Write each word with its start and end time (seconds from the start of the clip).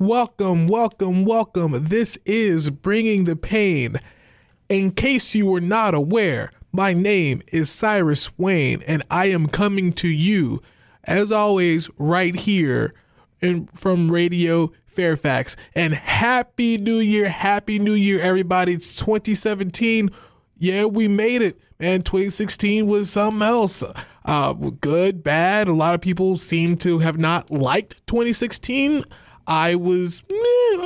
Welcome, 0.00 0.66
welcome, 0.66 1.26
welcome. 1.26 1.74
This 1.74 2.16
is 2.24 2.70
Bringing 2.70 3.24
the 3.24 3.36
Pain. 3.36 3.96
In 4.70 4.92
case 4.92 5.34
you 5.34 5.50
were 5.50 5.60
not 5.60 5.94
aware, 5.94 6.52
my 6.72 6.94
name 6.94 7.42
is 7.48 7.68
Cyrus 7.70 8.30
Wayne, 8.38 8.80
and 8.88 9.02
I 9.10 9.26
am 9.26 9.46
coming 9.46 9.92
to 9.92 10.08
you, 10.08 10.62
as 11.04 11.30
always, 11.30 11.90
right 11.98 12.34
here 12.34 12.94
in, 13.42 13.66
from 13.74 14.10
Radio 14.10 14.72
Fairfax. 14.86 15.54
And 15.74 15.92
Happy 15.92 16.78
New 16.78 17.00
Year, 17.00 17.28
Happy 17.28 17.78
New 17.78 17.92
Year, 17.92 18.20
everybody. 18.20 18.72
It's 18.72 18.98
2017. 19.00 20.08
Yeah, 20.56 20.86
we 20.86 21.08
made 21.08 21.42
it. 21.42 21.60
And 21.78 22.06
2016 22.06 22.86
was 22.86 23.10
something 23.10 23.42
else. 23.42 23.84
Uh, 24.24 24.54
good, 24.54 25.22
bad. 25.22 25.68
A 25.68 25.74
lot 25.74 25.94
of 25.94 26.00
people 26.00 26.38
seem 26.38 26.78
to 26.78 27.00
have 27.00 27.18
not 27.18 27.50
liked 27.50 28.06
2016. 28.06 29.04
I 29.50 29.74
was 29.74 30.22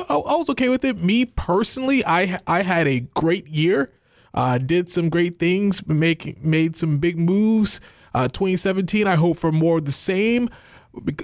I 0.09 0.17
was 0.19 0.49
okay 0.49 0.69
with 0.69 0.83
it. 0.83 0.97
Me 0.97 1.25
personally, 1.25 2.03
I 2.05 2.39
I 2.47 2.63
had 2.63 2.87
a 2.87 3.01
great 3.13 3.47
year. 3.47 3.91
Uh, 4.33 4.57
did 4.57 4.89
some 4.89 5.07
great 5.07 5.39
things, 5.39 5.85
make 5.87 6.43
made 6.43 6.75
some 6.75 6.97
big 6.97 7.17
moves. 7.17 7.79
Uh, 8.13 8.27
2017, 8.27 9.07
I 9.07 9.15
hope 9.15 9.37
for 9.37 9.51
more 9.51 9.77
of 9.77 9.85
the 9.85 9.91
same. 9.91 10.49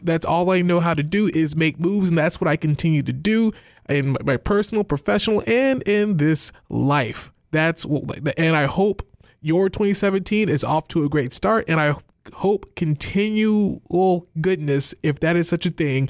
That's 0.04 0.26
all 0.26 0.52
I 0.52 0.62
know 0.62 0.80
how 0.80 0.94
to 0.94 1.04
do 1.04 1.30
is 1.34 1.56
make 1.56 1.80
moves, 1.80 2.10
and 2.10 2.18
that's 2.18 2.40
what 2.40 2.48
I 2.48 2.56
continue 2.56 3.02
to 3.02 3.14
do 3.14 3.52
in 3.90 4.18
my 4.24 4.38
personal, 4.38 4.84
professional, 4.84 5.42
and 5.48 5.82
in 5.84 6.18
this 6.18 6.54
life. 6.70 7.32
That's 7.52 7.86
what, 7.86 8.38
and 8.38 8.56
I 8.56 8.66
hope 8.66 9.02
your 9.42 9.70
2017 9.70 10.48
is 10.50 10.64
off 10.64 10.88
to 10.90 11.04
a 11.04 11.10
great 11.10 11.34
start, 11.34 11.66
and 11.68 11.80
I 11.80 11.96
hope 12.34 12.76
continual 12.76 14.28
goodness, 14.40 14.94
if 15.04 15.20
that 15.22 15.36
is 15.36 15.50
such 15.50 15.66
a 15.66 15.70
thing, 15.70 16.10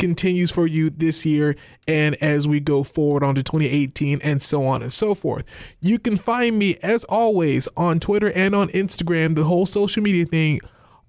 continues 0.00 0.50
for 0.50 0.66
you 0.66 0.90
this 0.90 1.24
year 1.24 1.54
and 1.86 2.16
as 2.16 2.48
we 2.48 2.58
go 2.58 2.82
forward 2.82 3.22
onto 3.22 3.42
2018 3.42 4.20
and 4.24 4.42
so 4.42 4.66
on 4.66 4.82
and 4.82 4.92
so 4.92 5.14
forth. 5.14 5.44
You 5.80 5.98
can 5.98 6.16
find 6.16 6.58
me 6.58 6.76
as 6.82 7.04
always 7.04 7.68
on 7.76 8.00
Twitter 8.00 8.32
and 8.34 8.54
on 8.54 8.68
Instagram, 8.68 9.36
the 9.36 9.44
whole 9.44 9.66
social 9.66 10.02
media 10.02 10.24
thing 10.24 10.60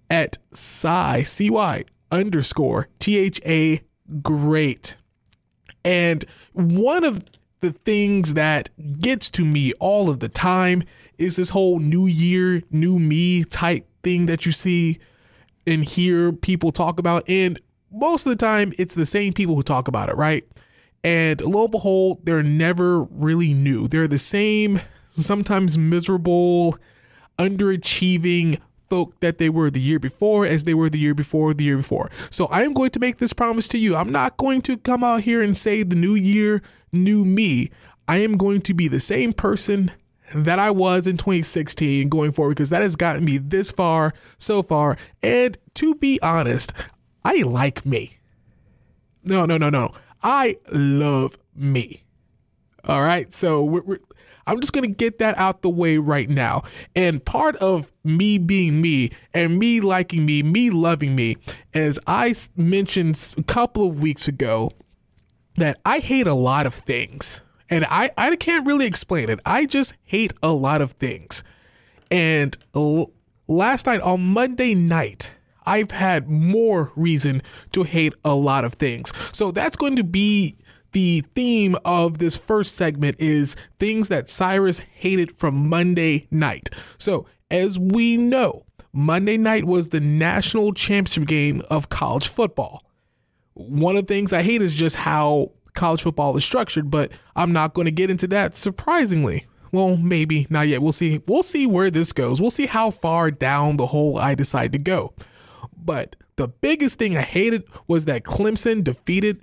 at 0.09 0.37
Cy, 0.51 1.23
C-Y 1.23 1.85
underscore 2.11 2.89
T-H-A 2.99 3.81
great. 4.21 4.97
And 5.85 6.25
one 6.51 7.03
of 7.03 7.25
the 7.61 7.71
things 7.71 8.33
that 8.33 8.69
gets 8.99 9.29
to 9.31 9.45
me 9.45 9.71
all 9.79 10.09
of 10.09 10.19
the 10.19 10.29
time 10.29 10.83
is 11.17 11.37
this 11.37 11.49
whole 11.49 11.79
new 11.79 12.07
year, 12.07 12.61
new 12.69 12.99
me 12.99 13.45
type 13.45 13.87
thing 14.03 14.25
that 14.25 14.45
you 14.45 14.51
see 14.51 14.99
and 15.65 15.85
hear 15.85 16.33
people 16.33 16.71
talk 16.71 16.99
about. 16.99 17.23
And 17.29 17.59
most 17.91 18.25
of 18.25 18.31
the 18.31 18.35
time 18.35 18.73
it's 18.77 18.95
the 18.95 19.05
same 19.05 19.33
people 19.33 19.55
who 19.55 19.63
talk 19.63 19.87
about 19.87 20.09
it, 20.09 20.15
right? 20.15 20.43
And 21.03 21.41
lo 21.41 21.63
and 21.63 21.71
behold, 21.71 22.25
they're 22.25 22.43
never 22.43 23.03
really 23.03 23.53
new. 23.53 23.87
They're 23.87 24.07
the 24.07 24.19
same, 24.19 24.81
sometimes 25.09 25.77
miserable, 25.77 26.77
underachieving 27.39 28.59
folk 28.89 29.19
that 29.21 29.37
they 29.37 29.49
were 29.49 29.71
the 29.71 29.79
year 29.79 29.99
before 29.99 30.45
as 30.45 30.65
they 30.65 30.73
were 30.73 30.89
the 30.89 30.99
year 30.99 31.15
before 31.15 31.53
the 31.53 31.63
year 31.63 31.77
before. 31.77 32.09
So 32.29 32.45
I 32.47 32.63
am 32.63 32.73
going 32.73 32.89
to 32.91 32.99
make 32.99 33.17
this 33.17 33.33
promise 33.33 33.67
to 33.69 33.77
you. 33.77 33.95
I'm 33.95 34.11
not 34.11 34.37
going 34.37 34.61
to 34.63 34.77
come 34.77 35.03
out 35.03 35.21
here 35.21 35.41
and 35.41 35.55
say 35.55 35.83
the 35.83 35.95
new 35.95 36.13
year, 36.13 36.61
new 36.91 37.23
me. 37.23 37.71
I 38.07 38.17
am 38.17 38.35
going 38.35 38.61
to 38.61 38.73
be 38.73 38.87
the 38.89 38.99
same 38.99 39.31
person 39.31 39.91
that 40.35 40.59
I 40.59 40.71
was 40.71 41.07
in 41.07 41.17
2016 41.17 42.09
going 42.09 42.31
forward 42.31 42.51
because 42.51 42.69
that 42.69 42.81
has 42.81 42.95
gotten 42.95 43.23
me 43.23 43.37
this 43.37 43.71
far 43.71 44.13
so 44.37 44.61
far. 44.61 44.97
And 45.23 45.57
to 45.75 45.95
be 45.95 46.19
honest, 46.21 46.73
I 47.23 47.43
like 47.43 47.85
me. 47.85 48.17
No, 49.23 49.45
no, 49.45 49.57
no, 49.57 49.69
no. 49.69 49.93
I 50.23 50.57
love 50.71 51.37
me. 51.55 52.03
All 52.85 53.01
right. 53.01 53.33
So 53.33 53.63
we're, 53.63 53.83
we're, 53.83 53.99
I'm 54.47 54.59
just 54.59 54.73
going 54.73 54.83
to 54.83 54.95
get 54.95 55.19
that 55.19 55.37
out 55.37 55.61
the 55.61 55.69
way 55.69 55.97
right 55.97 56.29
now. 56.29 56.63
And 56.95 57.23
part 57.23 57.55
of 57.57 57.91
me 58.03 58.37
being 58.37 58.81
me 58.81 59.11
and 59.33 59.59
me 59.59 59.79
liking 59.79 60.25
me, 60.25 60.43
me 60.43 60.69
loving 60.69 61.15
me, 61.15 61.37
as 61.73 61.99
I 62.07 62.33
mentioned 62.55 63.33
a 63.37 63.43
couple 63.43 63.87
of 63.87 64.01
weeks 64.01 64.27
ago, 64.27 64.71
that 65.57 65.79
I 65.85 65.99
hate 65.99 66.27
a 66.27 66.33
lot 66.33 66.65
of 66.65 66.73
things. 66.73 67.41
And 67.69 67.85
I, 67.85 68.11
I 68.17 68.35
can't 68.35 68.65
really 68.65 68.87
explain 68.87 69.29
it. 69.29 69.39
I 69.45 69.65
just 69.65 69.93
hate 70.03 70.33
a 70.43 70.51
lot 70.51 70.81
of 70.81 70.91
things. 70.93 71.43
And 72.09 72.57
last 73.47 73.85
night 73.85 74.01
on 74.01 74.21
Monday 74.33 74.75
night, 74.75 75.33
I've 75.65 75.91
had 75.91 76.29
more 76.29 76.91
reason 76.95 77.41
to 77.73 77.83
hate 77.83 78.13
a 78.25 78.35
lot 78.35 78.65
of 78.65 78.73
things. 78.73 79.13
So 79.35 79.51
that's 79.51 79.75
going 79.75 79.95
to 79.95 80.03
be 80.03 80.57
the 80.91 81.23
theme 81.35 81.75
of 81.85 82.17
this 82.17 82.35
first 82.35 82.75
segment 82.75 83.15
is 83.19 83.55
things 83.79 84.09
that 84.09 84.29
Cyrus 84.29 84.79
hated 84.79 85.37
from 85.37 85.69
Monday 85.69 86.27
night. 86.31 86.69
So, 86.97 87.27
as 87.49 87.79
we 87.79 88.17
know, 88.17 88.65
Monday 88.93 89.37
night 89.37 89.65
was 89.65 89.89
the 89.89 90.01
national 90.01 90.73
championship 90.73 91.27
game 91.27 91.61
of 91.69 91.89
college 91.89 92.27
football. 92.27 92.83
One 93.53 93.95
of 93.95 94.07
the 94.07 94.13
things 94.13 94.33
I 94.33 94.41
hate 94.41 94.61
is 94.61 94.73
just 94.73 94.97
how 94.97 95.51
college 95.73 96.01
football 96.01 96.35
is 96.35 96.43
structured, 96.43 96.89
but 96.91 97.11
I'm 97.35 97.53
not 97.53 97.73
going 97.73 97.85
to 97.85 97.91
get 97.91 98.09
into 98.09 98.27
that 98.27 98.55
surprisingly. 98.55 99.45
Well, 99.71 99.95
maybe 99.95 100.47
not 100.49 100.67
yet. 100.67 100.81
We'll 100.81 100.91
see. 100.91 101.21
We'll 101.27 101.43
see 101.43 101.65
where 101.65 101.89
this 101.89 102.11
goes. 102.11 102.41
We'll 102.41 102.51
see 102.51 102.65
how 102.65 102.91
far 102.91 103.31
down 103.31 103.77
the 103.77 103.87
hole 103.87 104.17
I 104.17 104.35
decide 104.35 104.73
to 104.73 104.79
go. 104.79 105.13
But 105.83 106.15
the 106.35 106.47
biggest 106.47 106.99
thing 106.99 107.17
I 107.17 107.21
hated 107.21 107.63
was 107.87 108.05
that 108.05 108.23
Clemson 108.23 108.83
defeated 108.83 109.41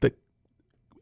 the 0.00 0.12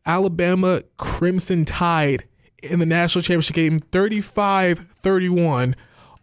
Alabama 0.06 0.82
Crimson 0.96 1.64
Tide 1.64 2.24
in 2.62 2.78
the 2.78 2.86
national 2.86 3.22
championship 3.22 3.54
game 3.54 3.78
35 3.78 4.78
31 4.78 5.74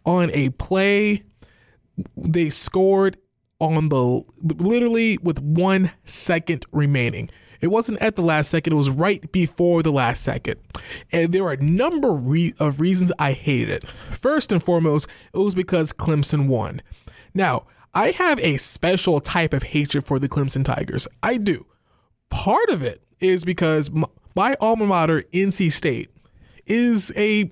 on 0.04 0.30
a 0.32 0.50
play 0.50 1.22
they 2.16 2.50
scored 2.50 3.16
on 3.60 3.88
the 3.88 4.22
literally 4.42 5.18
with 5.22 5.40
one 5.40 5.92
second 6.04 6.66
remaining. 6.72 7.30
It 7.60 7.68
wasn't 7.68 8.02
at 8.02 8.16
the 8.16 8.22
last 8.22 8.50
second, 8.50 8.72
it 8.72 8.76
was 8.76 8.90
right 8.90 9.30
before 9.30 9.84
the 9.84 9.92
last 9.92 10.22
second. 10.22 10.56
And 11.12 11.32
there 11.32 11.44
are 11.44 11.52
a 11.52 11.62
number 11.62 12.10
of 12.10 12.80
reasons 12.80 13.12
I 13.20 13.32
hated 13.32 13.68
it. 13.68 13.90
First 14.10 14.50
and 14.50 14.60
foremost, 14.60 15.08
it 15.32 15.38
was 15.38 15.54
because 15.54 15.92
Clemson 15.92 16.48
won. 16.48 16.82
Now, 17.34 17.66
I 17.94 18.12
have 18.12 18.40
a 18.40 18.56
special 18.56 19.20
type 19.20 19.52
of 19.52 19.62
hatred 19.62 20.04
for 20.04 20.18
the 20.18 20.28
Clemson 20.28 20.64
Tigers. 20.64 21.06
I 21.22 21.36
do. 21.36 21.66
Part 22.30 22.70
of 22.70 22.82
it 22.82 23.02
is 23.20 23.44
because 23.44 23.90
my 24.34 24.56
alma 24.60 24.86
mater, 24.86 25.22
NC 25.32 25.70
State, 25.72 26.08
is 26.64 27.12
a 27.16 27.50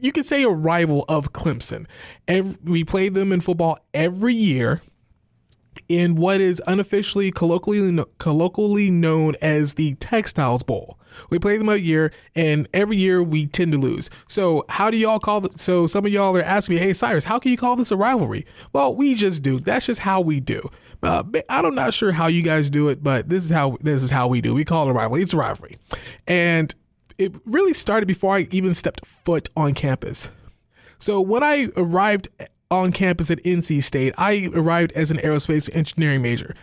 you 0.00 0.12
could 0.12 0.26
say 0.26 0.42
a 0.42 0.50
rival 0.50 1.04
of 1.08 1.32
Clemson. 1.32 1.86
Every, 2.28 2.56
we 2.64 2.84
play 2.84 3.08
them 3.08 3.32
in 3.32 3.40
football 3.40 3.78
every 3.94 4.34
year 4.34 4.82
in 5.88 6.16
what 6.16 6.40
is 6.40 6.62
unofficially 6.66 7.30
colloquially 7.30 8.04
colloquially 8.18 8.90
known 8.90 9.34
as 9.40 9.74
the 9.74 9.94
Textiles 9.96 10.62
Bowl. 10.62 10.98
We 11.30 11.38
play 11.38 11.56
them 11.56 11.68
a 11.68 11.76
year, 11.76 12.12
and 12.34 12.68
every 12.74 12.96
year 12.96 13.22
we 13.22 13.46
tend 13.46 13.72
to 13.72 13.78
lose. 13.78 14.10
So 14.28 14.64
how 14.68 14.90
do 14.90 14.96
y'all 14.96 15.18
call 15.18 15.44
it? 15.46 15.58
So 15.58 15.86
some 15.86 16.04
of 16.04 16.12
y'all 16.12 16.36
are 16.36 16.42
asking 16.42 16.76
me, 16.76 16.82
"Hey 16.82 16.92
Cyrus, 16.92 17.24
how 17.24 17.38
can 17.38 17.50
you 17.50 17.56
call 17.56 17.76
this 17.76 17.90
a 17.90 17.96
rivalry?" 17.96 18.44
Well, 18.72 18.94
we 18.94 19.14
just 19.14 19.42
do. 19.42 19.58
That's 19.58 19.86
just 19.86 20.00
how 20.00 20.20
we 20.20 20.40
do. 20.40 20.60
Uh, 21.02 21.22
I'm 21.48 21.74
not 21.74 21.94
sure 21.94 22.12
how 22.12 22.26
you 22.26 22.42
guys 22.42 22.68
do 22.70 22.88
it, 22.88 23.02
but 23.02 23.28
this 23.28 23.44
is 23.44 23.50
how 23.50 23.78
this 23.80 24.02
is 24.02 24.10
how 24.10 24.28
we 24.28 24.40
do. 24.40 24.54
We 24.54 24.64
call 24.64 24.86
it 24.86 24.90
a 24.90 24.94
rivalry. 24.94 25.22
It's 25.22 25.34
a 25.34 25.38
rivalry, 25.38 25.76
and 26.26 26.74
it 27.18 27.34
really 27.44 27.74
started 27.74 28.06
before 28.06 28.36
I 28.36 28.48
even 28.50 28.74
stepped 28.74 29.06
foot 29.06 29.48
on 29.56 29.74
campus. 29.74 30.30
So 30.98 31.20
when 31.20 31.42
I 31.42 31.68
arrived 31.76 32.28
on 32.70 32.92
campus 32.92 33.30
at 33.30 33.42
NC 33.44 33.82
State, 33.82 34.14
I 34.18 34.50
arrived 34.54 34.92
as 34.92 35.10
an 35.10 35.18
aerospace 35.18 35.74
engineering 35.74 36.22
major. 36.22 36.54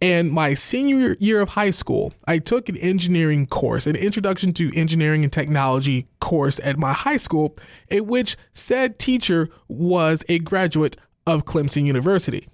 And 0.00 0.32
my 0.32 0.54
senior 0.54 1.16
year 1.20 1.40
of 1.40 1.50
high 1.50 1.70
school, 1.70 2.12
I 2.26 2.38
took 2.38 2.68
an 2.68 2.76
engineering 2.78 3.46
course, 3.46 3.86
an 3.86 3.94
introduction 3.94 4.52
to 4.54 4.74
engineering 4.74 5.22
and 5.22 5.32
technology 5.32 6.08
course 6.20 6.58
at 6.64 6.76
my 6.76 6.92
high 6.92 7.18
school, 7.18 7.56
in 7.88 8.06
which 8.06 8.36
said 8.52 8.98
teacher 8.98 9.48
was 9.68 10.24
a 10.28 10.40
graduate 10.40 10.96
of 11.24 11.44
Clemson 11.44 11.84
University. 11.84 12.48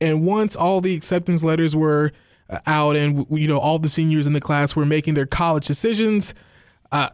And 0.00 0.26
once 0.26 0.56
all 0.56 0.80
the 0.80 0.94
acceptance 0.96 1.44
letters 1.44 1.76
were 1.76 2.10
uh, 2.50 2.58
out 2.66 2.96
and 2.96 3.26
you 3.30 3.46
know 3.46 3.58
all 3.58 3.78
the 3.78 3.88
seniors 3.88 4.26
in 4.26 4.32
the 4.32 4.40
class 4.40 4.74
were 4.74 4.86
making 4.86 5.14
their 5.14 5.26
college 5.26 5.66
decisions, 5.66 6.34
uh, 6.90 7.10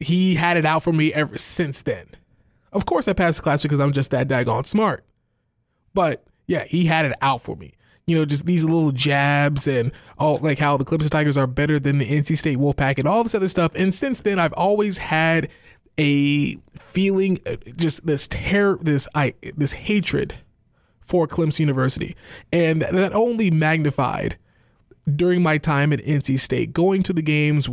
he 0.00 0.34
had 0.34 0.56
it 0.56 0.64
out 0.64 0.82
for 0.82 0.92
me 0.92 1.12
ever 1.14 1.38
since 1.38 1.82
then. 1.82 2.06
Of 2.72 2.86
course, 2.86 3.08
I 3.08 3.12
passed 3.12 3.38
the 3.38 3.42
class 3.42 3.62
because 3.62 3.80
I'm 3.80 3.92
just 3.92 4.10
that 4.10 4.28
daggone 4.28 4.66
smart. 4.66 5.04
But 5.94 6.24
yeah, 6.46 6.64
he 6.64 6.86
had 6.86 7.04
it 7.04 7.12
out 7.20 7.42
for 7.42 7.56
me. 7.56 7.74
You 8.06 8.16
know, 8.16 8.24
just 8.24 8.46
these 8.46 8.64
little 8.64 8.90
jabs 8.90 9.68
and 9.68 9.92
all 10.18 10.38
like 10.38 10.58
how 10.58 10.76
the 10.76 10.84
Clemson 10.84 11.10
Tigers 11.10 11.36
are 11.38 11.46
better 11.46 11.78
than 11.78 11.98
the 11.98 12.06
NC 12.06 12.36
State 12.36 12.58
Wolfpack 12.58 12.98
and 12.98 13.06
all 13.06 13.22
this 13.22 13.34
other 13.34 13.48
stuff. 13.48 13.72
And 13.76 13.94
since 13.94 14.20
then, 14.20 14.38
I've 14.38 14.52
always 14.54 14.98
had 14.98 15.48
a 15.98 16.56
feeling, 16.78 17.38
uh, 17.46 17.56
just 17.76 18.06
this 18.06 18.26
terror, 18.26 18.78
this 18.80 19.08
I 19.14 19.34
this 19.56 19.72
hatred 19.72 20.34
for 21.00 21.28
Clemson 21.28 21.60
University, 21.60 22.16
and 22.52 22.82
that 22.82 23.12
only 23.12 23.50
magnified 23.50 24.36
during 25.06 25.42
my 25.42 25.58
time 25.58 25.92
at 25.92 26.00
NC 26.00 26.38
State, 26.38 26.72
going 26.72 27.02
to 27.04 27.12
the 27.12 27.22
games, 27.22 27.68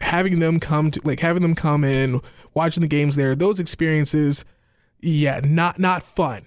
having 0.00 0.38
them 0.38 0.60
come 0.60 0.90
to 0.90 1.00
like 1.04 1.20
having 1.20 1.42
them 1.42 1.54
come 1.54 1.84
in, 1.84 2.20
watching 2.54 2.82
the 2.82 2.88
games 2.88 3.16
there, 3.16 3.34
those 3.34 3.60
experiences, 3.60 4.44
yeah, 5.00 5.40
not 5.42 5.78
not 5.78 6.02
fun. 6.02 6.42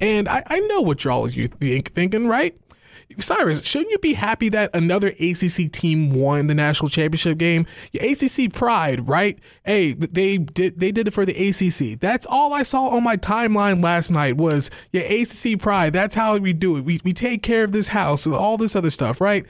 And 0.00 0.28
I, 0.28 0.42
I 0.46 0.60
know 0.60 0.80
what 0.80 1.04
you're 1.04 1.12
all 1.12 1.28
you 1.28 1.46
think 1.46 1.92
thinking, 1.92 2.26
right? 2.26 2.58
Cyrus, 3.18 3.62
shouldn't 3.64 3.90
you 3.90 3.98
be 3.98 4.14
happy 4.14 4.48
that 4.48 4.74
another 4.74 5.08
ACC 5.08 5.70
team 5.70 6.10
won 6.10 6.46
the 6.46 6.54
national 6.54 6.88
championship 6.88 7.38
game? 7.38 7.66
Your 7.92 8.02
ACC 8.04 8.52
pride, 8.52 9.06
right? 9.08 9.38
Hey, 9.64 9.92
they 9.92 10.38
did 10.38 10.80
they 10.80 10.90
did 10.90 11.08
it 11.08 11.12
for 11.12 11.24
the 11.24 11.32
ACC. 11.32 11.98
That's 11.98 12.26
all 12.26 12.52
I 12.52 12.62
saw 12.62 12.88
on 12.88 13.04
my 13.04 13.16
timeline 13.16 13.82
last 13.82 14.10
night 14.10 14.36
was 14.36 14.70
your 14.92 15.04
ACC 15.04 15.60
pride. 15.60 15.92
That's 15.92 16.14
how 16.14 16.36
we 16.38 16.52
do 16.52 16.76
it. 16.76 16.84
We 16.84 17.00
we 17.04 17.12
take 17.12 17.42
care 17.42 17.64
of 17.64 17.72
this 17.72 17.88
house 17.88 18.26
and 18.26 18.34
all 18.34 18.56
this 18.56 18.74
other 18.74 18.90
stuff, 18.90 19.20
right? 19.20 19.44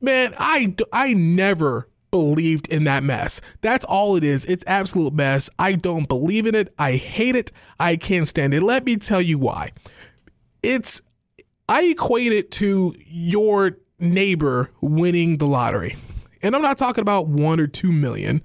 Man, 0.00 0.34
I 0.38 0.74
I 0.92 1.14
never 1.14 1.88
believed 2.14 2.68
in 2.68 2.84
that 2.84 3.02
mess. 3.02 3.40
That's 3.60 3.84
all 3.86 4.14
it 4.14 4.22
is. 4.22 4.44
It's 4.44 4.62
absolute 4.68 5.12
mess. 5.14 5.50
I 5.58 5.72
don't 5.72 6.06
believe 6.06 6.46
in 6.46 6.54
it. 6.54 6.72
I 6.78 6.92
hate 6.92 7.34
it. 7.34 7.50
I 7.80 7.96
can't 7.96 8.28
stand 8.28 8.54
it. 8.54 8.62
Let 8.62 8.84
me 8.84 8.94
tell 8.94 9.20
you 9.20 9.36
why. 9.36 9.72
It's 10.62 11.02
I 11.68 11.82
equate 11.82 12.30
it 12.30 12.52
to 12.52 12.94
your 13.04 13.78
neighbor 13.98 14.70
winning 14.80 15.38
the 15.38 15.46
lottery. 15.46 15.96
And 16.40 16.54
I'm 16.54 16.62
not 16.62 16.78
talking 16.78 17.02
about 17.02 17.26
one 17.26 17.58
or 17.58 17.66
two 17.66 17.90
million 17.90 18.44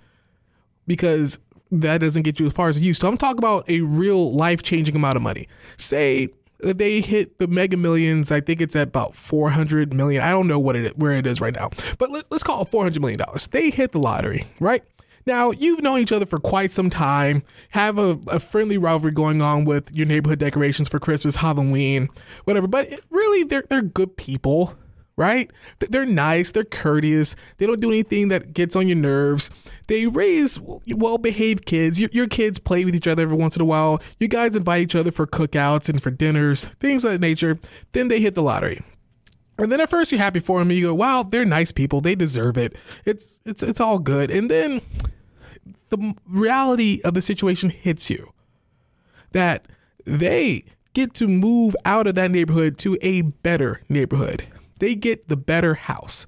because 0.87 1.37
that 1.69 1.99
doesn't 1.99 2.23
get 2.23 2.39
you 2.39 2.47
as 2.47 2.53
far 2.53 2.69
as 2.69 2.81
you. 2.81 2.95
So 2.95 3.07
I'm 3.07 3.17
talking 3.17 3.37
about 3.37 3.69
a 3.69 3.81
real 3.81 4.33
life 4.33 4.63
changing 4.63 4.95
amount 4.95 5.15
of 5.15 5.21
money. 5.21 5.47
Say 5.77 6.29
they 6.61 7.01
hit 7.01 7.39
the 7.39 7.47
mega 7.47 7.77
millions. 7.77 8.31
I 8.31 8.41
think 8.41 8.61
it's 8.61 8.75
at 8.75 8.89
about 8.89 9.15
400 9.15 9.93
million. 9.93 10.21
I 10.21 10.31
don't 10.31 10.47
know 10.47 10.59
what 10.59 10.75
it 10.75 10.97
where 10.97 11.13
it 11.13 11.25
is 11.25 11.41
right 11.41 11.53
now, 11.53 11.69
but 11.97 12.11
let, 12.11 12.25
us 12.31 12.43
call 12.43 12.61
it 12.63 12.69
400 12.69 12.99
million 12.99 13.19
dollars. 13.19 13.47
They 13.47 13.69
hit 13.69 13.91
the 13.91 13.99
lottery, 13.99 14.45
right? 14.59 14.83
Now, 15.25 15.51
you've 15.51 15.81
known 15.81 15.99
each 15.99 16.11
other 16.11 16.25
for 16.25 16.39
quite 16.39 16.71
some 16.71 16.89
time, 16.89 17.43
have 17.69 17.99
a, 17.99 18.17
a 18.27 18.39
friendly 18.39 18.77
rivalry 18.77 19.11
going 19.11 19.41
on 19.41 19.65
with 19.65 19.93
your 19.93 20.07
neighborhood 20.07 20.39
decorations 20.39 20.87
for 20.89 20.99
Christmas, 20.99 21.35
Halloween, 21.35 22.09
whatever, 22.45 22.67
but 22.67 22.87
it, 22.87 23.03
really, 23.11 23.43
they're, 23.43 23.63
they're 23.69 23.81
good 23.81 24.17
people, 24.17 24.75
right? 25.17 25.51
They're 25.79 26.05
nice, 26.05 26.51
they're 26.51 26.63
courteous, 26.63 27.35
they 27.57 27.67
don't 27.67 27.81
do 27.81 27.89
anything 27.89 28.29
that 28.29 28.53
gets 28.53 28.75
on 28.75 28.87
your 28.87 28.97
nerves. 28.97 29.51
They 29.89 30.05
raise 30.05 30.59
well 30.61 31.17
behaved 31.17 31.65
kids. 31.65 31.99
Your, 31.99 32.11
your, 32.13 32.27
kids 32.27 32.59
play 32.59 32.85
with 32.85 32.95
each 32.95 33.07
other 33.07 33.23
every 33.23 33.35
once 33.35 33.55
in 33.55 33.61
a 33.63 33.65
while. 33.65 33.99
You 34.19 34.27
guys 34.27 34.55
invite 34.55 34.83
each 34.83 34.95
other 34.95 35.11
for 35.11 35.25
cookouts 35.25 35.89
and 35.89 36.01
for 36.01 36.11
dinners, 36.11 36.65
things 36.65 37.03
of 37.03 37.11
that 37.11 37.21
nature. 37.21 37.57
Then 37.91 38.07
they 38.07 38.21
hit 38.21 38.35
the 38.35 38.43
lottery. 38.43 38.83
And 39.57 39.71
then 39.71 39.81
at 39.81 39.89
first 39.89 40.11
you're 40.11 40.21
happy 40.21 40.41
for 40.41 40.59
them. 40.59 40.69
You 40.69 40.85
go, 40.85 40.93
wow, 40.93 41.23
they're 41.23 41.43
nice 41.43 41.71
people. 41.71 42.01
They 42.01 42.13
deserve 42.13 42.55
it. 42.55 42.77
It's 43.03 43.41
it's 43.45 43.63
it's 43.63 43.81
all 43.81 43.97
good. 43.97 44.29
And 44.29 44.49
then 44.49 44.81
the 45.89 46.13
reality 46.27 47.01
of 47.03 47.15
the 47.15 47.21
situation 47.23 47.71
hits 47.71 48.11
you 48.11 48.31
that 49.31 49.65
they 50.05 50.65
get 50.93 51.15
to 51.15 51.27
move 51.27 51.75
out 51.83 52.05
of 52.05 52.13
that 52.13 52.29
neighborhood 52.29 52.77
to 52.77 52.95
a 53.01 53.23
better 53.23 53.81
neighborhood. 53.89 54.45
They 54.79 54.93
get 54.93 55.29
the 55.29 55.37
better 55.37 55.73
house. 55.73 56.27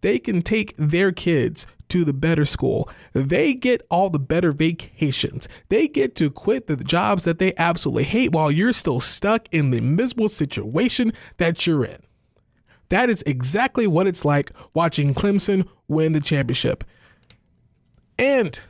They 0.00 0.20
can 0.20 0.42
take 0.42 0.76
their 0.76 1.10
kids 1.10 1.66
to 1.90 2.04
the 2.04 2.12
better 2.12 2.44
school. 2.44 2.88
They 3.12 3.54
get 3.54 3.86
all 3.90 4.10
the 4.10 4.18
better 4.18 4.52
vacations. 4.52 5.48
They 5.68 5.88
get 5.88 6.14
to 6.16 6.30
quit 6.30 6.66
the 6.66 6.76
jobs 6.76 7.24
that 7.24 7.38
they 7.38 7.52
absolutely 7.56 8.04
hate 8.04 8.32
while 8.32 8.50
you're 8.50 8.72
still 8.72 9.00
stuck 9.00 9.46
in 9.52 9.70
the 9.70 9.80
miserable 9.80 10.28
situation 10.28 11.12
that 11.36 11.66
you're 11.66 11.84
in. 11.84 11.98
That 12.88 13.08
is 13.08 13.22
exactly 13.22 13.86
what 13.86 14.06
it's 14.06 14.24
like 14.24 14.50
watching 14.74 15.14
Clemson 15.14 15.68
win 15.88 16.12
the 16.12 16.20
championship. 16.20 16.84
And 18.18 18.60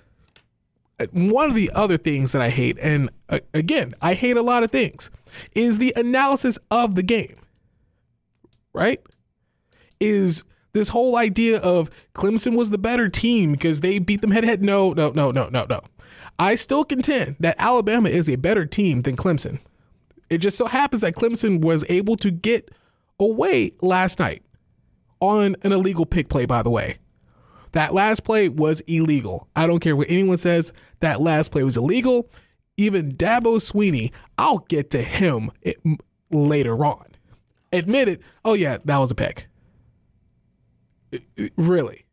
uh, 1.01 1.07
one 1.13 1.49
of 1.49 1.57
the 1.57 1.71
other 1.75 1.97
things 1.97 2.33
that 2.33 2.43
I 2.43 2.51
hate, 2.51 2.79
and 2.81 3.11
uh, 3.29 3.41
again, 3.55 3.95
I 4.01 4.15
hate 4.15 4.37
a 4.37 4.43
lot 4.43 4.63
of 4.63 4.71
things, 4.71 5.11
is 5.55 5.79
the 5.79 5.93
analysis 5.97 6.59
of 6.71 6.95
the 6.95 7.03
game. 7.03 7.37
Right? 8.73 9.01
Is 9.99 10.45
this 10.73 10.89
whole 10.91 11.17
idea 11.17 11.59
of 11.61 11.91
Clemson 12.15 12.57
was 12.57 12.71
the 12.71 12.79
better 12.79 13.09
team 13.09 13.53
because 13.53 13.81
they 13.81 13.99
beat 13.99 14.21
them 14.21 14.31
head 14.31 14.43
to 14.43 14.47
head. 14.47 14.63
No, 14.63 14.93
no, 14.93 15.11
no, 15.11 15.31
no, 15.31 15.49
no, 15.49 15.67
no. 15.69 15.81
I 16.39 16.55
still 16.55 16.85
contend 16.85 17.37
that 17.41 17.57
Alabama 17.59 18.09
is 18.09 18.29
a 18.29 18.37
better 18.37 18.65
team 18.65 19.01
than 19.01 19.17
Clemson. 19.17 19.61
It 20.31 20.39
just 20.39 20.57
so 20.57 20.67
happens 20.67 21.03
that 21.03 21.15
Clemson 21.15 21.61
was 21.63 21.85
able 21.89 22.17
to 22.17 22.31
get 22.31 22.71
away 23.19 23.73
last 23.83 24.19
night 24.19 24.43
on 25.21 25.57
an 25.63 25.73
illegal 25.73 26.07
pick 26.07 26.29
play, 26.29 26.47
by 26.47 26.63
the 26.63 26.71
way. 26.71 26.97
That 27.73 27.95
last 27.95 28.25
play 28.25 28.49
was 28.49 28.81
illegal. 28.83 29.49
I 29.55 29.67
don't 29.67 29.81
care 29.81 29.95
what 29.95 30.09
anyone 30.09 30.39
says, 30.39 30.73
that 31.01 31.21
last 31.21 31.53
play 31.53 31.63
was 31.63 31.77
illegal. 31.77 32.31
Even 32.77 33.13
Dabo 33.13 33.57
Swinney, 33.57 34.13
I'll 34.39 34.61
get 34.61 34.91
to 34.91 35.03
him 35.03 35.51
later 36.31 36.85
on. 36.85 37.05
Admitted, 37.73 38.23
oh 38.45 38.55
yeah, 38.55 38.79
that 38.85 38.99
was 38.99 39.11
a 39.11 39.15
pick. 39.15 39.50
Really? 41.57 42.07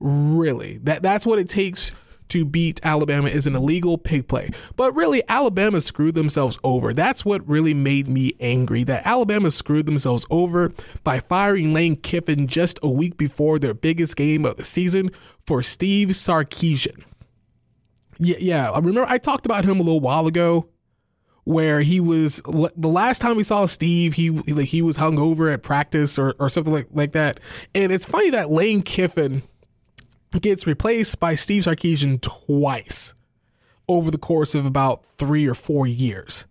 Really? 0.00 0.78
That 0.78 1.02
that's 1.02 1.26
what 1.26 1.38
it 1.38 1.48
takes 1.48 1.92
to 2.32 2.46
beat 2.46 2.80
Alabama 2.82 3.28
is 3.28 3.46
an 3.46 3.54
illegal 3.54 3.98
pick 3.98 4.26
play. 4.26 4.48
But 4.74 4.96
really, 4.96 5.22
Alabama 5.28 5.82
screwed 5.82 6.14
themselves 6.14 6.58
over. 6.64 6.94
That's 6.94 7.26
what 7.26 7.46
really 7.46 7.74
made 7.74 8.08
me 8.08 8.32
angry 8.40 8.84
that 8.84 9.06
Alabama 9.06 9.50
screwed 9.50 9.84
themselves 9.84 10.26
over 10.30 10.72
by 11.04 11.20
firing 11.20 11.74
Lane 11.74 11.94
Kiffin 11.94 12.46
just 12.46 12.78
a 12.82 12.90
week 12.90 13.18
before 13.18 13.58
their 13.58 13.74
biggest 13.74 14.16
game 14.16 14.46
of 14.46 14.56
the 14.56 14.64
season 14.64 15.10
for 15.46 15.62
Steve 15.62 16.08
Sarkisian. 16.08 17.04
Yeah, 18.18 18.36
yeah. 18.40 18.70
I 18.70 18.78
remember 18.78 19.04
I 19.06 19.18
talked 19.18 19.44
about 19.44 19.66
him 19.66 19.78
a 19.78 19.82
little 19.82 20.00
while 20.00 20.26
ago 20.26 20.68
where 21.44 21.80
he 21.80 21.98
was 22.00 22.40
the 22.44 22.88
last 22.88 23.20
time 23.20 23.36
we 23.36 23.42
saw 23.42 23.66
Steve, 23.66 24.14
he 24.14 24.30
like 24.30 24.68
he 24.68 24.82
was 24.82 24.96
hung 24.96 25.18
over 25.18 25.50
at 25.50 25.62
practice 25.62 26.18
or, 26.18 26.34
or 26.38 26.48
something 26.48 26.72
like, 26.72 26.86
like 26.92 27.12
that. 27.12 27.40
And 27.74 27.90
it's 27.92 28.06
funny 28.06 28.30
that 28.30 28.50
Lane 28.50 28.82
Kiffin 28.82 29.42
gets 30.40 30.66
replaced 30.66 31.18
by 31.18 31.34
Steve 31.34 31.64
Sarkisian 31.64 32.20
twice 32.20 33.14
over 33.88 34.10
the 34.10 34.18
course 34.18 34.54
of 34.54 34.64
about 34.66 35.04
three 35.04 35.46
or 35.46 35.54
four 35.54 35.86
years. 35.86 36.46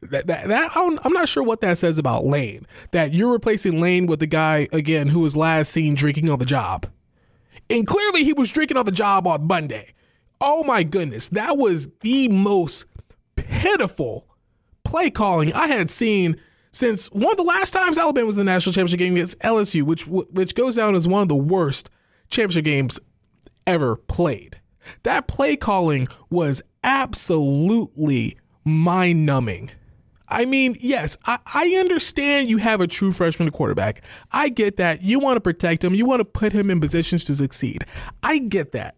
That, 0.00 0.26
that, 0.26 0.48
that 0.48 0.70
I'm 0.74 1.12
not 1.12 1.28
sure 1.28 1.44
what 1.44 1.60
that 1.60 1.78
says 1.78 1.98
about 1.98 2.24
Lane. 2.24 2.66
That 2.90 3.12
you're 3.12 3.32
replacing 3.32 3.80
Lane 3.80 4.06
with 4.06 4.18
the 4.20 4.26
guy 4.26 4.68
again 4.72 5.08
who 5.08 5.20
was 5.20 5.36
last 5.36 5.70
seen 5.70 5.94
drinking 5.94 6.28
on 6.28 6.38
the 6.38 6.44
job, 6.44 6.86
and 7.70 7.86
clearly 7.86 8.24
he 8.24 8.32
was 8.32 8.52
drinking 8.52 8.76
on 8.76 8.84
the 8.84 8.92
job 8.92 9.26
on 9.26 9.46
Monday. 9.46 9.94
Oh 10.40 10.64
my 10.64 10.82
goodness, 10.82 11.28
that 11.28 11.56
was 11.56 11.88
the 12.00 12.28
most 12.28 12.86
pitiful 13.62 14.26
play 14.84 15.08
calling 15.08 15.52
I 15.52 15.68
had 15.68 15.90
seen 15.90 16.36
since 16.72 17.06
one 17.12 17.30
of 17.30 17.36
the 17.36 17.44
last 17.44 17.70
times 17.70 17.96
Alabama 17.96 18.26
was 18.26 18.36
in 18.36 18.44
the 18.44 18.52
national 18.52 18.72
championship 18.72 18.98
game 18.98 19.12
against 19.14 19.38
LSU, 19.40 19.82
which 19.84 20.06
which 20.06 20.54
goes 20.54 20.76
down 20.76 20.94
as 20.94 21.06
one 21.06 21.22
of 21.22 21.28
the 21.28 21.36
worst 21.36 21.90
championship 22.28 22.64
games 22.64 22.98
ever 23.66 23.96
played. 23.96 24.60
That 25.04 25.28
play 25.28 25.54
calling 25.54 26.08
was 26.28 26.62
absolutely 26.82 28.36
mind 28.64 29.26
numbing. 29.26 29.70
I 30.28 30.46
mean, 30.46 30.76
yes, 30.80 31.18
I, 31.26 31.38
I, 31.54 31.76
understand 31.78 32.48
you 32.48 32.56
have 32.56 32.80
a 32.80 32.86
true 32.86 33.12
freshman 33.12 33.50
quarterback. 33.50 34.02
I 34.32 34.48
get 34.48 34.78
that. 34.78 35.02
You 35.02 35.18
want 35.18 35.36
to 35.36 35.42
protect 35.42 35.84
him, 35.84 35.94
you 35.94 36.06
want 36.06 36.20
to 36.20 36.24
put 36.24 36.52
him 36.52 36.70
in 36.70 36.80
positions 36.80 37.26
to 37.26 37.34
succeed. 37.34 37.84
I 38.22 38.38
get 38.38 38.72
that. 38.72 38.96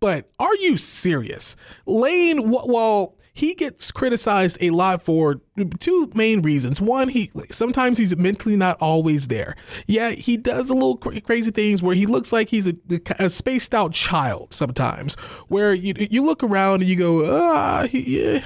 But 0.00 0.28
are 0.40 0.56
you 0.56 0.76
serious? 0.76 1.54
Lane, 1.86 2.50
well, 2.50 3.16
he 3.32 3.54
gets 3.54 3.90
criticized 3.90 4.58
a 4.60 4.70
lot 4.70 5.02
for 5.02 5.40
two 5.78 6.10
main 6.14 6.42
reasons. 6.42 6.80
One, 6.80 7.08
he 7.08 7.30
sometimes 7.50 7.98
he's 7.98 8.16
mentally 8.16 8.56
not 8.56 8.76
always 8.80 9.28
there. 9.28 9.56
Yeah, 9.86 10.10
he 10.10 10.36
does 10.36 10.68
a 10.68 10.74
little 10.74 10.96
crazy 10.96 11.50
things 11.50 11.82
where 11.82 11.94
he 11.94 12.04
looks 12.04 12.32
like 12.32 12.48
he's 12.48 12.68
a, 12.68 12.74
a 13.18 13.30
spaced 13.30 13.74
out 13.74 13.92
child 13.92 14.52
sometimes. 14.52 15.14
Where 15.48 15.72
you 15.72 15.94
you 15.96 16.22
look 16.22 16.42
around 16.42 16.82
and 16.82 16.90
you 16.90 16.96
go, 16.96 17.24
ah, 17.24 17.86
he, 17.88 18.38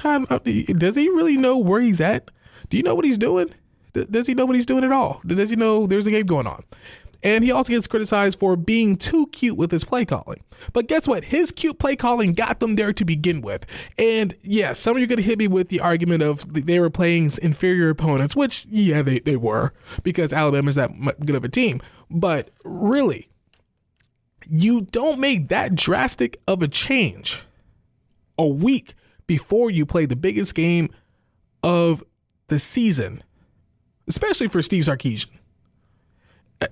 does 0.73 0.95
he 0.95 1.09
really 1.09 1.37
know 1.37 1.57
where 1.57 1.81
he's 1.81 1.99
at? 1.99 2.31
Do 2.69 2.77
you 2.77 2.83
know 2.83 2.95
what 2.95 3.05
he's 3.05 3.17
doing? 3.17 3.53
Does 3.93 4.27
he 4.27 4.35
know 4.35 4.45
what 4.45 4.55
he's 4.55 4.65
doing 4.65 4.83
at 4.83 4.91
all? 4.91 5.21
Does 5.25 5.49
he 5.49 5.55
know 5.55 5.87
there's 5.87 6.07
a 6.07 6.11
game 6.11 6.25
going 6.25 6.47
on? 6.47 6.63
And 7.23 7.43
he 7.43 7.51
also 7.51 7.73
gets 7.73 7.87
criticized 7.87 8.39
for 8.39 8.55
being 8.55 8.95
too 8.95 9.27
cute 9.27 9.57
with 9.57 9.71
his 9.71 9.83
play 9.83 10.05
calling. 10.05 10.43
But 10.73 10.87
guess 10.87 11.07
what? 11.07 11.25
His 11.25 11.51
cute 11.51 11.79
play 11.79 11.95
calling 11.95 12.33
got 12.33 12.59
them 12.59 12.75
there 12.75 12.93
to 12.93 13.05
begin 13.05 13.41
with. 13.41 13.65
And 13.97 14.35
yeah, 14.41 14.73
some 14.73 14.95
of 14.95 15.01
you 15.01 15.07
to 15.07 15.21
hit 15.21 15.39
me 15.39 15.47
with 15.47 15.69
the 15.69 15.79
argument 15.79 16.21
of 16.21 16.53
they 16.53 16.79
were 16.79 16.89
playing 16.89 17.31
inferior 17.41 17.89
opponents, 17.89 18.35
which, 18.35 18.65
yeah, 18.69 19.01
they, 19.01 19.19
they 19.19 19.35
were 19.35 19.73
because 20.03 20.31
Alabama's 20.31 20.75
that 20.75 20.91
good 21.25 21.35
of 21.35 21.43
a 21.43 21.49
team. 21.49 21.81
But 22.09 22.51
really, 22.63 23.29
you 24.49 24.81
don't 24.81 25.19
make 25.19 25.49
that 25.49 25.75
drastic 25.75 26.37
of 26.47 26.61
a 26.61 26.67
change 26.67 27.43
a 28.37 28.47
week 28.47 28.93
before 29.25 29.69
you 29.69 29.85
play 29.85 30.05
the 30.05 30.15
biggest 30.15 30.55
game 30.55 30.89
of 31.63 32.03
the 32.47 32.59
season, 32.59 33.23
especially 34.07 34.47
for 34.47 34.61
Steve 34.61 34.85
Sarkisian 34.85 35.36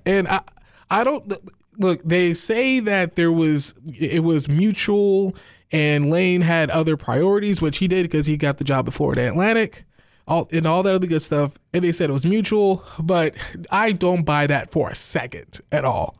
and 0.06 0.28
I, 0.28 0.42
I 0.90 1.04
don't 1.04 1.34
look. 1.78 2.02
They 2.04 2.34
say 2.34 2.80
that 2.82 3.16
there 3.16 3.32
was 3.32 3.74
it 3.86 4.24
was 4.24 4.48
mutual, 4.48 5.36
and 5.72 6.10
Lane 6.10 6.42
had 6.42 6.70
other 6.70 6.98
priorities, 6.98 7.62
which 7.62 7.80
he 7.80 7.88
did 7.88 8.04
because 8.04 8.26
he 8.26 8.38
got 8.38 8.58
the 8.58 8.64
job 8.64 8.88
at 8.88 8.94
Florida 8.94 9.28
Atlantic 9.28 9.86
all 10.28 10.48
and 10.52 10.66
all 10.66 10.84
that 10.84 10.96
other 10.96 11.08
good 11.08 11.22
stuff. 11.22 11.58
And 11.74 11.84
they 11.84 11.92
said 11.92 12.10
it 12.10 12.14
was 12.14 12.26
mutual, 12.26 12.84
but 13.00 13.36
I 13.72 13.92
don't 13.92 14.24
buy 14.24 14.48
that 14.48 14.72
for 14.72 14.90
a 14.90 14.96
second 14.96 15.60
at 15.72 15.86
all. 15.86 16.16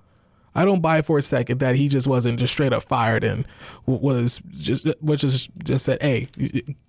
I 0.58 0.64
don't 0.64 0.82
buy 0.82 1.02
for 1.02 1.18
a 1.18 1.22
second 1.22 1.60
that 1.60 1.76
he 1.76 1.90
just 1.90 2.08
wasn't 2.08 2.40
just 2.40 2.54
straight 2.54 2.72
up 2.72 2.84
fired 2.84 3.26
and 3.26 3.46
was 3.86 4.42
just 4.52 4.88
which 5.02 5.24
is 5.24 5.50
just 5.64 5.86
said, 5.86 6.02
"Hey, 6.02 6.28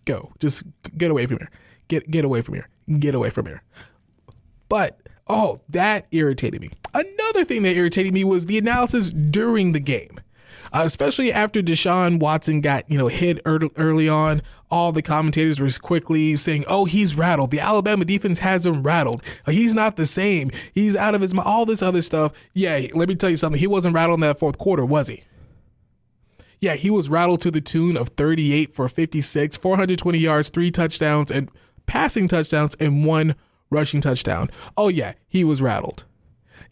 go, 0.04 0.32
just 0.38 0.62
get 0.96 1.10
away 1.10 1.26
from 1.26 1.38
here, 1.38 1.50
get 1.88 2.08
get 2.08 2.24
away 2.24 2.42
from 2.42 2.54
here, 2.54 2.68
get 2.98 3.14
away 3.14 3.30
from 3.30 3.46
here." 3.46 3.62
But 4.68 5.00
oh, 5.26 5.60
that 5.68 6.06
irritated 6.10 6.60
me. 6.60 6.70
Another 6.94 7.44
thing 7.44 7.62
that 7.64 7.76
irritated 7.76 8.14
me 8.14 8.24
was 8.24 8.46
the 8.46 8.58
analysis 8.58 9.12
during 9.12 9.72
the 9.72 9.80
game 9.80 10.18
uh, 10.72 10.82
especially 10.84 11.32
after 11.32 11.62
Deshaun 11.62 12.20
Watson 12.20 12.60
got 12.60 12.90
you 12.90 12.98
know 12.98 13.08
hit 13.08 13.40
early, 13.44 14.08
on. 14.08 14.42
All 14.70 14.92
the 14.92 15.02
commentators 15.02 15.60
were 15.60 15.70
quickly 15.80 16.36
saying, 16.36 16.64
"Oh, 16.68 16.84
he's 16.84 17.16
rattled. 17.16 17.50
The 17.50 17.60
Alabama 17.60 18.04
defense 18.04 18.40
has 18.40 18.66
him 18.66 18.82
rattled. 18.82 19.22
Uh, 19.46 19.52
he's 19.52 19.74
not 19.74 19.96
the 19.96 20.06
same. 20.06 20.50
He's 20.74 20.96
out 20.96 21.14
of 21.14 21.20
his 21.20 21.32
mind. 21.32 21.48
All 21.48 21.64
this 21.66 21.82
other 21.82 22.02
stuff. 22.02 22.32
Yeah, 22.52 22.86
let 22.94 23.08
me 23.08 23.14
tell 23.14 23.30
you 23.30 23.36
something. 23.36 23.58
He 23.58 23.66
wasn't 23.66 23.94
rattled 23.94 24.18
in 24.18 24.20
that 24.22 24.38
fourth 24.38 24.58
quarter, 24.58 24.84
was 24.84 25.08
he? 25.08 25.24
Yeah, 26.58 26.74
he 26.74 26.90
was 26.90 27.08
rattled 27.08 27.40
to 27.42 27.50
the 27.50 27.60
tune 27.60 27.96
of 27.96 28.08
38 28.10 28.74
for 28.74 28.88
56, 28.88 29.56
420 29.58 30.18
yards, 30.18 30.48
three 30.48 30.70
touchdowns, 30.70 31.30
and 31.30 31.50
passing 31.86 32.28
touchdowns, 32.28 32.74
and 32.80 33.04
one 33.04 33.34
rushing 33.70 34.00
touchdown. 34.00 34.48
Oh 34.76 34.88
yeah, 34.88 35.14
he 35.28 35.44
was 35.44 35.62
rattled 35.62 36.04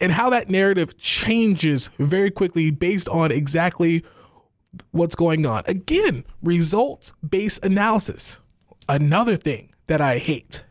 and 0.01 0.13
how 0.13 0.31
that 0.31 0.51
narrative 0.51 0.97
changes 0.99 1.91
very 1.99 2.31
quickly 2.31 2.71
based 2.71 3.09
on 3.09 3.31
exactly 3.31 4.05
what's 4.91 5.15
going 5.15 5.47
on. 5.47 5.63
Again, 5.67 6.25
results 6.43 7.13
based 7.29 7.65
analysis. 7.65 8.41
Another 8.89 9.37
thing 9.37 9.73
that 9.87 10.01
I 10.01 10.19
hate. 10.19 10.65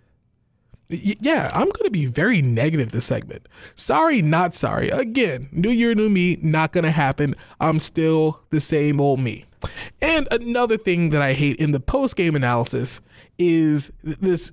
Yeah, 0.90 1.50
I'm 1.54 1.70
going 1.70 1.86
to 1.86 1.92
be 1.92 2.06
very 2.06 2.42
negative 2.42 2.92
this 2.92 3.06
segment. 3.06 3.48
Sorry, 3.74 4.22
not 4.22 4.54
sorry. 4.54 4.90
Again, 4.90 5.50
new 5.52 5.72
year, 5.72 5.96
new 5.96 6.10
me, 6.10 6.38
not 6.42 6.72
going 6.72 6.84
to 6.84 6.92
happen. 6.92 7.36
I'm 7.60 7.80
still 7.80 8.42
the 8.52 8.60
same 8.60 9.02
old 9.02 9.20
me. 9.20 9.46
And 10.02 10.28
another 10.30 10.78
thing 10.78 11.10
that 11.10 11.22
I 11.22 11.34
hate 11.34 11.56
in 11.56 11.72
the 11.72 11.80
post 11.80 12.16
game 12.16 12.36
analysis 12.36 13.02
is 13.40 13.92
this, 14.04 14.52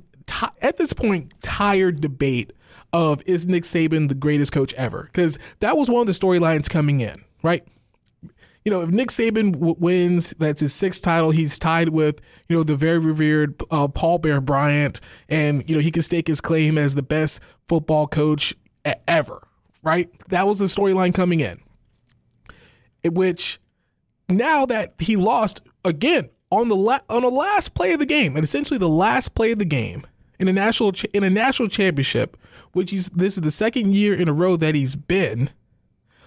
at 0.61 0.77
this 0.77 0.93
point, 0.93 1.33
tired 1.43 2.01
debate 2.01 2.53
of 2.93 3.23
is 3.27 3.47
Nick 3.47 3.65
Saban 3.65 4.09
the 4.09 4.15
greatest 4.15 4.53
coach 4.53 4.73
ever? 4.75 5.05
Because 5.05 5.39
that 5.61 5.77
was 5.77 5.89
one 5.89 6.01
of 6.01 6.07
the 6.07 6.13
storylines 6.13 6.69
coming 6.69 7.01
in, 7.01 7.25
right? 7.43 7.67
You 8.65 8.71
know, 8.71 8.83
if 8.83 8.91
Nick 8.91 9.09
Saban 9.09 9.53
w- 9.53 9.77
wins, 9.79 10.35
that's 10.39 10.61
his 10.61 10.75
sixth 10.75 11.03
title. 11.03 11.31
He's 11.31 11.59
tied 11.59 11.89
with, 11.89 12.21
you 12.49 12.57
know, 12.57 12.63
the 12.63 12.77
very 12.77 12.99
revered 12.99 13.61
uh, 13.71 13.89
Paul 13.89 14.19
Bear 14.19 14.41
Bryant, 14.41 15.01
and 15.29 15.69
you 15.69 15.75
know 15.75 15.81
he 15.81 15.91
can 15.91 16.03
stake 16.03 16.27
his 16.27 16.41
claim 16.41 16.77
as 16.77 16.95
the 16.95 17.03
best 17.03 17.43
football 17.69 18.07
coach 18.07 18.55
ever. 19.09 19.43
Right? 19.83 20.11
That 20.29 20.47
was 20.47 20.59
the 20.59 20.67
storyline 20.67 21.15
coming 21.15 21.41
in. 21.41 21.61
in. 23.03 23.15
Which 23.15 23.59
now 24.29 24.67
that 24.67 24.93
he 24.99 25.17
lost 25.17 25.63
again 25.85 26.29
on 26.51 26.69
the 26.69 26.77
la- 26.77 27.01
on 27.09 27.23
the 27.23 27.31
last 27.31 27.75
play 27.75 27.95
of 27.95 27.99
the 27.99 28.07
game, 28.07 28.37
and 28.37 28.45
essentially 28.45 28.79
the 28.79 28.89
last 28.89 29.35
play 29.35 29.53
of 29.53 29.59
the 29.59 29.65
game, 29.65 30.07
in 30.41 30.49
a 30.49 30.53
national 30.53 30.93
in 31.13 31.23
a 31.23 31.31
national 31.31 31.69
championship, 31.69 32.37
which 32.73 32.91
he's 32.91 33.09
this 33.11 33.37
is 33.37 33.43
the 33.43 33.51
second 33.51 33.95
year 33.95 34.15
in 34.15 34.29
a 34.29 34.33
row 34.33 34.57
that 34.57 34.75
he's 34.75 34.97
been. 34.97 35.51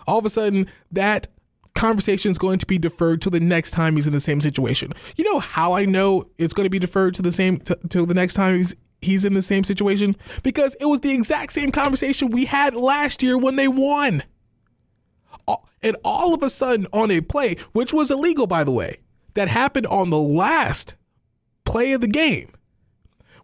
All 0.07 0.19
of 0.19 0.25
a 0.25 0.29
sudden, 0.29 0.67
that 0.91 1.27
conversation 1.73 2.31
is 2.31 2.37
going 2.37 2.59
to 2.59 2.65
be 2.65 2.77
deferred 2.77 3.21
to 3.23 3.29
the 3.29 3.39
next 3.39 3.71
time 3.71 3.95
he's 3.95 4.07
in 4.07 4.13
the 4.13 4.19
same 4.19 4.39
situation. 4.39 4.93
You 5.15 5.25
know 5.25 5.39
how 5.39 5.73
I 5.73 5.85
know 5.85 6.29
it's 6.37 6.53
going 6.53 6.65
to 6.65 6.69
be 6.69 6.79
deferred 6.79 7.15
to 7.15 7.21
the 7.21 7.31
same 7.31 7.59
to 7.59 8.05
the 8.05 8.13
next 8.13 8.35
time 8.35 8.57
he's 8.57 8.75
he's 9.01 9.25
in 9.25 9.33
the 9.33 9.41
same 9.41 9.63
situation 9.63 10.15
because 10.43 10.75
it 10.79 10.85
was 10.85 11.01
the 11.01 11.13
exact 11.13 11.51
same 11.51 11.71
conversation 11.71 12.29
we 12.29 12.45
had 12.45 12.75
last 12.75 13.21
year 13.21 13.37
when 13.37 13.55
they 13.55 13.67
won. 13.67 14.23
And 15.85 15.97
all 16.05 16.33
of 16.33 16.41
a 16.41 16.47
sudden, 16.47 16.87
on 16.93 17.11
a 17.11 17.19
play, 17.19 17.55
which 17.73 17.91
was 17.93 18.09
illegal, 18.09 18.47
by 18.47 18.63
the 18.63 18.71
way, 18.71 18.99
that 19.33 19.49
happened 19.49 19.85
on 19.87 20.09
the 20.09 20.17
last 20.17 20.95
play 21.65 21.91
of 21.91 21.99
the 21.99 22.07
game, 22.07 22.52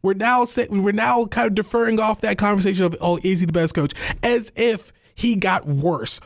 we're 0.01 0.13
now 0.13 0.45
we're 0.69 0.91
now 0.91 1.25
kind 1.25 1.47
of 1.47 1.55
deferring 1.55 1.99
off 1.99 2.21
that 2.21 2.37
conversation 2.37 2.85
of 2.85 2.95
oh 3.01 3.19
is 3.23 3.41
he 3.41 3.45
the 3.45 3.53
best 3.53 3.75
coach 3.75 3.93
as 4.23 4.51
if 4.55 4.91
he 5.13 5.35
got 5.35 5.67
worse 5.67 6.19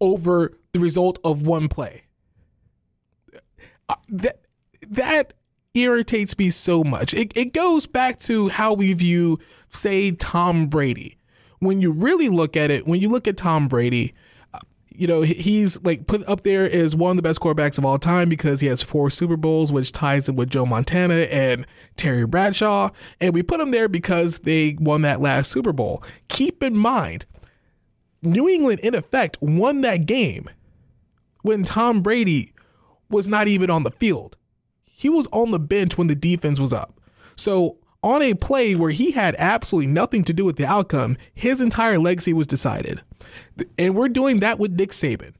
over 0.00 0.56
the 0.72 0.78
result 0.78 1.18
of 1.24 1.46
one 1.46 1.68
play. 1.68 2.04
Uh, 3.88 3.94
that 4.08 4.40
that 4.88 5.34
irritates 5.74 6.36
me 6.38 6.50
so 6.50 6.82
much. 6.82 7.14
It, 7.14 7.36
it 7.36 7.52
goes 7.52 7.86
back 7.86 8.18
to 8.20 8.48
how 8.48 8.74
we 8.74 8.92
view, 8.94 9.38
say, 9.70 10.12
Tom 10.12 10.66
Brady. 10.66 11.18
When 11.58 11.80
you 11.80 11.92
really 11.92 12.28
look 12.28 12.56
at 12.56 12.70
it, 12.70 12.86
when 12.86 13.00
you 13.00 13.10
look 13.10 13.28
at 13.28 13.36
Tom 13.36 13.68
Brady, 13.68 14.14
you 14.98 15.06
know, 15.06 15.22
he's 15.22 15.82
like 15.82 16.06
put 16.06 16.26
up 16.28 16.42
there 16.42 16.70
as 16.70 16.96
one 16.96 17.10
of 17.10 17.16
the 17.16 17.22
best 17.22 17.40
quarterbacks 17.40 17.78
of 17.78 17.84
all 17.84 17.98
time 17.98 18.28
because 18.28 18.60
he 18.60 18.66
has 18.66 18.82
four 18.82 19.10
Super 19.10 19.36
Bowls, 19.36 19.72
which 19.72 19.92
ties 19.92 20.28
him 20.28 20.36
with 20.36 20.50
Joe 20.50 20.66
Montana 20.66 21.26
and 21.30 21.66
Terry 21.96 22.26
Bradshaw. 22.26 22.90
And 23.20 23.34
we 23.34 23.42
put 23.42 23.60
him 23.60 23.70
there 23.70 23.88
because 23.88 24.40
they 24.40 24.76
won 24.80 25.02
that 25.02 25.20
last 25.20 25.50
Super 25.50 25.72
Bowl. 25.72 26.02
Keep 26.28 26.62
in 26.62 26.76
mind, 26.76 27.26
New 28.22 28.48
England, 28.48 28.80
in 28.80 28.94
effect, 28.94 29.38
won 29.40 29.82
that 29.82 30.06
game 30.06 30.48
when 31.42 31.62
Tom 31.62 32.00
Brady 32.02 32.52
was 33.08 33.28
not 33.28 33.48
even 33.48 33.70
on 33.70 33.84
the 33.84 33.90
field. 33.90 34.36
He 34.84 35.08
was 35.08 35.28
on 35.32 35.50
the 35.50 35.60
bench 35.60 35.96
when 35.96 36.08
the 36.08 36.14
defense 36.14 36.58
was 36.58 36.72
up. 36.72 36.98
So, 37.36 37.78
on 38.02 38.22
a 38.22 38.34
play 38.34 38.74
where 38.74 38.90
he 38.90 39.10
had 39.10 39.34
absolutely 39.38 39.90
nothing 39.90 40.22
to 40.24 40.32
do 40.32 40.44
with 40.44 40.56
the 40.56 40.64
outcome, 40.64 41.16
his 41.34 41.60
entire 41.60 41.98
legacy 41.98 42.32
was 42.32 42.46
decided. 42.46 43.02
And 43.78 43.94
we're 43.94 44.08
doing 44.08 44.40
that 44.40 44.58
with 44.58 44.72
Nick 44.72 44.90
Saban. 44.90 45.32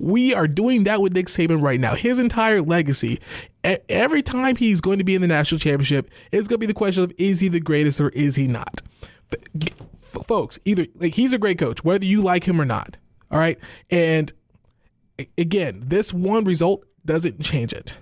We 0.00 0.32
are 0.32 0.46
doing 0.46 0.84
that 0.84 1.00
with 1.00 1.12
Nick 1.12 1.26
Saban 1.26 1.60
right 1.60 1.80
now. 1.80 1.94
His 1.94 2.20
entire 2.20 2.62
legacy, 2.62 3.18
every 3.88 4.22
time 4.22 4.54
he's 4.54 4.80
going 4.80 4.98
to 4.98 5.04
be 5.04 5.16
in 5.16 5.22
the 5.22 5.28
national 5.28 5.58
championship, 5.58 6.10
it's 6.30 6.46
going 6.46 6.56
to 6.56 6.66
be 6.66 6.66
the 6.66 6.74
question 6.74 7.02
of 7.02 7.12
is 7.18 7.40
he 7.40 7.48
the 7.48 7.60
greatest 7.60 8.00
or 8.00 8.10
is 8.10 8.36
he 8.36 8.46
not? 8.46 8.80
folks, 10.08 10.58
either 10.64 10.86
like 10.96 11.14
he's 11.14 11.32
a 11.32 11.38
great 11.38 11.58
coach, 11.58 11.84
whether 11.84 12.04
you 12.04 12.22
like 12.22 12.44
him 12.44 12.60
or 12.60 12.64
not. 12.64 12.96
All 13.30 13.38
right. 13.38 13.58
And 13.90 14.32
again, 15.36 15.82
this 15.86 16.12
one 16.12 16.44
result 16.44 16.84
doesn't 17.04 17.40
change 17.40 17.72
it. 17.72 17.98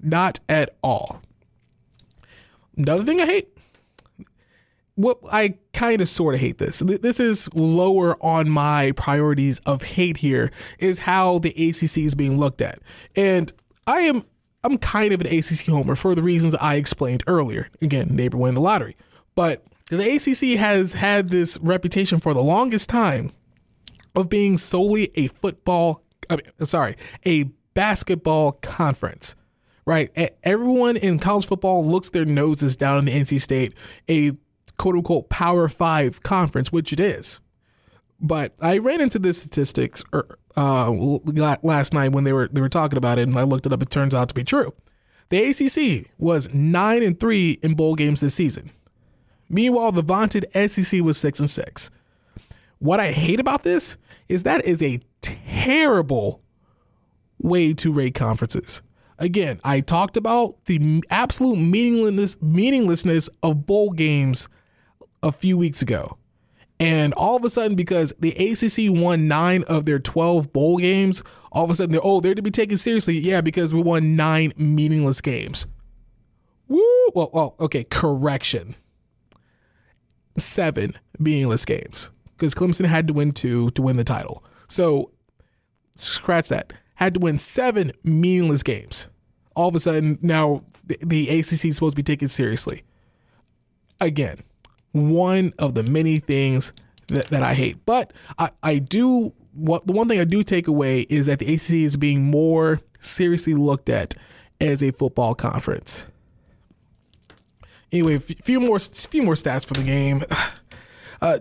Not 0.00 0.40
at 0.48 0.76
all. 0.82 1.22
Another 2.76 3.04
thing 3.04 3.20
I 3.20 3.26
hate 3.26 3.48
what 5.00 5.18
I 5.32 5.54
kind 5.72 6.00
of 6.00 6.08
sort 6.08 6.34
of 6.34 6.40
hate 6.40 6.58
this. 6.58 6.80
This 6.80 7.20
is 7.20 7.48
lower 7.54 8.16
on 8.22 8.50
my 8.50 8.92
priorities 8.96 9.58
of 9.60 9.82
hate 9.82 10.18
here 10.18 10.50
is 10.78 11.00
how 11.00 11.38
the 11.38 11.50
ACC 11.50 11.98
is 11.98 12.14
being 12.14 12.38
looked 12.38 12.60
at. 12.60 12.80
And 13.16 13.52
I 13.86 14.00
am 14.00 14.24
I'm 14.62 14.76
kind 14.76 15.14
of 15.14 15.22
an 15.22 15.26
ACC 15.26 15.66
homer 15.68 15.94
for 15.94 16.14
the 16.14 16.22
reasons 16.22 16.54
I 16.56 16.74
explained 16.74 17.24
earlier. 17.26 17.68
Again, 17.80 18.08
neighbor 18.10 18.36
win 18.36 18.54
the 18.54 18.60
lottery. 18.60 18.94
But 19.34 19.64
the 19.88 20.16
ACC 20.16 20.58
has 20.58 20.92
had 20.92 21.30
this 21.30 21.58
reputation 21.62 22.20
for 22.20 22.34
the 22.34 22.42
longest 22.42 22.90
time 22.90 23.32
of 24.14 24.28
being 24.28 24.58
solely 24.58 25.10
a 25.14 25.28
football 25.28 26.02
I 26.28 26.36
mean, 26.36 26.66
sorry, 26.66 26.96
a 27.24 27.44
basketball 27.74 28.52
conference 28.52 29.34
right? 29.86 30.10
Everyone 30.44 30.96
in 30.96 31.18
college 31.18 31.46
football 31.46 31.84
looks 31.84 32.10
their 32.10 32.24
noses 32.24 32.76
down 32.76 32.98
in 32.98 33.04
the 33.06 33.12
NC 33.12 33.40
State, 33.40 33.74
a 34.08 34.32
quote 34.78 34.96
unquote 34.96 35.28
Power 35.28 35.68
Five 35.68 36.22
conference, 36.22 36.72
which 36.72 36.92
it 36.92 37.00
is. 37.00 37.40
But 38.20 38.54
I 38.60 38.78
ran 38.78 39.00
into 39.00 39.18
this 39.18 39.40
statistics 39.40 40.04
er, 40.14 40.38
uh, 40.56 40.90
last 41.62 41.94
night 41.94 42.12
when 42.12 42.24
they 42.24 42.32
were 42.32 42.48
they 42.48 42.60
were 42.60 42.68
talking 42.68 42.98
about 42.98 43.18
it, 43.18 43.28
and 43.28 43.36
I 43.38 43.42
looked 43.42 43.66
it 43.66 43.72
up. 43.72 43.82
It 43.82 43.90
turns 43.90 44.14
out 44.14 44.28
to 44.28 44.34
be 44.34 44.44
true. 44.44 44.74
The 45.30 45.42
ACC 45.44 46.10
was 46.18 46.52
nine 46.52 47.02
and 47.02 47.18
three 47.18 47.58
in 47.62 47.74
bowl 47.74 47.94
games 47.94 48.20
this 48.20 48.34
season. 48.34 48.70
Meanwhile, 49.48 49.92
the 49.92 50.02
vaunted 50.02 50.46
SEC 50.54 51.02
was 51.02 51.18
six 51.18 51.40
and 51.40 51.50
six. 51.50 51.90
What 52.78 53.00
I 53.00 53.12
hate 53.12 53.40
about 53.40 53.62
this 53.62 53.96
is 54.28 54.42
that 54.42 54.64
is 54.64 54.82
a 54.82 55.00
terrible 55.20 56.42
way 57.38 57.74
to 57.74 57.92
rate 57.92 58.14
conferences. 58.14 58.82
Again, 59.20 59.60
I 59.62 59.80
talked 59.80 60.16
about 60.16 60.64
the 60.64 61.04
absolute 61.10 61.58
meaninglessness 61.58 62.40
meaninglessness 62.40 63.28
of 63.42 63.66
bowl 63.66 63.92
games 63.92 64.48
a 65.22 65.30
few 65.30 65.56
weeks 65.58 65.82
ago. 65.82 66.16
And 66.80 67.12
all 67.12 67.36
of 67.36 67.44
a 67.44 67.50
sudden, 67.50 67.76
because 67.76 68.14
the 68.18 68.30
ACC 68.30 68.90
won 68.90 69.28
nine 69.28 69.64
of 69.64 69.84
their 69.84 69.98
12 69.98 70.50
bowl 70.50 70.78
games, 70.78 71.22
all 71.52 71.64
of 71.64 71.70
a 71.70 71.74
sudden 71.74 71.92
they're, 71.92 72.00
oh, 72.02 72.20
they're 72.20 72.34
to 72.34 72.40
be 72.40 72.50
taken 72.50 72.78
seriously. 72.78 73.18
Yeah, 73.18 73.42
because 73.42 73.74
we 73.74 73.82
won 73.82 74.16
nine 74.16 74.54
meaningless 74.56 75.20
games. 75.20 75.66
Woo! 76.68 77.10
Well, 77.14 77.28
well 77.34 77.56
okay, 77.60 77.84
correction. 77.84 78.76
Seven 80.38 80.96
meaningless 81.18 81.66
games. 81.66 82.10
because 82.30 82.54
Clemson 82.54 82.86
had 82.86 83.06
to 83.08 83.12
win 83.12 83.32
two 83.32 83.70
to 83.72 83.82
win 83.82 83.98
the 83.98 84.04
title. 84.04 84.42
So 84.66 85.10
scratch 85.96 86.48
that. 86.48 86.72
Had 86.94 87.12
to 87.14 87.20
win 87.20 87.36
seven 87.36 87.92
meaningless 88.02 88.62
games. 88.62 89.09
All 89.60 89.68
of 89.68 89.74
a 89.74 89.80
sudden, 89.80 90.18
now 90.22 90.64
the, 90.86 90.96
the 91.04 91.28
ACC 91.28 91.66
is 91.66 91.74
supposed 91.74 91.92
to 91.92 91.96
be 91.96 92.02
taken 92.02 92.28
seriously. 92.28 92.82
Again, 94.00 94.38
one 94.92 95.52
of 95.58 95.74
the 95.74 95.82
many 95.82 96.18
things 96.18 96.72
that, 97.08 97.26
that 97.26 97.42
I 97.42 97.52
hate. 97.52 97.84
But 97.84 98.14
I, 98.38 98.48
I 98.62 98.78
do 98.78 99.34
what 99.52 99.86
the 99.86 99.92
one 99.92 100.08
thing 100.08 100.18
I 100.18 100.24
do 100.24 100.42
take 100.42 100.66
away 100.66 101.00
is 101.02 101.26
that 101.26 101.40
the 101.40 101.54
ACC 101.54 101.72
is 101.72 101.98
being 101.98 102.22
more 102.22 102.80
seriously 103.00 103.52
looked 103.52 103.90
at 103.90 104.14
as 104.62 104.82
a 104.82 104.92
football 104.92 105.34
conference. 105.34 106.06
Anyway, 107.92 108.14
a 108.14 108.20
few 108.20 108.60
more 108.60 108.78
few 108.78 109.22
more 109.22 109.34
stats 109.34 109.66
for 109.66 109.74
the 109.74 109.84
game. 109.84 110.22
Uh, 111.22 111.38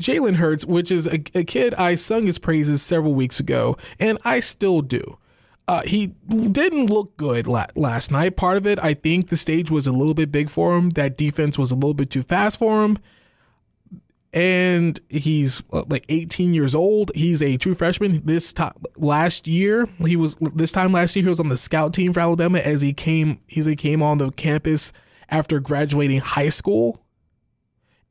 Jalen 0.00 0.36
Hurts, 0.36 0.64
which 0.64 0.90
is 0.90 1.06
a, 1.06 1.16
a, 1.34 1.44
kid 1.44 1.74
I 1.74 1.96
sung 1.96 2.24
his 2.24 2.38
praises 2.38 2.80
several 2.80 3.12
weeks 3.14 3.38
ago, 3.40 3.76
and 4.00 4.16
I 4.24 4.40
still 4.40 4.80
do. 4.80 5.18
Uh, 5.72 5.80
he 5.86 6.08
didn't 6.28 6.86
look 6.86 7.16
good 7.16 7.46
la- 7.46 7.64
last 7.74 8.10
night. 8.10 8.36
Part 8.36 8.58
of 8.58 8.66
it, 8.66 8.78
I 8.78 8.92
think 8.92 9.28
the 9.28 9.38
stage 9.38 9.70
was 9.70 9.86
a 9.86 9.92
little 9.92 10.12
bit 10.12 10.30
big 10.30 10.50
for 10.50 10.76
him. 10.76 10.90
That 10.90 11.16
defense 11.16 11.56
was 11.56 11.72
a 11.72 11.74
little 11.76 11.94
bit 11.94 12.10
too 12.10 12.22
fast 12.22 12.58
for 12.58 12.84
him 12.84 12.98
and 14.32 14.98
he's 15.08 15.62
uh, 15.72 15.84
like 15.88 16.04
18 16.08 16.54
years 16.54 16.74
old. 16.74 17.10
He's 17.14 17.42
a 17.42 17.56
true 17.56 17.74
freshman. 17.74 18.22
This 18.24 18.52
time 18.52 18.72
last 18.96 19.46
year, 19.46 19.88
he 20.04 20.16
was 20.16 20.36
this 20.36 20.72
time 20.72 20.92
last 20.92 21.14
year 21.16 21.22
he 21.22 21.28
was 21.28 21.40
on 21.40 21.48
the 21.48 21.56
scout 21.56 21.92
team 21.92 22.12
for 22.12 22.20
Alabama 22.20 22.58
as 22.58 22.80
he 22.80 22.92
came 22.92 23.40
as 23.56 23.66
he 23.66 23.76
came 23.76 24.02
on 24.02 24.18
the 24.18 24.30
campus 24.30 24.92
after 25.28 25.60
graduating 25.60 26.20
high 26.20 26.48
school. 26.48 27.02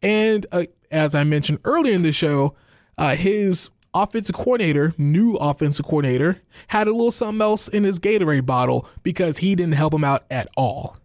And 0.02 0.46
uh, 0.52 0.66
as 0.92 1.16
I 1.16 1.24
mentioned 1.24 1.60
earlier 1.64 1.94
in 1.94 2.02
the 2.02 2.12
show, 2.12 2.56
uh, 2.98 3.16
his 3.16 3.70
offensive 3.94 4.36
coordinator, 4.36 4.94
new 4.98 5.36
offensive 5.36 5.86
coordinator, 5.86 6.42
had 6.68 6.88
a 6.88 6.92
little 6.92 7.12
something 7.12 7.42
else 7.42 7.68
in 7.68 7.84
his 7.84 8.00
Gatorade 8.00 8.46
bottle 8.46 8.88
because 9.04 9.40
he 9.40 9.56
didn't 9.56 9.74
help 9.76 9.94
him 9.94 10.04
out 10.04 10.24
at 10.30 10.48
all. 10.56 10.98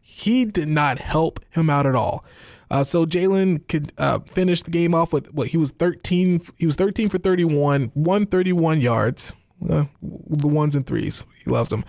He 0.00 0.44
did 0.44 0.68
not 0.68 0.98
help 0.98 1.40
him 1.50 1.70
out 1.70 1.86
at 1.86 1.94
all. 1.94 2.24
Uh, 2.70 2.84
so 2.84 3.04
Jalen 3.04 3.66
could 3.68 3.92
uh, 3.98 4.20
finish 4.20 4.62
the 4.62 4.70
game 4.70 4.94
off 4.94 5.12
with 5.12 5.32
what 5.34 5.48
he 5.48 5.56
was 5.56 5.72
13. 5.72 6.40
He 6.56 6.66
was 6.66 6.76
13 6.76 7.08
for 7.08 7.18
31, 7.18 7.90
131 7.94 8.80
yards. 8.80 9.34
Uh, 9.68 9.84
the 10.02 10.48
ones 10.48 10.74
and 10.74 10.86
threes, 10.86 11.24
he 11.44 11.50
loves 11.50 11.68
them. 11.68 11.84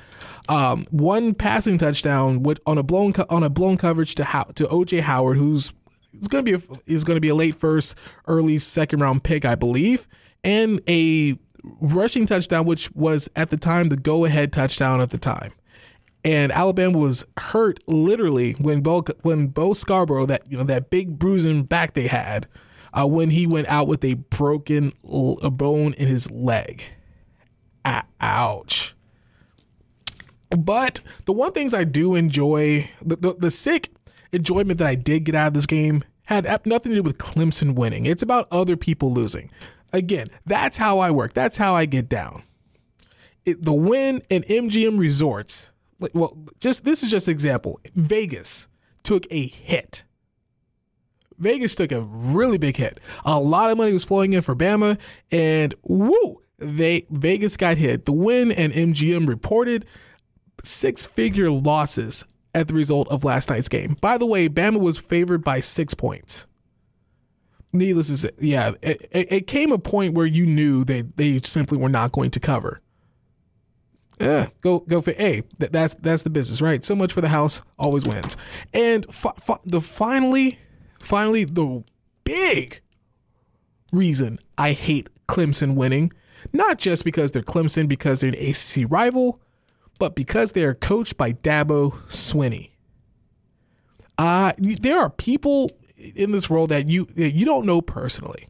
Um, 0.50 0.86
one 0.92 1.34
passing 1.34 1.78
touchdown 1.78 2.44
with 2.44 2.60
on 2.66 2.78
a 2.78 2.84
blown 2.84 3.14
co- 3.14 3.26
on 3.30 3.44
a 3.44 3.50
blown 3.50 3.78
coverage 3.78 4.16
to 4.16 4.26
How- 4.26 4.44
to 4.56 4.66
OJ 4.66 5.02
Howard, 5.02 5.38
who's 5.38 5.72
is 6.14 6.28
going 6.28 6.46
to 6.46 6.58
be 6.58 6.64
a, 6.66 6.78
is 6.86 7.04
going 7.04 7.18
to 7.18 7.22
be 7.22 7.30
a 7.30 7.36
late 7.36 7.56
first, 7.56 7.98
early 8.28 8.60
second 8.60 9.00
round 9.00 9.24
pick, 9.24 9.46
I 9.46 9.56
believe, 9.56 10.08
and 10.44 10.82
a 10.88 11.38
rushing 11.80 12.26
touchdown, 12.26 12.66
which 12.66 12.92
was 12.94 13.30
at 13.36 13.50
the 13.50 13.58
time 13.58 13.90
the 13.90 13.98
go 13.98 14.26
ahead 14.26 14.52
touchdown 14.52 15.02
at 15.02 15.12
the 15.12 15.18
time 15.18 15.54
and 16.24 16.52
Alabama 16.52 16.98
was 16.98 17.26
hurt 17.38 17.80
literally 17.88 18.54
when 18.54 18.82
Bo 18.82 19.04
when 19.22 19.48
Bo 19.48 19.74
Scarborough 19.74 20.26
that 20.28 20.44
you 20.50 20.58
know 20.58 20.64
that 20.64 20.90
big 20.90 21.18
bruising 21.18 21.64
back 21.64 21.94
they 21.94 22.08
had 22.08 22.48
uh, 22.94 23.08
when 23.08 23.30
he 23.30 23.48
went 23.48 23.68
out 23.68 23.88
with 23.88 24.04
a 24.04 24.16
broken 24.16 24.94
a 25.42 25.50
bone 25.50 25.94
in 25.94 26.08
his 26.08 26.30
leg. 26.30 26.84
ouch. 28.20 28.96
But 30.50 31.02
the 31.26 31.32
one 31.32 31.54
things 31.54 31.74
I 31.74 31.86
do 31.86 32.16
enjoy 32.16 32.90
the, 33.02 33.16
the 33.16 33.36
the 33.40 33.52
sick 33.52 33.90
enjoyment 34.32 34.80
that 34.80 34.88
I 34.88 34.96
did 34.96 35.26
get 35.26 35.36
out 35.36 35.48
of 35.50 35.54
this 35.54 35.66
game 35.66 36.04
had 36.24 36.46
nothing 36.66 36.92
to 36.92 36.98
do 36.98 37.04
with 37.04 37.18
Clemson 37.18 37.76
winning. 37.76 38.06
It's 38.06 38.24
about 38.24 38.48
other 38.52 38.78
people 38.78 39.12
losing. 39.12 39.52
Again, 39.92 40.28
that's 40.46 40.78
how 40.78 41.00
I 41.00 41.12
work. 41.12 41.34
That's 41.34 41.58
how 41.58 41.76
I 41.76 41.86
get 41.86 42.08
down. 42.08 42.44
It, 43.44 43.66
the 43.66 43.74
Wynn 43.74 44.22
in 44.30 44.44
MGM 44.44 44.98
Resorts 44.98 45.72
well, 46.14 46.38
just 46.60 46.84
this 46.84 47.04
is 47.04 47.12
just 47.12 47.28
example. 47.28 47.80
Vegas 47.96 48.68
took 49.04 49.26
a 49.30 49.48
hit. 49.48 50.04
Vegas 51.38 51.76
took 51.76 51.92
a 51.92 52.02
really 52.02 52.58
big 52.58 52.78
hit. 52.78 53.00
A 53.26 53.40
lot 53.40 53.72
of 53.72 53.78
money 53.78 53.94
was 53.94 54.06
flowing 54.06 54.34
in 54.34 54.42
for 54.42 54.56
Bama, 54.56 55.00
and 55.32 55.74
woo, 55.84 56.42
they 56.58 57.06
Vegas 57.10 57.58
got 57.58 57.78
hit. 57.78 58.06
The 58.06 58.12
Wynn 58.12 58.52
and 58.52 58.74
MGM 58.74 59.28
reported 59.28 59.86
six-figure 60.64 61.50
losses 61.50 62.26
at 62.54 62.68
the 62.68 62.74
result 62.74 63.08
of 63.10 63.24
last 63.24 63.50
night's 63.50 63.70
game. 63.70 63.96
By 64.02 64.18
the 64.18 64.26
way, 64.26 64.50
Bama 64.50 64.80
was 64.80 64.98
favored 64.98 65.44
by 65.44 65.60
six 65.60 65.94
points. 65.94 66.48
Needless 67.74 68.08
to 68.08 68.18
say, 68.18 68.30
yeah, 68.40 68.72
it, 68.82 69.08
it 69.12 69.48
came 69.48 69.72
a 69.72 69.78
point 69.78 70.14
where 70.14 70.26
you 70.26 70.46
knew 70.46 70.84
they 70.84 71.02
they 71.02 71.40
simply 71.40 71.78
were 71.78 71.90
not 71.90 72.12
going 72.12 72.32
to 72.32 72.40
cover 72.40 72.82
yeah, 74.22 74.48
go 74.62 74.80
go 74.82 75.02
for 75.02 75.12
a. 75.18 75.42
That, 75.58 75.72
that's 75.72 75.96
that's 75.96 76.24
the 76.24 76.30
business, 76.30 76.62
right? 76.62 76.86
So 76.86 76.96
much 76.96 77.12
for 77.12 77.22
the 77.22 77.30
house, 77.30 77.62
always 77.80 78.06
wins. 78.06 78.38
And 78.74 79.06
fi- 79.12 79.34
fi- 79.40 79.60
the 79.66 79.82
finally, 79.82 80.60
finally, 80.94 81.44
the 81.44 81.84
big 82.24 82.82
reason 83.92 84.40
I 84.58 84.74
hate 84.74 85.10
Clemson 85.28 85.74
winning, 85.74 86.14
not 86.54 86.78
just 86.78 87.04
because 87.04 87.32
they're 87.32 87.42
Clemson, 87.42 87.88
because 87.88 88.22
they're 88.22 88.30
an 88.30 88.36
ACC 88.36 88.90
rival, 88.92 89.42
but 90.02 90.16
because 90.16 90.54
they 90.54 90.64
are 90.64 90.74
coached 90.74 91.16
by 91.16 91.32
Dabo 91.32 91.92
Swinney. 92.08 92.72
Uh, 94.18 94.52
there 94.58 94.98
are 94.98 95.12
people 95.12 95.70
in 96.16 96.32
this 96.32 96.50
world 96.50 96.70
that 96.70 96.90
you 96.90 97.06
that 97.16 97.36
you 97.36 97.46
don't 97.46 97.68
know 97.68 97.84
personally 97.84 98.48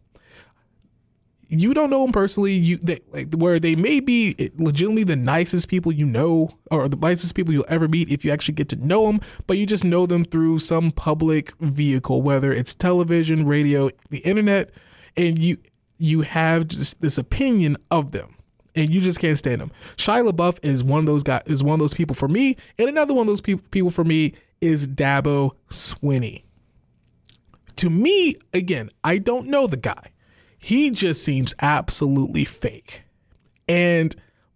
you 1.54 1.74
don't 1.74 1.90
know 1.90 2.04
them 2.04 2.14
personally, 2.14 2.54
you 2.54 2.78
they, 2.78 3.02
like, 3.12 3.34
where 3.34 3.60
they 3.60 3.76
may 3.76 4.00
be 4.00 4.52
legitimately 4.56 5.04
the 5.04 5.18
nicest 5.18 5.68
people 5.68 5.92
you 5.92 6.06
know, 6.06 6.58
or 6.72 6.88
the 6.88 6.96
nicest 6.96 7.36
people 7.36 7.54
you'll 7.54 7.66
ever 7.68 7.90
meet 7.90 8.10
if 8.10 8.24
you 8.24 8.32
actually 8.32 8.54
get 8.54 8.70
to 8.70 8.78
know 8.78 9.08
them, 9.08 9.20
but 9.48 9.58
you 9.58 9.66
just 9.66 9.84
know 9.84 10.06
them 10.06 10.24
through 10.24 10.60
some 10.60 10.94
public 10.94 11.52
vehicle, 11.58 12.22
whether 12.22 12.54
it's 12.54 12.74
television, 12.74 13.46
radio, 13.46 13.90
the 14.10 14.20
internet, 14.20 14.72
and 15.18 15.40
you 15.40 15.58
you 15.98 16.22
have 16.22 16.70
just 16.70 17.02
this 17.02 17.18
opinion 17.18 17.76
of 17.92 18.14
them. 18.14 18.38
And 18.76 18.94
you 18.94 19.02
just 19.02 19.20
can't 19.20 19.38
stand 19.38 19.62
him. 19.62 19.72
Shia 19.98 20.30
LaBeouf 20.30 20.60
is 20.64 20.84
one 20.84 21.00
of 21.00 21.06
those 21.06 21.24
guys. 21.24 21.44
Is 21.46 21.64
one 21.64 21.74
of 21.74 21.80
those 21.80 21.94
people 21.94 22.16
for 22.16 22.28
me, 22.28 22.56
and 22.78 22.88
another 22.88 23.14
one 23.14 23.24
of 23.24 23.28
those 23.28 23.42
people 23.42 23.66
people 23.72 23.92
for 23.92 24.04
me 24.04 24.34
is 24.62 24.88
Dabo 24.88 25.52
Swinney. 25.70 26.44
To 27.78 27.90
me, 27.90 28.36
again, 28.54 28.90
I 29.04 29.18
don't 29.18 29.48
know 29.48 29.68
the 29.68 29.78
guy. 29.78 30.12
He 30.58 30.92
just 30.92 31.24
seems 31.24 31.56
absolutely 31.62 32.46
fake. 32.46 33.04
And 33.68 34.16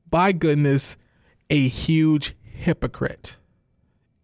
by 0.09 0.31
goodness, 0.31 0.97
a 1.49 1.67
huge 1.67 2.35
hypocrite. 2.43 3.37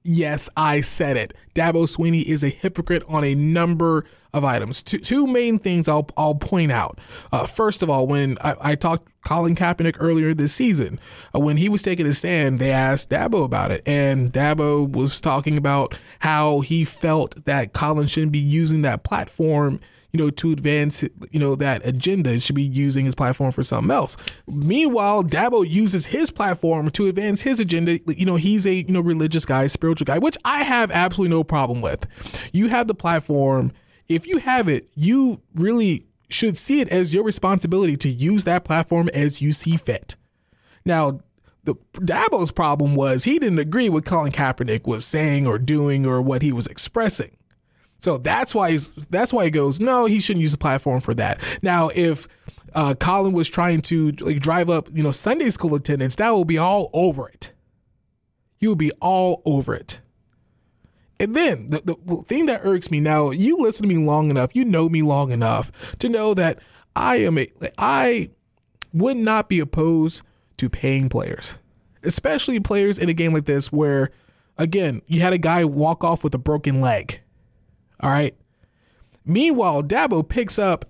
Yes, 0.04 0.50
I 0.56 0.82
said 0.82 1.18
it. 1.18 1.34
Dabo 1.54 1.86
Swinney 1.86 2.24
is 2.24 2.44
a 2.44 2.50
hypocrite 2.50 3.04
on 3.08 3.24
a 3.24 3.36
number 3.36 4.06
of 4.34 4.44
items. 4.44 4.82
Two, 4.82 4.98
two 5.00 5.28
main 5.28 5.60
things 5.60 5.88
I'll, 5.88 6.08
I'll 6.18 6.36
point 6.36 6.72
out. 6.72 7.00
Uh, 7.32 7.46
first 7.46 7.84
of 7.84 7.90
all, 7.90 8.08
when 8.08 8.38
I, 8.44 8.56
I, 8.62 8.76
talked 8.76 9.11
Colin 9.26 9.56
Kaepernick 9.56 9.98
earlier 10.00 10.34
this 10.34 10.54
season, 10.54 11.00
uh, 11.36 11.40
when 11.40 11.58
he 11.58 11.70
was 11.70 11.84
taking 11.84 12.06
a 12.06 12.14
stand, 12.14 12.60
they 12.60 12.72
asked 12.72 13.10
Dabo 13.10 13.46
about 13.46 13.72
it. 13.72 13.82
And 13.86 14.32
Dabo 14.32 14.92
was 14.92 15.22
talking 15.22 15.58
about 15.58 15.98
how 16.20 16.62
he 16.62 16.86
felt 16.86 17.46
that 17.46 17.74
Colin 17.74 18.08
shouldn't 18.08 18.32
be 18.32 18.40
using 18.40 18.82
that 18.82 19.04
platform 19.04 19.80
you 20.12 20.18
know, 20.18 20.30
to 20.30 20.52
advance, 20.52 21.04
you 21.32 21.40
know, 21.40 21.56
that 21.56 21.86
agenda. 21.86 22.40
should 22.40 22.56
be 22.56 22.64
using 22.64 23.06
his 23.06 23.16
platform 23.16 23.52
for 23.52 23.64
something 23.64 23.92
else. 23.92 24.18
Meanwhile, 24.48 25.24
Dabo 25.24 25.68
uses 25.68 26.08
his 26.08 26.32
platform 26.32 26.90
to 26.92 27.08
advance 27.08 27.42
his 27.42 27.60
agenda. 27.60 28.00
You 28.08 28.26
know, 28.26 28.36
he's 28.36 28.68
a, 28.68 28.74
you 28.74 28.92
know, 28.92 29.02
religious 29.02 29.46
guy, 29.46 29.68
spiritual 29.68 30.06
guy, 30.06 30.20
which 30.20 30.38
I 30.44 30.64
have 30.64 30.92
absolutely 30.92 31.36
no 31.36 31.44
problem 31.44 31.82
with. 31.82 32.06
You 32.52 32.68
have 32.68 32.88
the 32.88 32.96
platform. 32.96 33.72
If 34.08 34.28
you 34.28 34.40
have 34.40 34.68
it, 34.68 34.90
you 34.96 35.42
really 35.56 36.06
should 36.34 36.58
see 36.58 36.82
it 36.82 36.90
as 36.90 37.14
your 37.14 37.24
responsibility 37.24 37.98
to 37.98 38.10
use 38.10 38.44
that 38.46 38.64
platform 38.64 39.10
as 39.14 39.42
you 39.42 39.54
see 39.54 39.78
fit. 39.78 40.16
Now, 40.86 41.22
the 41.64 41.76
Dabo's 41.94 42.52
problem 42.52 42.96
was 42.96 43.24
he 43.24 43.38
didn't 43.38 43.60
agree 43.60 43.90
with 43.90 44.06
Colin 44.06 44.32
Kaepernick 44.32 44.88
was 44.88 45.06
saying 45.06 45.46
or 45.46 45.60
doing 45.60 46.06
or 46.06 46.22
what 46.22 46.42
he 46.42 46.52
was 46.52 46.68
expressing. 46.68 47.38
So 48.00 48.18
that's 48.18 48.56
why 48.56 48.78
that's 49.12 49.32
why 49.32 49.46
he 49.46 49.52
goes, 49.52 49.80
no, 49.80 50.06
he 50.06 50.20
shouldn't 50.20 50.42
use 50.42 50.54
the 50.54 50.58
platform 50.58 51.02
for 51.02 51.14
that. 51.14 51.60
Now, 51.62 51.92
if 51.94 52.28
uh, 52.74 52.96
Colin 53.00 53.34
was 53.34 53.48
trying 53.48 53.82
to 53.82 54.12
like 54.22 54.40
drive 54.40 54.72
up, 54.72 54.90
you 54.92 55.04
know, 55.04 55.12
Sunday 55.12 55.52
school 55.52 55.76
attendance, 55.76 56.16
that 56.16 56.32
will 56.32 56.46
be 56.46 56.58
all 56.58 56.90
over 56.94 57.30
it. 57.30 57.54
You 58.58 58.70
will 58.70 58.76
be 58.76 58.92
all 59.02 59.44
over 59.46 59.76
it. 59.76 60.01
And 61.22 61.36
then 61.36 61.68
the, 61.68 61.82
the 62.04 62.24
thing 62.28 62.48
that 62.48 62.62
irks 62.64 62.92
me 62.92 63.00
now, 63.00 63.32
you 63.32 63.58
listen 63.58 63.88
to 63.88 63.96
me 63.96 64.04
long 64.04 64.30
enough, 64.32 64.52
you 64.54 64.66
know 64.66 64.90
me 64.90 65.02
long 65.02 65.32
enough 65.32 65.72
to 66.00 66.10
know 66.10 66.34
that 66.34 66.60
I 66.96 67.18
am 67.18 67.38
a 67.38 67.48
I 67.78 68.32
would 68.94 69.18
not 69.18 69.48
be 69.48 69.60
opposed 69.60 70.24
to 70.58 70.70
paying 70.70 71.10
players, 71.10 71.58
especially 72.04 72.60
players 72.60 73.00
in 73.00 73.08
a 73.10 73.14
game 73.14 73.34
like 73.34 73.46
this 73.46 73.72
where, 73.72 74.10
again, 74.58 75.02
you 75.08 75.22
had 75.22 75.34
a 75.34 75.38
guy 75.38 75.64
walk 75.64 76.04
off 76.04 76.24
with 76.24 76.34
a 76.36 76.40
broken 76.40 76.82
leg 76.82 77.22
all 78.02 78.10
right. 78.10 78.36
Meanwhile, 79.26 79.84
Dabo 79.84 80.28
picks 80.28 80.58
up 80.58 80.86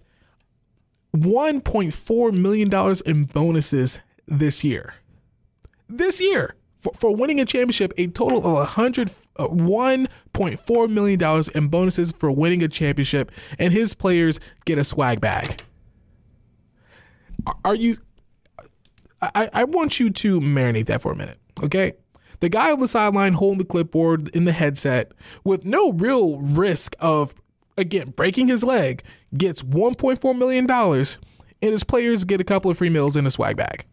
$1.4 1.16 2.34
million 2.34 2.96
in 3.06 3.26
bonuses 3.26 4.00
this 4.28 4.64
year. 4.64 4.96
This 5.90 6.22
year, 6.22 6.56
for, 6.82 6.92
for 6.94 7.16
winning 7.16 7.40
a 7.40 7.46
championship, 7.46 7.94
a 7.98 8.08
total 8.08 8.40
of 8.40 8.54
100, 8.54 9.12
uh, 9.38 9.48
$1.4 9.48 10.90
million 10.90 11.44
in 11.56 11.68
bonuses 11.70 12.12
for 12.12 12.32
winning 12.32 12.64
a 12.64 12.68
championship, 12.68 13.32
and 13.60 13.72
his 13.72 13.94
players 13.94 14.40
get 14.66 14.78
a 14.78 14.84
swag 14.84 15.22
bag. 15.22 15.64
Are 17.64 17.76
you. 17.76 17.98
I, 19.22 19.50
I 19.54 19.64
want 19.66 20.00
you 20.00 20.10
to 20.10 20.40
marinate 20.42 20.88
that 20.88 21.04
for 21.04 21.12
a 21.12 21.16
minute, 21.16 21.38
okay? 21.64 21.94
The 22.40 22.50
guy 22.50 22.72
on 22.72 22.80
the 22.80 22.88
sideline 22.88 23.34
holding 23.34 23.60
the 23.60 23.66
clipboard 23.66 24.36
in 24.36 24.46
the 24.46 24.52
headset 24.52 25.12
with 25.44 25.64
no 25.64 25.92
real 25.92 26.40
risk 26.40 26.96
of, 27.00 27.36
again, 27.78 28.14
breaking 28.16 28.48
his 28.48 28.64
leg 28.64 29.04
gets 29.38 29.62
$1.4 29.62 30.36
million 30.36 30.68
and 31.62 31.72
his 31.72 31.84
players 31.84 32.26
get 32.26 32.42
a 32.42 32.44
couple 32.44 32.72
of 32.72 32.80
free 32.80 32.90
meals 32.90 33.16
in 33.16 33.28
a 33.28 33.32
swag 33.32 33.58
bag. 33.58 33.86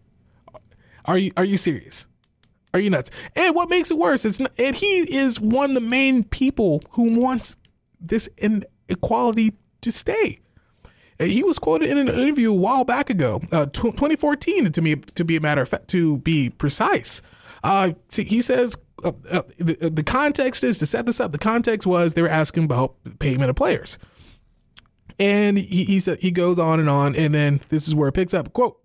Are 1.04 1.18
you 1.18 1.30
are 1.36 1.44
you 1.44 1.58
serious? 1.58 2.06
Are 2.74 2.80
you 2.80 2.90
nuts? 2.90 3.10
And 3.34 3.54
what 3.54 3.70
makes 3.70 3.90
it 3.90 3.98
worse 3.98 4.24
is 4.24 4.40
and 4.40 4.76
he 4.76 5.16
is 5.16 5.40
one 5.40 5.70
of 5.70 5.74
the 5.74 5.80
main 5.80 6.24
people 6.24 6.82
who 6.90 7.18
wants 7.18 7.56
this 8.00 8.28
inequality 8.38 9.52
to 9.80 9.92
stay. 9.92 10.38
He 11.18 11.42
was 11.42 11.58
quoted 11.58 11.90
in 11.90 11.98
an 11.98 12.08
interview 12.08 12.52
a 12.52 12.56
while 12.56 12.84
back 12.84 13.10
ago, 13.10 13.40
uh, 13.50 13.66
2014 13.66 14.70
to 14.70 14.82
me 14.82 14.96
to 14.96 15.24
be 15.24 15.36
a 15.36 15.40
matter 15.40 15.62
of 15.62 15.68
fact, 15.68 15.88
to 15.88 16.18
be 16.18 16.50
precise. 16.50 17.22
Uh, 17.64 17.90
he 18.12 18.40
says 18.40 18.76
uh, 19.02 19.12
uh, 19.30 19.42
the, 19.58 19.90
the 19.92 20.04
context 20.04 20.62
is 20.62 20.78
to 20.78 20.86
set 20.86 21.06
this 21.06 21.18
up. 21.18 21.32
The 21.32 21.38
context 21.38 21.86
was 21.86 22.14
they 22.14 22.22
were 22.22 22.28
asking 22.28 22.64
about 22.64 22.94
payment 23.18 23.50
of 23.50 23.56
players. 23.56 23.98
And 25.18 25.58
he, 25.58 25.84
he 25.84 25.98
said 25.98 26.18
he 26.20 26.30
goes 26.30 26.58
on 26.58 26.78
and 26.78 26.88
on, 26.88 27.16
and 27.16 27.34
then 27.34 27.60
this 27.68 27.88
is 27.88 27.94
where 27.96 28.08
it 28.08 28.12
picks 28.12 28.32
up. 28.32 28.52
Quote, 28.52 28.80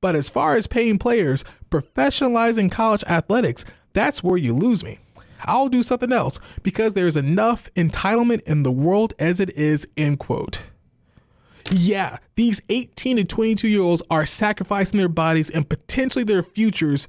but 0.00 0.14
as 0.14 0.28
far 0.28 0.56
as 0.56 0.66
paying 0.66 0.98
players, 0.98 1.44
professionalizing 1.74 2.70
college 2.70 3.02
athletics, 3.08 3.64
that's 3.92 4.22
where 4.22 4.36
you 4.36 4.54
lose 4.54 4.84
me. 4.84 4.98
I'll 5.46 5.68
do 5.68 5.82
something 5.82 6.12
else 6.12 6.38
because 6.62 6.94
there's 6.94 7.16
enough 7.16 7.72
entitlement 7.74 8.42
in 8.42 8.62
the 8.62 8.72
world 8.72 9.14
as 9.18 9.40
it 9.40 9.50
is, 9.56 9.86
end 9.96 10.18
quote. 10.18 10.66
Yeah, 11.70 12.18
these 12.36 12.62
18 12.68 13.18
to 13.18 13.24
22 13.24 13.68
year 13.68 13.80
olds 13.80 14.02
are 14.10 14.26
sacrificing 14.26 14.98
their 14.98 15.08
bodies 15.08 15.50
and 15.50 15.68
potentially 15.68 16.24
their 16.24 16.42
futures 16.42 17.08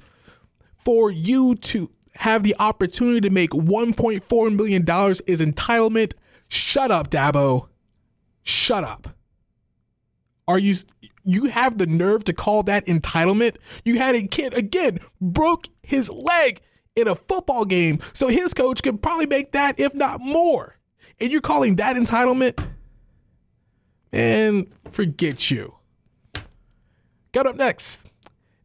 for 0.76 1.10
you 1.10 1.54
to 1.56 1.90
have 2.16 2.42
the 2.42 2.56
opportunity 2.58 3.20
to 3.20 3.30
make 3.30 3.50
$1.4 3.50 4.56
million 4.56 4.82
is 4.82 5.40
entitlement. 5.40 6.14
Shut 6.48 6.90
up, 6.90 7.10
Dabo. 7.10 7.68
Shut 8.42 8.84
up. 8.84 9.08
Are 10.48 10.58
you 10.58 10.74
you 11.26 11.46
have 11.46 11.76
the 11.76 11.86
nerve 11.86 12.24
to 12.24 12.32
call 12.32 12.62
that 12.62 12.86
entitlement? 12.86 13.56
You 13.84 13.98
had 13.98 14.14
a 14.14 14.26
kid 14.26 14.54
again 14.54 15.00
broke 15.20 15.68
his 15.82 16.10
leg 16.10 16.60
in 16.94 17.08
a 17.08 17.14
football 17.14 17.64
game, 17.64 17.98
so 18.14 18.28
his 18.28 18.54
coach 18.54 18.82
could 18.82 19.02
probably 19.02 19.26
make 19.26 19.52
that 19.52 19.78
if 19.78 19.94
not 19.94 20.20
more. 20.20 20.78
And 21.20 21.30
you're 21.30 21.40
calling 21.40 21.76
that 21.76 21.96
entitlement? 21.96 22.68
And 24.12 24.72
forget 24.90 25.50
you. 25.50 25.74
Got 27.32 27.46
up 27.46 27.56
next. 27.56 28.06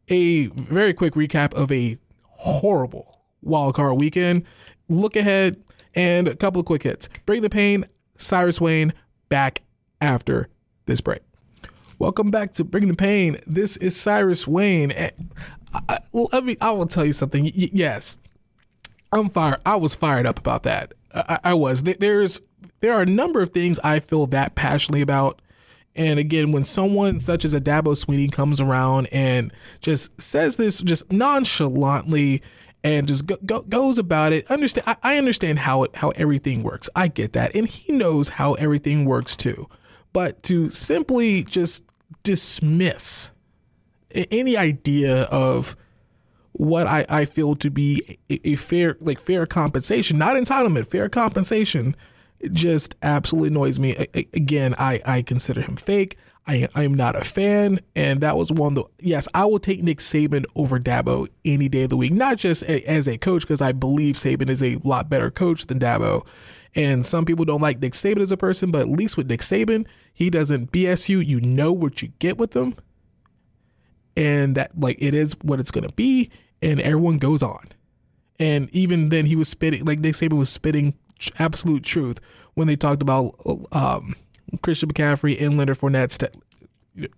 A 0.08 0.46
very 0.46 0.94
quick 0.94 1.14
recap 1.14 1.52
of 1.54 1.70
a 1.72 1.98
horrible 2.22 3.22
wildcard 3.44 3.98
weekend. 3.98 4.44
Look 4.88 5.16
ahead 5.16 5.62
and 5.94 6.28
a 6.28 6.36
couple 6.36 6.60
of 6.60 6.66
quick 6.66 6.84
hits. 6.84 7.08
Bring 7.26 7.42
the 7.42 7.50
pain, 7.50 7.86
Cyrus 8.16 8.60
Wayne 8.60 8.92
back 9.28 9.62
after 10.00 10.48
this 10.86 11.00
break. 11.00 11.20
Welcome 12.02 12.32
back 12.32 12.50
to 12.54 12.64
Bring 12.64 12.88
the 12.88 12.96
Pain. 12.96 13.36
This 13.46 13.76
is 13.76 13.94
Cyrus 13.96 14.48
Wayne. 14.48 14.90
I, 14.90 15.12
I, 15.88 15.98
let 16.12 16.42
me. 16.42 16.56
I 16.60 16.72
will 16.72 16.86
tell 16.88 17.04
you 17.04 17.12
something. 17.12 17.44
Y- 17.44 17.70
yes, 17.72 18.18
I'm 19.12 19.28
fired. 19.28 19.60
I 19.64 19.76
was 19.76 19.94
fired 19.94 20.26
up 20.26 20.36
about 20.36 20.64
that. 20.64 20.94
I, 21.14 21.38
I 21.44 21.54
was. 21.54 21.84
There's 21.84 22.40
there 22.80 22.92
are 22.92 23.02
a 23.02 23.06
number 23.06 23.40
of 23.40 23.50
things 23.50 23.78
I 23.84 24.00
feel 24.00 24.26
that 24.26 24.56
passionately 24.56 25.00
about. 25.00 25.40
And 25.94 26.18
again, 26.18 26.50
when 26.50 26.64
someone 26.64 27.20
such 27.20 27.44
as 27.44 27.54
a 27.54 27.60
Dabo 27.60 27.94
Swinney 27.94 28.32
comes 28.32 28.60
around 28.60 29.06
and 29.12 29.52
just 29.80 30.20
says 30.20 30.56
this 30.56 30.82
just 30.82 31.12
nonchalantly 31.12 32.42
and 32.82 33.06
just 33.06 33.26
go, 33.26 33.36
go, 33.46 33.62
goes 33.62 33.98
about 33.98 34.32
it, 34.32 34.50
understand 34.50 34.88
I, 34.88 34.96
I 35.04 35.18
understand 35.18 35.60
how 35.60 35.84
it 35.84 35.94
how 35.94 36.10
everything 36.16 36.64
works. 36.64 36.90
I 36.96 37.06
get 37.06 37.32
that, 37.34 37.54
and 37.54 37.68
he 37.68 37.92
knows 37.92 38.30
how 38.30 38.54
everything 38.54 39.04
works 39.04 39.36
too. 39.36 39.68
But 40.12 40.42
to 40.42 40.68
simply 40.68 41.42
just 41.44 41.84
dismiss 42.22 43.30
any 44.30 44.56
idea 44.56 45.24
of 45.24 45.76
what 46.52 46.86
I, 46.86 47.04
I 47.08 47.24
feel 47.24 47.54
to 47.56 47.70
be 47.70 48.18
a, 48.30 48.48
a 48.50 48.56
fair 48.56 48.96
like 49.00 49.20
fair 49.20 49.46
compensation, 49.46 50.18
not 50.18 50.36
entitlement, 50.36 50.86
fair 50.86 51.08
compensation 51.08 51.96
just 52.50 52.94
absolutely 53.02 53.48
annoys 53.48 53.78
me. 53.78 53.96
again, 54.34 54.74
I, 54.78 55.00
I 55.06 55.22
consider 55.22 55.60
him 55.60 55.76
fake. 55.76 56.16
I 56.46 56.68
I'm 56.74 56.94
not 56.94 57.14
a 57.14 57.20
fan, 57.20 57.78
and 57.94 58.20
that 58.20 58.36
was 58.36 58.50
one. 58.50 58.74
That, 58.74 58.86
yes, 58.98 59.28
I 59.32 59.44
will 59.44 59.60
take 59.60 59.80
Nick 59.80 59.98
Saban 59.98 60.44
over 60.56 60.80
Dabo 60.80 61.28
any 61.44 61.68
day 61.68 61.84
of 61.84 61.90
the 61.90 61.96
week. 61.96 62.12
Not 62.12 62.36
just 62.36 62.64
a, 62.64 62.82
as 62.82 63.06
a 63.06 63.16
coach, 63.16 63.42
because 63.42 63.62
I 63.62 63.70
believe 63.70 64.16
Saban 64.16 64.48
is 64.48 64.60
a 64.60 64.76
lot 64.82 65.08
better 65.08 65.30
coach 65.30 65.66
than 65.66 65.78
Dabo. 65.78 66.26
And 66.74 67.04
some 67.04 67.24
people 67.24 67.44
don't 67.44 67.60
like 67.60 67.80
Nick 67.80 67.92
Saban 67.92 68.20
as 68.20 68.32
a 68.32 68.36
person, 68.36 68.70
but 68.70 68.82
at 68.82 68.88
least 68.88 69.16
with 69.16 69.28
Nick 69.28 69.40
Saban, 69.40 69.86
he 70.14 70.30
doesn't 70.30 70.72
BS 70.72 71.08
you. 71.08 71.18
You 71.18 71.40
know 71.40 71.72
what 71.72 72.00
you 72.00 72.08
get 72.18 72.38
with 72.38 72.56
him, 72.56 72.76
and 74.16 74.54
that 74.56 74.78
like 74.78 74.96
it 74.98 75.12
is 75.12 75.36
what 75.42 75.60
it's 75.60 75.70
gonna 75.70 75.92
be, 75.92 76.30
and 76.62 76.80
everyone 76.80 77.18
goes 77.18 77.42
on. 77.42 77.68
And 78.38 78.70
even 78.70 79.10
then, 79.10 79.26
he 79.26 79.36
was 79.36 79.48
spitting 79.48 79.84
like 79.84 79.98
Nick 79.98 80.14
Saban 80.14 80.38
was 80.38 80.50
spitting 80.50 80.94
absolute 81.38 81.84
truth 81.84 82.20
when 82.54 82.66
they 82.66 82.76
talked 82.76 83.02
about 83.02 83.34
um, 83.72 84.14
Christian 84.62 84.88
McCaffrey 84.88 85.40
and 85.40 85.56
Leonard 85.56 85.78
Fournette 85.78 86.12
st- 86.12 86.34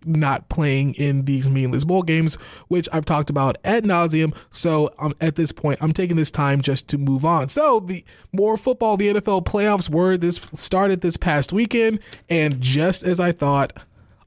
not 0.05 0.49
playing 0.49 0.95
in 0.95 1.25
these 1.25 1.51
meaningless 1.51 1.85
bowl 1.85 2.03
games, 2.03 2.37
which 2.69 2.89
I've 2.93 3.05
talked 3.05 3.31
about 3.31 3.57
ad 3.65 3.85
nauseum. 3.85 4.37
So 4.51 4.91
um, 4.99 5.15
at 5.21 5.35
this 5.35 5.53
point, 5.53 5.79
I'm 5.83 5.93
taking 5.93 6.17
this 6.17 6.31
time 6.31 6.61
just 6.61 6.89
to 6.89 6.99
move 6.99 7.25
on. 7.25 7.49
So 7.49 7.81
the 7.81 8.05
more 8.33 8.57
football, 8.57 8.97
the 8.97 9.15
NFL 9.15 9.45
playoffs 9.45 9.91
were 9.91 10.17
this 10.17 10.41
started 10.55 11.01
this 11.01 11.17
past 11.17 11.53
weekend, 11.53 12.01
and 12.29 12.61
just 12.61 13.05
as 13.05 13.19
I 13.21 13.33
thought, 13.33 13.73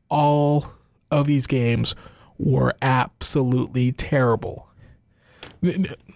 all 0.09 0.73
of 1.11 1.27
these 1.27 1.47
games 1.47 1.95
were 2.37 2.73
absolutely 2.81 3.91
terrible. 3.91 4.67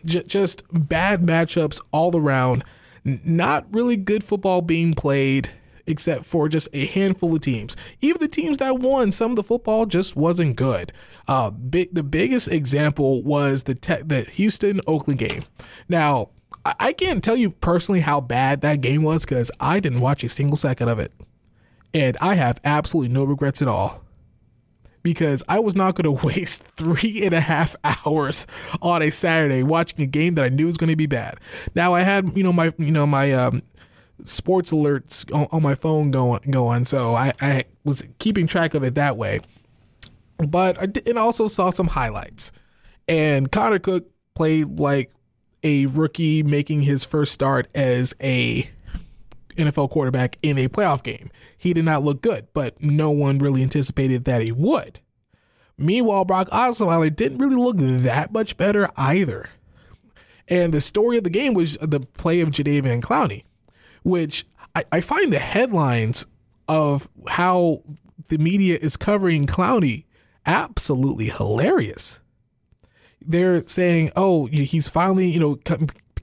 Just 0.05 0.63
bad 0.71 1.21
matchups 1.21 1.81
all 1.91 2.15
around 2.17 2.63
not 3.03 3.65
really 3.71 3.97
good 3.97 4.23
football 4.23 4.61
being 4.61 4.93
played 4.93 5.49
except 5.87 6.25
for 6.25 6.47
just 6.49 6.67
a 6.73 6.85
handful 6.85 7.33
of 7.35 7.41
teams. 7.41 7.75
Even 8.01 8.21
the 8.21 8.27
teams 8.27 8.57
that 8.59 8.79
won, 8.79 9.11
some 9.11 9.31
of 9.31 9.35
the 9.37 9.43
football 9.43 9.85
just 9.85 10.15
wasn't 10.15 10.55
good. 10.55 10.91
Uh, 11.27 11.51
big, 11.51 11.93
the 11.93 12.03
biggest 12.03 12.51
example 12.51 13.23
was 13.23 13.63
the 13.63 13.73
te- 13.73 14.03
the 14.03 14.21
Houston 14.21 14.81
Oakland 14.87 15.19
game. 15.19 15.43
Now, 15.89 16.29
I-, 16.65 16.75
I 16.79 16.93
can't 16.93 17.23
tell 17.23 17.35
you 17.35 17.51
personally 17.51 18.01
how 18.01 18.21
bad 18.21 18.61
that 18.61 18.81
game 18.81 19.03
was 19.03 19.25
because 19.25 19.51
I 19.59 19.79
didn't 19.79 20.01
watch 20.01 20.23
a 20.23 20.29
single 20.29 20.57
second 20.57 20.89
of 20.89 20.99
it, 20.99 21.13
and 21.93 22.17
I 22.21 22.35
have 22.35 22.59
absolutely 22.63 23.13
no 23.13 23.23
regrets 23.23 23.61
at 23.61 23.67
all 23.67 24.03
because 25.03 25.43
I 25.47 25.59
was 25.59 25.75
not 25.75 25.95
going 25.95 26.15
to 26.17 26.25
waste 26.25 26.63
three 26.63 27.21
and 27.23 27.33
a 27.33 27.41
half 27.41 27.75
hours 27.83 28.47
on 28.81 29.01
a 29.01 29.09
Saturday 29.09 29.63
watching 29.63 30.01
a 30.01 30.07
game 30.07 30.35
that 30.35 30.45
I 30.45 30.49
knew 30.49 30.65
was 30.65 30.77
going 30.77 30.89
to 30.89 30.95
be 30.95 31.07
bad. 31.07 31.35
Now 31.75 31.93
I 31.93 32.01
had, 32.01 32.35
you 32.35 32.43
know, 32.43 32.53
my, 32.53 32.73
you 32.77 32.91
know, 32.91 33.05
my 33.05 33.31
um, 33.33 33.63
sports 34.23 34.71
alerts 34.71 35.33
on, 35.33 35.47
on, 35.51 35.61
my 35.61 35.75
phone 35.75 36.11
going, 36.11 36.41
going, 36.49 36.85
so 36.85 37.13
I, 37.13 37.33
I 37.41 37.65
was 37.83 38.05
keeping 38.19 38.47
track 38.47 38.73
of 38.73 38.83
it 38.83 38.95
that 38.95 39.17
way. 39.17 39.39
But 40.37 40.81
I 40.81 40.87
did, 40.87 41.07
and 41.07 41.17
also 41.17 41.47
saw 41.47 41.69
some 41.69 41.87
highlights, 41.87 42.51
and 43.07 43.51
Connor 43.51 43.79
Cook 43.79 44.09
played 44.35 44.79
like 44.79 45.11
a 45.63 45.85
rookie 45.87 46.43
making 46.43 46.81
his 46.81 47.05
first 47.05 47.31
start 47.31 47.69
as 47.75 48.15
a 48.21 48.69
NFL 49.55 49.89
quarterback 49.89 50.37
in 50.41 50.57
a 50.57 50.67
playoff 50.67 51.03
game. 51.03 51.29
He 51.57 51.73
did 51.73 51.85
not 51.85 52.03
look 52.03 52.21
good, 52.21 52.47
but 52.53 52.81
no 52.81 53.11
one 53.11 53.39
really 53.39 53.61
anticipated 53.61 54.25
that 54.25 54.41
he 54.41 54.51
would. 54.51 54.99
Meanwhile, 55.77 56.25
Brock 56.25 56.47
Osweiler 56.49 57.15
didn't 57.15 57.39
really 57.39 57.55
look 57.55 57.77
that 57.77 58.31
much 58.31 58.57
better 58.57 58.89
either. 58.95 59.49
And 60.47 60.73
the 60.73 60.81
story 60.81 61.17
of 61.17 61.23
the 61.23 61.29
game 61.29 61.53
was 61.53 61.77
the 61.77 61.99
play 61.99 62.41
of 62.41 62.49
Jadeveon 62.49 63.01
Clowney, 63.01 63.43
which 64.03 64.45
I, 64.75 64.83
I 64.91 65.01
find 65.01 65.31
the 65.31 65.39
headlines 65.39 66.25
of 66.67 67.09
how 67.27 67.83
the 68.29 68.37
media 68.37 68.77
is 68.81 68.97
covering 68.97 69.45
Clowney 69.45 70.05
absolutely 70.45 71.25
hilarious. 71.25 72.21
They're 73.23 73.61
saying, 73.63 74.11
"Oh, 74.15 74.47
he's 74.47 74.89
finally, 74.89 75.29
you 75.29 75.39
know, 75.39 75.57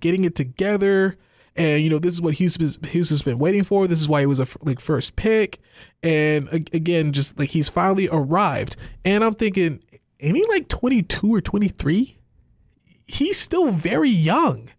getting 0.01 0.25
it 0.25 0.35
together 0.35 1.17
and 1.59 1.83
you 1.83 1.91
know 1.91 1.99
this 1.99 2.15
is 2.15 2.23
what 2.23 2.35
Houston's, 2.35 2.79
Houston's 2.93 3.23
been 3.23 3.39
waiting 3.39 3.65
for. 3.65 3.89
This 3.89 4.01
is 4.01 4.09
why 4.09 4.21
he 4.21 4.27
was 4.27 4.41
a 4.41 4.47
like 4.63 4.81
first 4.81 5.17
pick, 5.17 5.59
and 6.03 6.49
again, 6.53 7.13
just 7.13 7.39
like 7.39 7.51
he's 7.51 7.69
finally 7.69 8.09
arrived. 8.11 8.77
And 9.05 9.25
I'm 9.25 9.35
thinking, 9.35 9.83
ain't 10.21 10.37
he 10.37 10.45
like 10.49 10.69
22 10.69 11.35
or 11.35 11.41
23? 11.41 12.17
He's 13.07 13.39
still 13.39 13.73
very 13.73 14.09
young, 14.09 14.71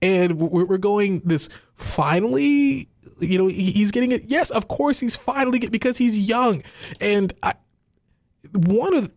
and 0.00 0.40
we're 0.40 0.78
going 0.78 1.20
this 1.24 1.50
finally. 1.76 2.88
You 3.18 3.38
know, 3.38 3.46
he's 3.46 3.92
getting 3.92 4.12
it. 4.12 4.24
Yes, 4.26 4.50
of 4.50 4.68
course, 4.68 5.00
he's 5.00 5.16
finally 5.16 5.58
get 5.58 5.72
because 5.72 5.96
he's 5.96 6.28
young, 6.28 6.62
and 7.00 7.32
I 7.42 7.54
one 8.52 8.94
of 8.94 9.12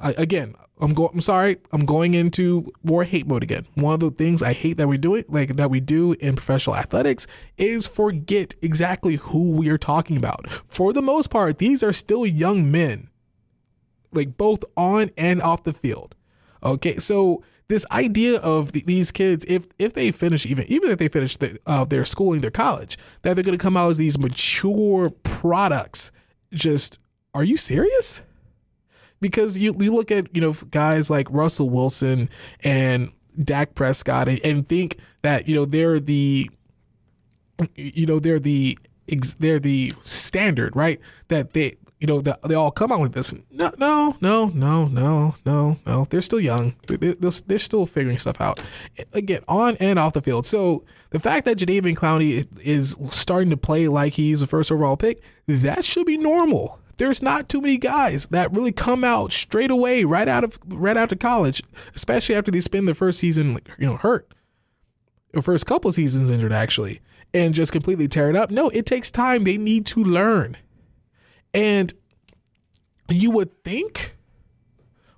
I, 0.00 0.14
again 0.18 0.56
I'm 0.80 0.92
going. 0.92 1.10
I'm 1.14 1.20
sorry. 1.20 1.58
I'm 1.72 1.84
going 1.84 2.14
into 2.14 2.66
more 2.82 3.04
hate 3.04 3.26
mode 3.26 3.42
again. 3.42 3.66
One 3.74 3.94
of 3.94 4.00
the 4.00 4.10
things 4.10 4.42
I 4.42 4.52
hate 4.52 4.76
that 4.78 4.88
we 4.88 4.98
do 4.98 5.14
it, 5.14 5.30
like 5.30 5.56
that 5.56 5.70
we 5.70 5.80
do 5.80 6.14
in 6.14 6.34
professional 6.34 6.76
athletics, 6.76 7.26
is 7.56 7.86
forget 7.86 8.54
exactly 8.60 9.16
who 9.16 9.52
we 9.52 9.68
are 9.68 9.78
talking 9.78 10.16
about. 10.16 10.50
For 10.66 10.92
the 10.92 11.02
most 11.02 11.30
part, 11.30 11.58
these 11.58 11.82
are 11.82 11.92
still 11.92 12.26
young 12.26 12.72
men, 12.72 13.08
like 14.12 14.36
both 14.36 14.64
on 14.76 15.10
and 15.16 15.40
off 15.40 15.62
the 15.62 15.72
field. 15.72 16.16
Okay, 16.62 16.96
so 16.96 17.44
this 17.68 17.86
idea 17.90 18.38
of 18.40 18.72
the, 18.72 18.82
these 18.86 19.10
kids, 19.10 19.44
if 19.48 19.66
if 19.78 19.94
they 19.94 20.10
finish 20.12 20.46
even 20.46 20.64
even 20.68 20.90
if 20.90 20.98
they 20.98 21.08
finish 21.08 21.36
the, 21.36 21.58
uh, 21.66 21.84
their 21.84 22.04
schooling, 22.04 22.40
their 22.40 22.50
college, 22.50 22.98
that 23.22 23.34
they're 23.34 23.44
going 23.44 23.56
to 23.56 23.62
come 23.62 23.76
out 23.76 23.90
as 23.90 23.98
these 23.98 24.18
mature 24.18 25.10
products. 25.22 26.12
Just 26.52 27.00
are 27.32 27.44
you 27.44 27.56
serious? 27.56 28.22
because 29.24 29.56
you 29.56 29.74
you 29.78 29.94
look 29.94 30.10
at 30.10 30.28
you 30.36 30.40
know 30.42 30.52
guys 30.70 31.08
like 31.08 31.26
Russell 31.30 31.70
Wilson 31.70 32.28
and 32.62 33.10
Dak 33.38 33.74
Prescott 33.74 34.28
and, 34.28 34.38
and 34.44 34.68
think 34.68 34.98
that 35.22 35.48
you 35.48 35.54
know 35.54 35.64
they're 35.64 35.98
the 35.98 36.50
you 37.74 38.04
know 38.04 38.18
they're 38.18 38.38
the 38.38 38.78
they're 39.38 39.58
the 39.58 39.94
standard 40.02 40.76
right 40.76 41.00
that 41.28 41.54
they 41.54 41.76
you 42.00 42.06
know 42.06 42.20
the, 42.20 42.38
they 42.46 42.54
all 42.54 42.70
come 42.70 42.92
out 42.92 43.00
with 43.00 43.12
this. 43.12 43.32
No 43.50 43.72
no 43.78 44.16
no 44.20 44.46
no 44.48 44.86
no 44.86 45.34
no 45.44 45.78
no. 45.86 46.06
They're 46.10 46.22
still 46.22 46.40
young. 46.40 46.74
They're, 46.86 47.14
they're 47.14 47.58
still 47.58 47.86
figuring 47.86 48.18
stuff 48.18 48.40
out. 48.40 48.62
Again 49.12 49.42
on 49.48 49.76
and 49.80 49.98
off 49.98 50.12
the 50.12 50.22
field. 50.22 50.46
So 50.46 50.84
the 51.10 51.20
fact 51.20 51.46
that 51.46 51.58
Jadeveon 51.58 51.96
Clowney 51.96 52.46
is 52.60 52.96
starting 53.10 53.50
to 53.50 53.56
play 53.56 53.88
like 53.88 54.14
he's 54.14 54.42
a 54.42 54.46
first 54.46 54.70
overall 54.70 54.96
pick 54.96 55.22
that 55.46 55.84
should 55.84 56.06
be 56.06 56.18
normal. 56.18 56.80
There's 56.96 57.22
not 57.22 57.48
too 57.48 57.60
many 57.60 57.76
guys 57.76 58.28
that 58.28 58.54
really 58.54 58.72
come 58.72 59.02
out 59.04 59.32
straight 59.32 59.70
away 59.70 60.04
right 60.04 60.28
out 60.28 60.44
of 60.44 60.58
right 60.68 60.96
out 60.96 61.12
of 61.12 61.18
college, 61.18 61.62
especially 61.94 62.34
after 62.34 62.50
they 62.50 62.60
spend 62.60 62.86
their 62.86 62.94
first 62.94 63.18
season 63.18 63.58
you 63.78 63.86
know 63.86 63.96
hurt, 63.96 64.32
the 65.32 65.42
first 65.42 65.66
couple 65.66 65.90
seasons 65.92 66.30
injured 66.30 66.52
actually, 66.52 67.00
and 67.32 67.54
just 67.54 67.72
completely 67.72 68.06
tear 68.06 68.30
it 68.30 68.36
up. 68.36 68.50
No, 68.50 68.68
it 68.68 68.86
takes 68.86 69.10
time. 69.10 69.42
They 69.44 69.56
need 69.56 69.86
to 69.86 70.04
learn, 70.04 70.56
and 71.54 71.92
you 73.08 73.30
would 73.30 73.62
think 73.62 74.16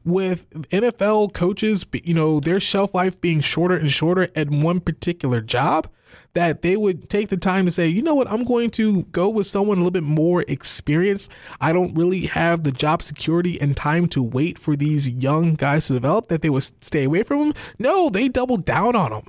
with 0.05 0.49
NFL 0.71 1.33
coaches, 1.35 1.85
you 2.05 2.15
know, 2.15 2.39
their 2.39 2.61
shelf 2.61 2.95
life 2.95 3.21
being 3.21 3.41
shorter 3.41 3.75
and 3.75 3.91
shorter 3.91 4.29
at 4.37 4.49
one 4.49 4.79
particular 4.79 5.41
job, 5.41 5.89
that 6.35 6.63
they 6.63 6.77
would 6.77 7.09
take 7.09 7.29
the 7.29 7.37
time 7.37 7.65
to 7.65 7.71
say, 7.73 7.89
you 7.89 8.03
know 8.03 8.15
what, 8.15 8.31
I'm 8.31 8.45
going 8.45 8.71
to 8.73 9.03
go 9.05 9.29
with 9.29 9.47
someone 9.47 9.79
a 9.79 9.81
little 9.81 9.91
bit 9.91 10.05
more 10.05 10.45
experienced. 10.47 11.33
I 11.61 11.73
don't 11.73 11.95
really 11.95 12.27
have 12.27 12.63
the 12.63 12.71
job 12.71 13.03
security 13.03 13.61
and 13.61 13.77
time 13.77 14.07
to 14.09 14.23
wait 14.23 14.59
for 14.59 14.77
these 14.77 15.11
young 15.11 15.55
guys 15.55 15.89
to 15.89 15.95
develop, 15.95 16.29
that 16.29 16.43
they 16.43 16.51
would 16.51 16.63
stay 16.63 17.05
away 17.05 17.25
from 17.25 17.41
them. 17.41 17.53
No, 17.79 18.09
they 18.09 18.29
doubled 18.29 18.65
down 18.65 18.95
on 18.95 19.11
them. 19.11 19.25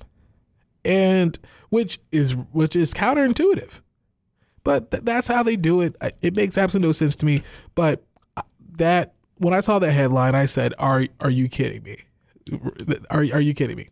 And 0.85 1.39
which 1.69 1.99
is 2.11 2.33
which 2.51 2.75
is 2.75 2.93
counterintuitive. 2.93 3.81
But 4.67 4.91
th- 4.91 5.03
that's 5.05 5.29
how 5.29 5.43
they 5.43 5.55
do 5.55 5.79
it. 5.79 5.95
It 6.21 6.35
makes 6.35 6.57
absolutely 6.57 6.89
no 6.89 6.91
sense 6.91 7.15
to 7.15 7.25
me. 7.25 7.41
But 7.73 8.03
uh, 8.35 8.41
that 8.75 9.13
when 9.37 9.53
I 9.53 9.61
saw 9.61 9.79
that 9.79 9.93
headline, 9.93 10.35
I 10.35 10.43
said, 10.43 10.73
"Are 10.77 11.05
are 11.21 11.29
you 11.29 11.47
kidding 11.47 11.83
me? 11.83 11.99
Are 13.09 13.25
are 13.31 13.39
you 13.39 13.53
kidding 13.53 13.77
me?" 13.77 13.87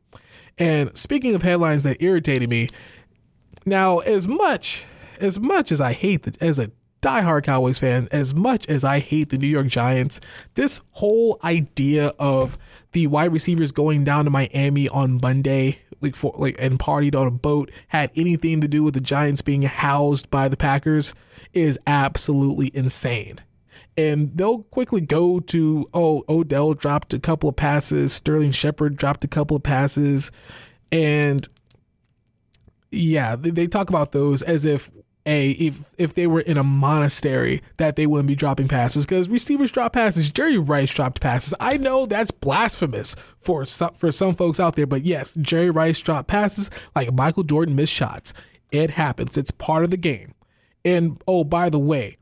And 0.60 0.94
speaking 0.98 1.34
of 1.34 1.44
headlines 1.44 1.84
that 1.84 2.02
irritated 2.02 2.50
me, 2.50 2.68
now 3.66 4.00
as 4.00 4.28
much 4.28 4.84
as 5.22 5.40
much 5.40 5.72
as 5.72 5.80
I 5.80 5.94
hate 5.94 6.24
the 6.24 6.36
as 6.46 6.60
a 6.60 6.70
diehard 7.06 7.44
Cowboys 7.44 7.78
fan, 7.78 8.08
as 8.12 8.34
much 8.34 8.68
as 8.68 8.84
I 8.84 8.98
hate 8.98 9.30
the 9.30 9.38
New 9.38 9.48
York 9.48 9.68
Giants, 9.68 10.20
this 10.56 10.80
whole 10.94 11.40
idea 11.44 12.08
of 12.18 12.58
the 12.94 13.06
wide 13.06 13.32
receivers 13.32 13.72
going 13.72 14.04
down 14.04 14.26
to 14.26 14.32
Miami 14.32 14.90
on 14.90 15.20
Monday, 15.22 15.80
like 16.02 16.16
for 16.16 16.34
like 16.36 16.56
and 16.60 16.80
partied 16.80 17.16
on 17.16 17.28
a 17.28 17.32
boat, 17.32 17.70
had 17.90 18.10
anything 18.16 18.60
to 18.62 18.68
do 18.68 18.82
with 18.84 18.96
the 18.96 19.02
Giants 19.02 19.44
being 19.44 19.62
housed 19.62 20.32
by 20.32 20.50
the 20.50 20.58
Packers 20.58 21.14
is 21.54 21.78
absolutely 21.86 22.72
insane. 22.74 23.40
And 23.96 24.36
they'll 24.36 24.64
quickly 24.64 25.02
go 25.02 25.40
to 25.40 25.88
oh 25.94 26.24
Odell 26.28 26.74
dropped 26.74 27.14
a 27.14 27.20
couple 27.20 27.50
of 27.50 27.56
passes, 27.56 28.14
Sterling 28.14 28.52
Shepard 28.52 28.98
dropped 28.98 29.24
a 29.24 29.28
couple 29.28 29.56
of 29.56 29.62
passes, 29.62 30.32
and 30.92 31.48
yeah, 32.90 33.36
they 33.38 33.68
talk 33.68 33.90
about 33.90 34.12
those 34.12 34.42
as 34.42 34.66
if 34.66 34.90
a 35.26 35.52
if 35.52 35.94
if 35.98 36.14
they 36.14 36.28
were 36.28 36.42
in 36.42 36.58
a 36.58 36.64
monastery 36.64 37.62
that 37.78 37.96
they 37.96 38.06
wouldn't 38.06 38.28
be 38.28 38.36
dropping 38.36 38.68
passes 38.68 39.06
because 39.06 39.28
receivers 39.30 39.72
drop 39.72 39.94
passes. 39.94 40.30
Jerry 40.30 40.58
Rice 40.58 40.94
dropped 40.94 41.22
passes. 41.22 41.54
I 41.60 41.78
know 41.78 42.06
that's 42.06 42.32
blasphemous 42.32 43.16
for 43.40 43.66
some 43.66 43.94
for 43.94 44.12
some 44.12 44.36
folks 44.36 44.60
out 44.60 44.76
there, 44.76 44.88
but 44.88 45.04
yes, 45.06 45.34
Jerry 45.36 45.70
Rice 45.70 46.00
dropped 46.00 46.28
passes 46.28 46.70
like 46.96 47.14
Michael 47.14 47.44
Jordan 47.44 47.76
missed 47.76 47.94
shots. 47.94 48.34
It 48.72 48.92
happens. 48.92 49.38
It's 49.38 49.52
part 49.52 49.84
of 49.84 49.90
the 49.90 49.98
game. 49.98 50.34
And 50.84 51.22
oh, 51.28 51.44
by 51.44 51.70
the 51.70 51.80
way, 51.80 52.18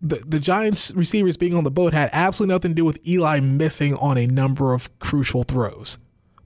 the, 0.00 0.16
the 0.26 0.40
Giants 0.40 0.92
receivers 0.94 1.36
being 1.36 1.54
on 1.54 1.64
the 1.64 1.70
boat 1.70 1.92
had 1.92 2.08
absolutely 2.12 2.54
nothing 2.54 2.70
to 2.70 2.76
do 2.76 2.84
with 2.84 3.06
Eli 3.06 3.40
missing 3.40 3.94
on 3.96 4.16
a 4.16 4.26
number 4.26 4.72
of 4.72 4.98
crucial 4.98 5.42
throws. 5.42 5.98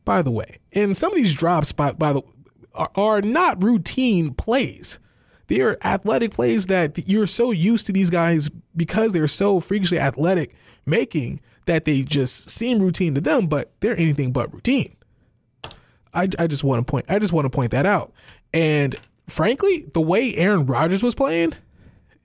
By 0.05 0.23
the 0.23 0.31
way, 0.31 0.59
and 0.73 0.97
some 0.97 1.13
of 1.13 1.17
these 1.17 1.35
drops 1.35 1.73
by, 1.73 1.93
by 1.93 2.13
the 2.13 2.23
are, 2.75 2.91
are 2.95 3.23
not 3.23 3.63
routine 3.63 4.35
plays. 4.35 4.99
They 5.47 5.61
are 5.61 5.77
athletic 5.85 6.33
plays 6.33 6.67
that 6.67 7.09
you're 7.09 7.27
so 7.27 7.51
used 7.51 7.87
to 7.87 7.93
these 7.93 8.11
guys 8.11 8.51
because 8.75 9.13
they're 9.13 9.29
so 9.29 9.61
freakishly 9.61 9.99
athletic 9.99 10.55
making 10.87 11.41
that 11.67 11.85
they 11.85 12.03
just 12.03 12.51
seem 12.51 12.79
routine 12.79 13.15
to 13.15 13.21
them, 13.21 13.47
but 13.47 13.73
they're 13.81 13.97
anything 13.97 14.33
but 14.33 14.53
routine. 14.53 14.97
I, 16.13 16.29
I 16.39 16.47
just 16.47 16.65
want 16.65 16.87
to 16.87 16.91
point 16.91 17.07
I 17.09 17.19
just 17.19 17.33
want 17.33 17.45
to 17.45 17.51
point 17.51 17.73
that 17.73 17.87
out. 17.87 18.13
And 18.53 18.95
frankly, 19.27 19.87
the 19.95 20.01
way 20.01 20.35
Aaron 20.37 20.67
Rodgers 20.67 21.03
was 21.03 21.15
playing, 21.15 21.55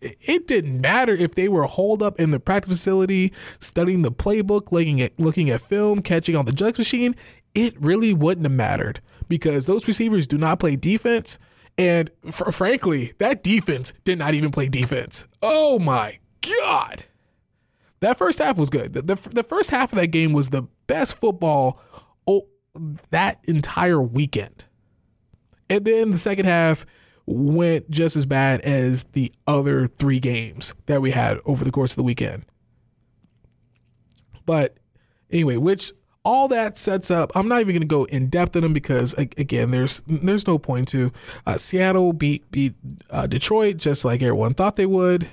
it 0.01 0.47
didn't 0.47 0.79
matter 0.79 1.13
if 1.13 1.35
they 1.35 1.49
were 1.49 1.63
holed 1.63 2.01
up 2.03 2.19
in 2.19 2.31
the 2.31 2.39
practice 2.39 2.71
facility, 2.71 3.33
studying 3.59 4.03
the 4.03 4.11
playbook, 4.11 4.71
looking 4.71 5.01
at 5.01 5.19
looking 5.19 5.49
at 5.49 5.61
film, 5.61 6.01
catching 6.01 6.35
on 6.35 6.45
the 6.45 6.51
jugs 6.51 6.77
machine. 6.77 7.15
It 7.55 7.75
really 7.81 8.13
wouldn't 8.13 8.45
have 8.45 8.53
mattered 8.53 9.01
because 9.27 9.65
those 9.65 9.87
receivers 9.87 10.27
do 10.27 10.37
not 10.37 10.59
play 10.59 10.75
defense, 10.75 11.39
and 11.79 12.11
fr- 12.29 12.51
frankly, 12.51 13.13
that 13.17 13.41
defense 13.41 13.93
did 14.03 14.19
not 14.19 14.35
even 14.35 14.51
play 14.51 14.69
defense. 14.69 15.25
Oh 15.41 15.79
my 15.79 16.19
god! 16.41 17.05
That 18.01 18.17
first 18.17 18.39
half 18.39 18.57
was 18.57 18.69
good. 18.69 18.93
The, 18.93 19.01
the, 19.01 19.29
the 19.29 19.43
first 19.43 19.71
half 19.71 19.91
of 19.91 19.97
that 19.99 20.07
game 20.07 20.31
was 20.31 20.49
the 20.49 20.67
best 20.85 21.17
football 21.17 21.81
oh, 22.27 22.47
that 23.09 23.39
entire 23.45 24.01
weekend. 24.01 24.65
And 25.69 25.85
then 25.85 26.11
the 26.11 26.17
second 26.17 26.45
half, 26.45 26.85
went 27.29 27.87
just 27.91 28.15
as 28.15 28.25
bad 28.25 28.59
as 28.61 29.03
the 29.13 29.31
other 29.45 29.85
three 29.85 30.19
games 30.19 30.73
that 30.87 30.99
we 30.99 31.11
had 31.11 31.37
over 31.45 31.63
the 31.63 31.71
course 31.71 31.91
of 31.91 31.97
the 31.97 32.03
weekend. 32.03 32.43
But 34.47 34.77
anyway, 35.29 35.57
which 35.57 35.93
all 36.25 36.47
that 36.49 36.77
sets 36.77 37.09
up. 37.09 37.31
I'm 37.35 37.47
not 37.47 37.61
even 37.61 37.73
going 37.73 37.81
to 37.81 37.87
go 37.87 38.03
in 38.05 38.27
depth 38.27 38.55
in 38.55 38.63
them 38.63 38.73
because 38.73 39.13
again, 39.13 39.71
there's 39.71 40.01
there's 40.07 40.47
no 40.47 40.57
point 40.57 40.87
to. 40.89 41.11
Uh, 41.45 41.55
Seattle 41.57 42.13
beat 42.13 42.49
beat 42.51 42.75
uh, 43.09 43.27
Detroit 43.27 43.77
just 43.77 44.05
like 44.05 44.21
everyone 44.21 44.53
thought 44.53 44.75
they 44.75 44.85
would. 44.85 45.29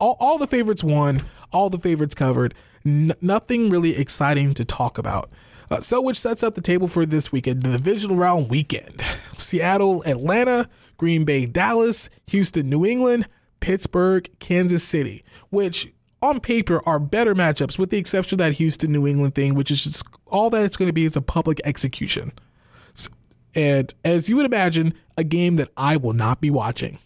All, 0.00 0.16
all 0.20 0.38
the 0.38 0.46
favorites 0.46 0.82
won. 0.82 1.22
All 1.52 1.70
the 1.70 1.78
favorites 1.78 2.14
covered. 2.14 2.54
N- 2.84 3.14
nothing 3.20 3.68
really 3.68 3.96
exciting 3.96 4.52
to 4.54 4.64
talk 4.64 4.98
about. 4.98 5.30
Uh, 5.70 5.80
so, 5.80 6.00
which 6.02 6.18
sets 6.18 6.42
up 6.42 6.54
the 6.54 6.60
table 6.60 6.88
for 6.88 7.06
this 7.06 7.32
weekend, 7.32 7.62
the 7.62 7.72
divisional 7.72 8.16
round 8.16 8.50
weekend. 8.50 9.02
Seattle, 9.36 10.02
Atlanta, 10.04 10.68
Green 10.96 11.24
Bay, 11.24 11.46
Dallas, 11.46 12.10
Houston, 12.28 12.68
New 12.68 12.84
England, 12.84 13.28
Pittsburgh, 13.60 14.28
Kansas 14.40 14.84
City, 14.84 15.24
which 15.48 15.88
on 16.20 16.40
paper 16.40 16.80
are 16.86 16.98
better 16.98 17.34
matchups 17.34 17.78
with 17.78 17.90
the 17.90 17.98
exception 17.98 18.36
of 18.36 18.38
that 18.38 18.54
Houston, 18.54 18.92
New 18.92 19.06
England 19.06 19.34
thing, 19.34 19.54
which 19.54 19.70
is 19.70 19.84
just 19.84 20.04
all 20.34 20.50
that 20.50 20.64
it's 20.64 20.76
going 20.76 20.88
to 20.88 20.92
be 20.92 21.04
is 21.04 21.16
a 21.16 21.22
public 21.22 21.60
execution. 21.64 22.32
And 23.54 23.94
as 24.04 24.28
you 24.28 24.34
would 24.36 24.46
imagine, 24.46 24.94
a 25.16 25.22
game 25.22 25.56
that 25.56 25.68
I 25.76 25.96
will 25.96 26.12
not 26.12 26.40
be 26.40 26.50
watching. 26.50 26.98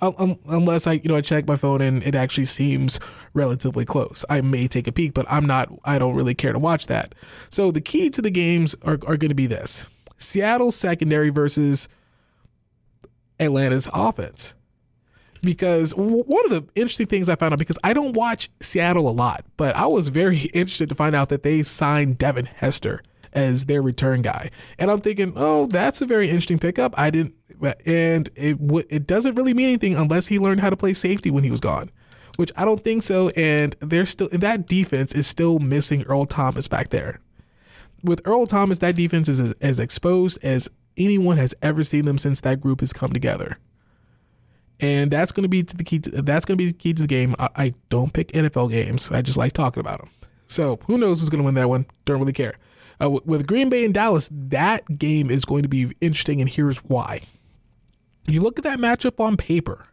Um, 0.00 0.38
unless 0.48 0.86
I, 0.86 0.92
you 0.92 1.08
know, 1.08 1.16
I 1.16 1.22
check 1.22 1.48
my 1.48 1.56
phone 1.56 1.80
and 1.80 2.04
it 2.04 2.14
actually 2.14 2.44
seems 2.44 3.00
relatively 3.32 3.86
close. 3.86 4.24
I 4.28 4.42
may 4.42 4.68
take 4.68 4.86
a 4.86 4.92
peek, 4.92 5.14
but 5.14 5.24
I'm 5.28 5.46
not. 5.46 5.72
I 5.84 5.98
don't 5.98 6.14
really 6.14 6.34
care 6.34 6.52
to 6.52 6.58
watch 6.58 6.86
that. 6.86 7.14
So 7.50 7.72
the 7.72 7.80
key 7.80 8.10
to 8.10 8.22
the 8.22 8.30
games 8.30 8.76
are, 8.82 8.98
are 9.06 9.16
going 9.16 9.30
to 9.30 9.34
be 9.34 9.46
this: 9.46 9.88
Seattle 10.18 10.70
secondary 10.70 11.30
versus 11.30 11.88
Atlanta's 13.40 13.88
offense. 13.92 14.54
Because 15.42 15.94
one 15.94 16.44
of 16.46 16.50
the 16.50 16.66
interesting 16.74 17.06
things 17.06 17.28
I 17.28 17.36
found 17.36 17.52
out, 17.52 17.58
because 17.58 17.78
I 17.84 17.92
don't 17.92 18.12
watch 18.12 18.48
Seattle 18.60 19.08
a 19.08 19.12
lot, 19.12 19.44
but 19.56 19.76
I 19.76 19.86
was 19.86 20.08
very 20.08 20.38
interested 20.54 20.88
to 20.88 20.94
find 20.94 21.14
out 21.14 21.28
that 21.28 21.42
they 21.42 21.62
signed 21.62 22.18
Devin 22.18 22.46
Hester 22.46 23.02
as 23.32 23.66
their 23.66 23.82
return 23.82 24.22
guy. 24.22 24.50
And 24.78 24.90
I'm 24.90 25.00
thinking, 25.00 25.32
oh, 25.36 25.66
that's 25.66 26.00
a 26.00 26.06
very 26.06 26.28
interesting 26.28 26.58
pickup. 26.58 26.94
I 26.98 27.10
didn't, 27.10 27.34
and 27.86 28.28
it 28.34 28.58
w- 28.60 28.86
it 28.88 29.06
doesn't 29.06 29.34
really 29.34 29.54
mean 29.54 29.68
anything 29.68 29.94
unless 29.94 30.28
he 30.28 30.38
learned 30.38 30.60
how 30.60 30.70
to 30.70 30.76
play 30.76 30.92
safety 30.92 31.30
when 31.30 31.44
he 31.44 31.50
was 31.50 31.60
gone, 31.60 31.90
which 32.36 32.52
I 32.56 32.64
don't 32.64 32.82
think 32.82 33.02
so. 33.02 33.28
And 33.30 33.76
they're 33.80 34.06
still 34.06 34.28
that 34.32 34.66
defense 34.66 35.14
is 35.14 35.26
still 35.26 35.58
missing 35.58 36.02
Earl 36.04 36.26
Thomas 36.26 36.68
back 36.68 36.90
there. 36.90 37.20
With 38.02 38.22
Earl 38.24 38.46
Thomas, 38.46 38.78
that 38.78 38.96
defense 38.96 39.28
is 39.28 39.40
as, 39.40 39.52
as 39.60 39.80
exposed 39.80 40.38
as 40.42 40.70
anyone 40.96 41.36
has 41.36 41.54
ever 41.62 41.82
seen 41.82 42.04
them 42.04 42.18
since 42.18 42.40
that 42.40 42.60
group 42.60 42.80
has 42.80 42.92
come 42.92 43.12
together. 43.12 43.58
And 44.80 45.10
that's 45.10 45.32
going 45.32 45.42
to 45.42 45.48
be 45.48 45.62
the 45.62 45.84
key. 45.84 45.98
To, 46.00 46.22
that's 46.22 46.44
going 46.44 46.56
to 46.56 46.64
be 46.64 46.70
the 46.70 46.76
key 46.76 46.92
to 46.92 47.02
the 47.02 47.08
game. 47.08 47.34
I, 47.38 47.48
I 47.56 47.74
don't 47.88 48.12
pick 48.12 48.28
NFL 48.28 48.70
games. 48.70 49.10
I 49.10 49.22
just 49.22 49.38
like 49.38 49.52
talking 49.52 49.80
about 49.80 49.98
them. 49.98 50.10
So 50.46 50.78
who 50.86 50.98
knows 50.98 51.20
who's 51.20 51.28
going 51.28 51.40
to 51.40 51.44
win 51.44 51.54
that 51.56 51.68
one? 51.68 51.86
Don't 52.04 52.18
really 52.18 52.32
care. 52.32 52.54
Uh, 53.00 53.10
with 53.10 53.46
Green 53.46 53.68
Bay 53.68 53.84
and 53.84 53.94
Dallas, 53.94 54.28
that 54.32 54.98
game 54.98 55.30
is 55.30 55.44
going 55.44 55.62
to 55.62 55.68
be 55.68 55.92
interesting, 56.00 56.40
and 56.40 56.50
here's 56.50 56.78
why. 56.78 57.20
You 58.26 58.42
look 58.42 58.58
at 58.58 58.64
that 58.64 58.78
matchup 58.78 59.20
on 59.20 59.36
paper, 59.36 59.86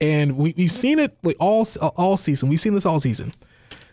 and 0.00 0.36
we, 0.36 0.54
we've 0.56 0.72
seen 0.72 0.98
it 0.98 1.16
like 1.22 1.36
all 1.38 1.66
all 1.96 2.16
season. 2.16 2.48
We've 2.48 2.60
seen 2.60 2.74
this 2.74 2.84
all 2.84 2.98
season. 2.98 3.32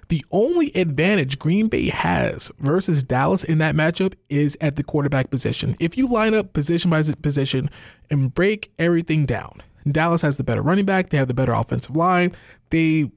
The 0.09 0.25
only 0.31 0.75
advantage 0.75 1.39
Green 1.39 1.67
Bay 1.67 1.87
has 1.87 2.51
versus 2.59 3.01
Dallas 3.01 3.45
in 3.45 3.59
that 3.59 3.75
matchup 3.75 4.15
is 4.29 4.57
at 4.59 4.75
the 4.75 4.83
quarterback 4.83 5.29
position. 5.29 5.73
If 5.79 5.95
you 5.95 6.07
line 6.07 6.33
up 6.33 6.51
position 6.51 6.91
by 6.91 7.03
position 7.21 7.69
and 8.09 8.33
break 8.33 8.73
everything 8.77 9.25
down, 9.25 9.61
Dallas 9.87 10.21
has 10.21 10.37
the 10.37 10.43
better 10.43 10.61
running 10.61 10.85
back. 10.85 11.09
They 11.09 11.17
have 11.17 11.27
the 11.27 11.33
better 11.33 11.53
offensive 11.53 11.95
line. 11.95 12.31
They 12.69 13.11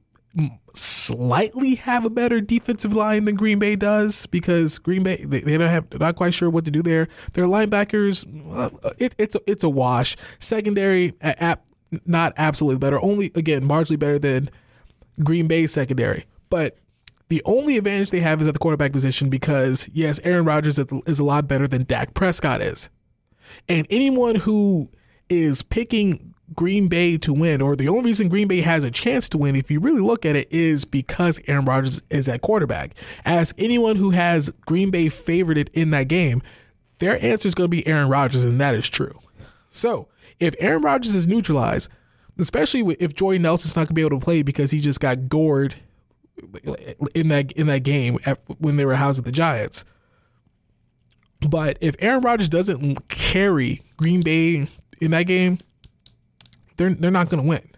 slightly 0.75 1.77
have 1.77 2.05
a 2.05 2.11
better 2.11 2.41
defensive 2.41 2.95
line 2.95 3.25
than 3.25 3.37
Green 3.37 3.59
Bay 3.59 3.77
does 3.77 4.27
because 4.27 4.79
Green 4.79 5.03
Bay 5.05 5.25
they, 5.25 5.41
they 5.41 5.57
don't 5.57 5.69
have 5.69 5.89
they're 5.91 6.01
not 6.01 6.17
quite 6.17 6.35
sure 6.35 6.51
what 6.51 6.65
to 6.65 6.71
do 6.71 6.83
there. 6.83 7.07
Their 7.35 7.45
linebackers, 7.45 8.27
uh, 8.53 8.71
it, 8.99 9.15
it's 9.19 9.37
a, 9.37 9.41
it's 9.47 9.63
a 9.63 9.69
wash. 9.69 10.17
Secondary, 10.41 11.15
at, 11.21 11.65
not 12.05 12.33
absolutely 12.37 12.81
better. 12.81 13.01
Only 13.01 13.31
again 13.35 13.63
marginally 13.69 13.99
better 13.99 14.19
than 14.19 14.51
Green 15.23 15.47
Bay 15.47 15.67
secondary, 15.69 16.27
but 16.51 16.79
the 17.29 17.41
only 17.45 17.77
advantage 17.77 18.11
they 18.11 18.21
have 18.21 18.41
is 18.41 18.47
at 18.47 18.53
the 18.53 18.59
quarterback 18.59 18.93
position 18.93 19.31
because, 19.31 19.89
yes, 19.93 20.21
Aaron 20.25 20.45
Rodgers 20.45 20.79
is 20.79 21.19
a 21.19 21.25
lot 21.25 21.49
better 21.49 21.67
than 21.67 21.85
Dak 21.85 22.15
Prescott 22.15 22.61
is. 22.61 22.91
And 23.69 23.87
anyone 23.91 24.35
who 24.35 24.89
is 25.31 25.63
picking 25.63 26.34
Green 26.55 26.89
Bay 26.89 27.17
to 27.19 27.33
win, 27.33 27.61
or 27.61 27.77
the 27.77 27.89
only 27.89 28.05
reason 28.05 28.29
Green 28.29 28.49
Bay 28.49 28.61
has 28.61 28.85
a 28.85 28.91
chance 28.91 29.29
to 29.31 29.39
win, 29.39 29.57
if 29.57 29.71
you 29.71 29.81
really 29.81 30.01
look 30.01 30.25
at 30.25 30.37
it, 30.37 30.53
is 30.53 30.85
because 30.85 31.41
Aaron 31.47 31.65
Rodgers 31.65 32.03
is 32.11 32.29
at 32.29 32.41
quarterback. 32.43 32.95
As 33.25 33.55
anyone 33.59 33.97
who 33.97 34.11
has 34.11 34.51
Green 34.67 34.91
Bay 34.91 35.07
favorited 35.07 35.69
in 35.73 35.91
that 35.91 36.09
game, 36.09 36.43
their 36.99 37.23
answer 37.25 37.49
is 37.49 37.55
going 37.55 37.67
to 37.67 37.77
be 37.77 37.87
Aaron 37.87 38.09
Rodgers, 38.09 38.45
and 38.45 38.61
that 38.61 38.75
is 38.75 38.89
true. 38.89 39.19
So 39.69 40.09
if 40.39 40.55
Aaron 40.59 40.83
Rodgers 40.83 41.15
is 41.15 41.27
neutralized, 41.27 41.91
especially 42.39 42.97
if 43.01 43.15
Jordy 43.15 43.39
Nelson's 43.39 43.77
not 43.77 43.83
going 43.83 43.89
to 43.89 43.95
be 43.95 44.03
able 44.03 44.19
to 44.19 44.25
play 44.25 44.43
because 44.43 44.71
he 44.71 44.81
just 44.81 45.01
got 45.01 45.29
gored 45.29 45.75
in 47.15 47.29
that 47.29 47.53
in 47.53 47.67
that 47.69 47.81
game 47.81 48.19
when 48.59 48.77
they 48.77 48.85
were 48.85 48.97
housing 48.97 49.25
the 49.25 49.33
Giants. 49.33 49.85
But 51.41 51.79
if 51.81 51.95
Aaron 51.99 52.23
Rodgers 52.23 52.49
doesn't 52.49 53.09
carry 53.09 53.83
Green 53.97 54.23
Bay 54.23 54.67
in 55.01 55.11
that 55.11 55.27
game, 55.27 55.59
they're 56.77 56.95
they're 56.95 57.11
not 57.11 57.29
going 57.29 57.43
to 57.43 57.49
win. 57.49 57.69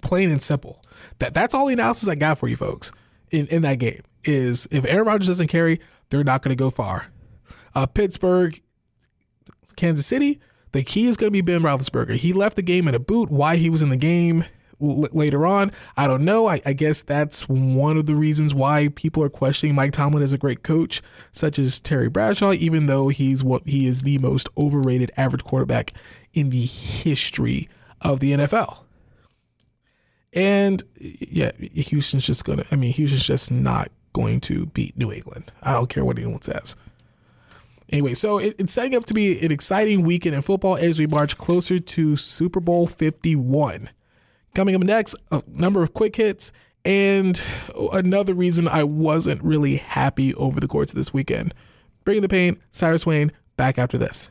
Plain 0.00 0.30
and 0.30 0.42
simple. 0.42 0.82
That 1.18 1.34
that's 1.34 1.54
all 1.54 1.66
the 1.66 1.74
analysis 1.74 2.08
I 2.08 2.14
got 2.14 2.38
for 2.38 2.48
you 2.48 2.56
folks 2.56 2.92
in 3.30 3.46
in 3.48 3.62
that 3.62 3.78
game 3.78 4.02
is 4.24 4.66
if 4.70 4.84
Aaron 4.86 5.06
Rodgers 5.06 5.28
doesn't 5.28 5.48
carry, 5.48 5.80
they're 6.10 6.24
not 6.24 6.42
going 6.42 6.56
to 6.56 6.60
go 6.60 6.70
far. 6.70 7.06
Uh, 7.74 7.86
Pittsburgh, 7.86 8.60
Kansas 9.76 10.06
City, 10.06 10.40
the 10.72 10.82
key 10.82 11.06
is 11.06 11.16
going 11.16 11.28
to 11.28 11.32
be 11.32 11.40
Ben 11.40 11.62
Roethlisberger. 11.62 12.16
He 12.16 12.32
left 12.32 12.56
the 12.56 12.62
game 12.62 12.88
in 12.88 12.94
a 12.94 13.00
boot. 13.00 13.30
Why 13.30 13.56
he 13.56 13.70
was 13.70 13.82
in 13.82 13.90
the 13.90 13.96
game 13.96 14.44
l- 14.80 15.08
later 15.12 15.46
on. 15.46 15.70
I 15.96 16.06
don't 16.06 16.24
know. 16.24 16.46
I, 16.46 16.60
I, 16.64 16.72
guess 16.72 17.02
that's 17.02 17.48
one 17.48 17.96
of 17.96 18.06
the 18.06 18.14
reasons 18.14 18.54
why 18.54 18.88
people 18.94 19.22
are 19.22 19.28
questioning 19.28 19.74
Mike 19.74 19.92
Tomlin 19.92 20.22
as 20.22 20.32
a 20.32 20.38
great 20.38 20.62
coach, 20.62 21.02
such 21.32 21.58
as 21.58 21.80
Terry 21.80 22.08
Bradshaw, 22.08 22.52
even 22.52 22.86
though 22.86 23.08
he's 23.08 23.44
what 23.44 23.62
he 23.66 23.86
is 23.86 24.02
the 24.02 24.18
most 24.18 24.48
overrated 24.56 25.10
average 25.16 25.44
quarterback 25.44 25.92
in 26.32 26.50
the 26.50 26.64
history 26.64 27.68
of 28.04 28.20
the 28.20 28.32
NFL. 28.32 28.80
And 30.32 30.82
yeah, 30.98 31.52
Houston's 31.58 32.26
just 32.26 32.44
gonna. 32.44 32.64
I 32.70 32.76
mean, 32.76 32.92
Houston's 32.92 33.26
just 33.26 33.50
not 33.50 33.88
going 34.12 34.40
to 34.42 34.66
beat 34.66 34.96
New 34.96 35.12
England. 35.12 35.52
I 35.62 35.72
don't 35.72 35.88
care 35.88 36.04
what 36.04 36.18
anyone 36.18 36.42
says. 36.42 36.76
Anyway, 37.90 38.14
so 38.14 38.38
it, 38.38 38.54
it's 38.58 38.72
setting 38.72 38.96
up 38.96 39.04
to 39.06 39.14
be 39.14 39.44
an 39.44 39.52
exciting 39.52 40.02
weekend 40.02 40.34
in 40.34 40.42
football 40.42 40.76
as 40.76 40.98
we 40.98 41.06
march 41.06 41.36
closer 41.36 41.78
to 41.78 42.16
Super 42.16 42.60
Bowl 42.60 42.86
51. 42.86 43.90
Coming 44.54 44.74
up 44.74 44.82
next, 44.82 45.16
a 45.30 45.42
number 45.46 45.82
of 45.82 45.92
quick 45.92 46.16
hits 46.16 46.52
and 46.84 47.42
another 47.92 48.34
reason 48.34 48.68
I 48.68 48.84
wasn't 48.84 49.42
really 49.42 49.76
happy 49.76 50.34
over 50.34 50.60
the 50.60 50.68
course 50.68 50.90
of 50.90 50.96
this 50.96 51.12
weekend. 51.12 51.54
Bringing 52.04 52.22
the 52.22 52.28
pain, 52.28 52.58
Cyrus 52.70 53.06
Wayne, 53.06 53.32
back 53.56 53.78
after 53.78 53.98
this. 53.98 54.30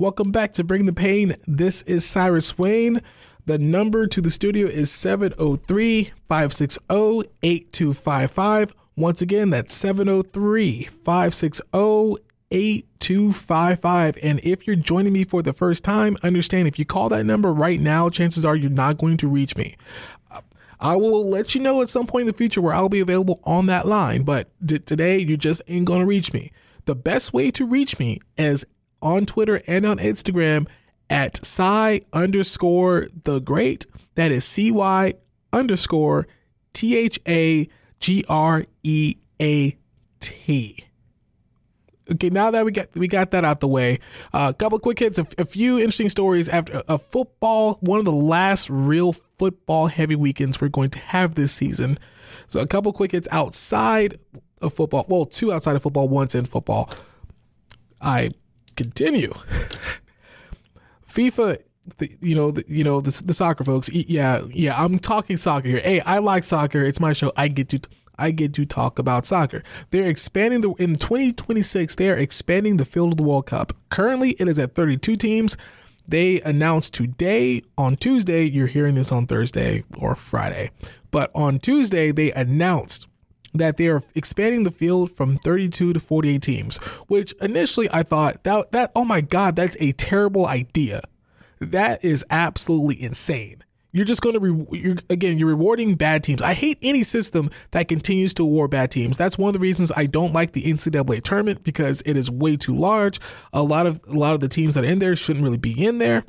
Welcome 0.00 0.30
back 0.30 0.52
to 0.52 0.62
Bring 0.62 0.86
the 0.86 0.92
Pain. 0.92 1.34
This 1.44 1.82
is 1.82 2.06
Cyrus 2.06 2.56
Wayne. 2.56 3.00
The 3.46 3.58
number 3.58 4.06
to 4.06 4.20
the 4.20 4.30
studio 4.30 4.68
is 4.68 4.92
703 4.92 6.12
560 6.28 7.28
8255. 7.42 8.76
Once 8.94 9.20
again, 9.20 9.50
that's 9.50 9.74
703 9.74 10.84
560 10.84 12.24
8255. 12.48 14.18
And 14.22 14.38
if 14.44 14.68
you're 14.68 14.76
joining 14.76 15.12
me 15.12 15.24
for 15.24 15.42
the 15.42 15.52
first 15.52 15.82
time, 15.82 16.16
understand 16.22 16.68
if 16.68 16.78
you 16.78 16.84
call 16.84 17.08
that 17.08 17.26
number 17.26 17.52
right 17.52 17.80
now, 17.80 18.08
chances 18.08 18.46
are 18.46 18.54
you're 18.54 18.70
not 18.70 18.98
going 18.98 19.16
to 19.16 19.26
reach 19.26 19.56
me. 19.56 19.74
I 20.78 20.94
will 20.94 21.28
let 21.28 21.56
you 21.56 21.60
know 21.60 21.82
at 21.82 21.88
some 21.88 22.06
point 22.06 22.20
in 22.20 22.26
the 22.28 22.34
future 22.34 22.62
where 22.62 22.72
I'll 22.72 22.88
be 22.88 23.00
available 23.00 23.40
on 23.42 23.66
that 23.66 23.84
line, 23.84 24.22
but 24.22 24.48
today 24.64 25.18
you 25.18 25.36
just 25.36 25.60
ain't 25.66 25.86
going 25.86 25.98
to 25.98 26.06
reach 26.06 26.32
me. 26.32 26.52
The 26.84 26.94
best 26.94 27.32
way 27.32 27.50
to 27.50 27.66
reach 27.66 27.98
me 27.98 28.20
is 28.36 28.64
on 29.02 29.26
Twitter 29.26 29.60
and 29.66 29.86
on 29.86 29.98
Instagram 29.98 30.68
at 31.10 31.44
Cy 31.44 32.00
underscore 32.12 33.06
the 33.24 33.40
great. 33.40 33.86
That 34.14 34.30
is 34.30 34.44
C 34.44 34.70
Y 34.70 35.14
underscore 35.52 36.26
T 36.72 36.96
H 36.96 37.18
A 37.28 37.68
G 38.00 38.24
R 38.28 38.64
E 38.82 39.16
A 39.40 39.76
T. 40.20 40.84
Okay, 42.10 42.30
now 42.30 42.50
that 42.50 42.64
we 42.64 42.72
got 42.72 42.88
we 42.94 43.06
got 43.06 43.32
that 43.32 43.44
out 43.44 43.60
the 43.60 43.68
way, 43.68 43.98
a 44.32 44.36
uh, 44.36 44.52
couple 44.52 44.78
quick 44.78 44.98
hits, 44.98 45.18
a, 45.18 45.26
a, 45.36 45.44
few 45.44 45.76
interesting 45.76 46.08
stories 46.08 46.48
after 46.48 46.82
a 46.88 46.96
football, 46.96 47.74
one 47.80 47.98
of 47.98 48.06
the 48.06 48.12
last 48.12 48.70
real 48.70 49.12
football 49.12 49.88
heavy 49.88 50.16
weekends 50.16 50.58
we're 50.58 50.68
going 50.68 50.88
to 50.90 50.98
have 50.98 51.34
this 51.34 51.52
season. 51.52 51.98
So 52.46 52.60
a 52.60 52.66
couple 52.66 52.92
quick 52.94 53.12
hits 53.12 53.28
outside 53.30 54.18
of 54.62 54.72
football. 54.72 55.04
Well, 55.06 55.26
two 55.26 55.52
outside 55.52 55.76
of 55.76 55.82
football, 55.82 56.08
once 56.08 56.34
in 56.34 56.46
football. 56.46 56.90
I 58.00 58.30
continue. 58.78 59.32
FIFA 61.06 61.58
the, 61.96 62.10
you 62.20 62.34
know, 62.34 62.50
the, 62.50 62.64
you 62.68 62.84
know 62.84 63.00
the, 63.00 63.22
the 63.24 63.34
soccer 63.34 63.64
folks. 63.64 63.90
Yeah, 63.92 64.42
yeah. 64.50 64.74
I'm 64.76 64.98
talking 64.98 65.36
soccer 65.36 65.68
here. 65.68 65.80
Hey, 65.82 66.00
I 66.00 66.18
like 66.18 66.44
soccer. 66.44 66.82
It's 66.82 67.00
my 67.00 67.12
show. 67.12 67.32
I 67.36 67.48
get 67.48 67.70
to 67.70 67.80
I 68.18 68.30
get 68.30 68.52
to 68.54 68.66
talk 68.66 68.98
about 68.98 69.24
soccer. 69.24 69.62
They're 69.90 70.08
expanding 70.08 70.60
the 70.60 70.70
in 70.78 70.96
2026. 70.96 71.96
They 71.96 72.10
are 72.10 72.16
expanding 72.16 72.76
the 72.76 72.84
field 72.84 73.12
of 73.12 73.16
the 73.16 73.22
World 73.22 73.46
Cup. 73.46 73.72
Currently, 73.90 74.30
it 74.32 74.48
is 74.48 74.58
at 74.58 74.74
32 74.74 75.16
teams. 75.16 75.56
They 76.06 76.40
announced 76.42 76.94
today 76.94 77.62
on 77.76 77.96
Tuesday. 77.96 78.44
You're 78.44 78.66
hearing 78.66 78.94
this 78.94 79.12
on 79.12 79.26
Thursday 79.26 79.84
or 79.96 80.14
Friday, 80.14 80.70
but 81.10 81.30
on 81.34 81.58
Tuesday 81.58 82.12
they 82.12 82.32
announced 82.32 83.07
that 83.54 83.76
they 83.76 83.88
are 83.88 84.02
expanding 84.14 84.64
the 84.64 84.70
field 84.70 85.10
from 85.10 85.38
32 85.38 85.92
to 85.92 86.00
48 86.00 86.42
teams. 86.42 86.76
Which 87.08 87.32
initially 87.40 87.88
I 87.92 88.02
thought 88.02 88.44
that 88.44 88.72
that 88.72 88.92
oh 88.94 89.04
my 89.04 89.20
god, 89.20 89.56
that's 89.56 89.76
a 89.80 89.92
terrible 89.92 90.46
idea. 90.46 91.00
That 91.60 92.04
is 92.04 92.24
absolutely 92.30 93.02
insane 93.02 93.64
you're 93.92 94.04
just 94.04 94.20
going 94.20 94.34
to 94.34 94.40
re- 94.40 94.66
you're, 94.78 94.96
again 95.08 95.38
you're 95.38 95.48
rewarding 95.48 95.94
bad 95.94 96.22
teams. 96.22 96.42
I 96.42 96.54
hate 96.54 96.78
any 96.82 97.02
system 97.02 97.50
that 97.70 97.88
continues 97.88 98.34
to 98.34 98.42
award 98.42 98.70
bad 98.70 98.90
teams. 98.90 99.16
That's 99.16 99.38
one 99.38 99.48
of 99.48 99.54
the 99.54 99.60
reasons 99.60 99.92
I 99.96 100.06
don't 100.06 100.32
like 100.32 100.52
the 100.52 100.62
NCAA 100.62 101.22
tournament 101.22 101.64
because 101.64 102.02
it 102.02 102.16
is 102.16 102.30
way 102.30 102.56
too 102.56 102.76
large. 102.76 103.18
A 103.52 103.62
lot 103.62 103.86
of 103.86 104.00
a 104.08 104.14
lot 104.14 104.34
of 104.34 104.40
the 104.40 104.48
teams 104.48 104.74
that 104.74 104.84
are 104.84 104.88
in 104.88 104.98
there 104.98 105.16
shouldn't 105.16 105.44
really 105.44 105.58
be 105.58 105.84
in 105.84 105.98
there. 105.98 106.24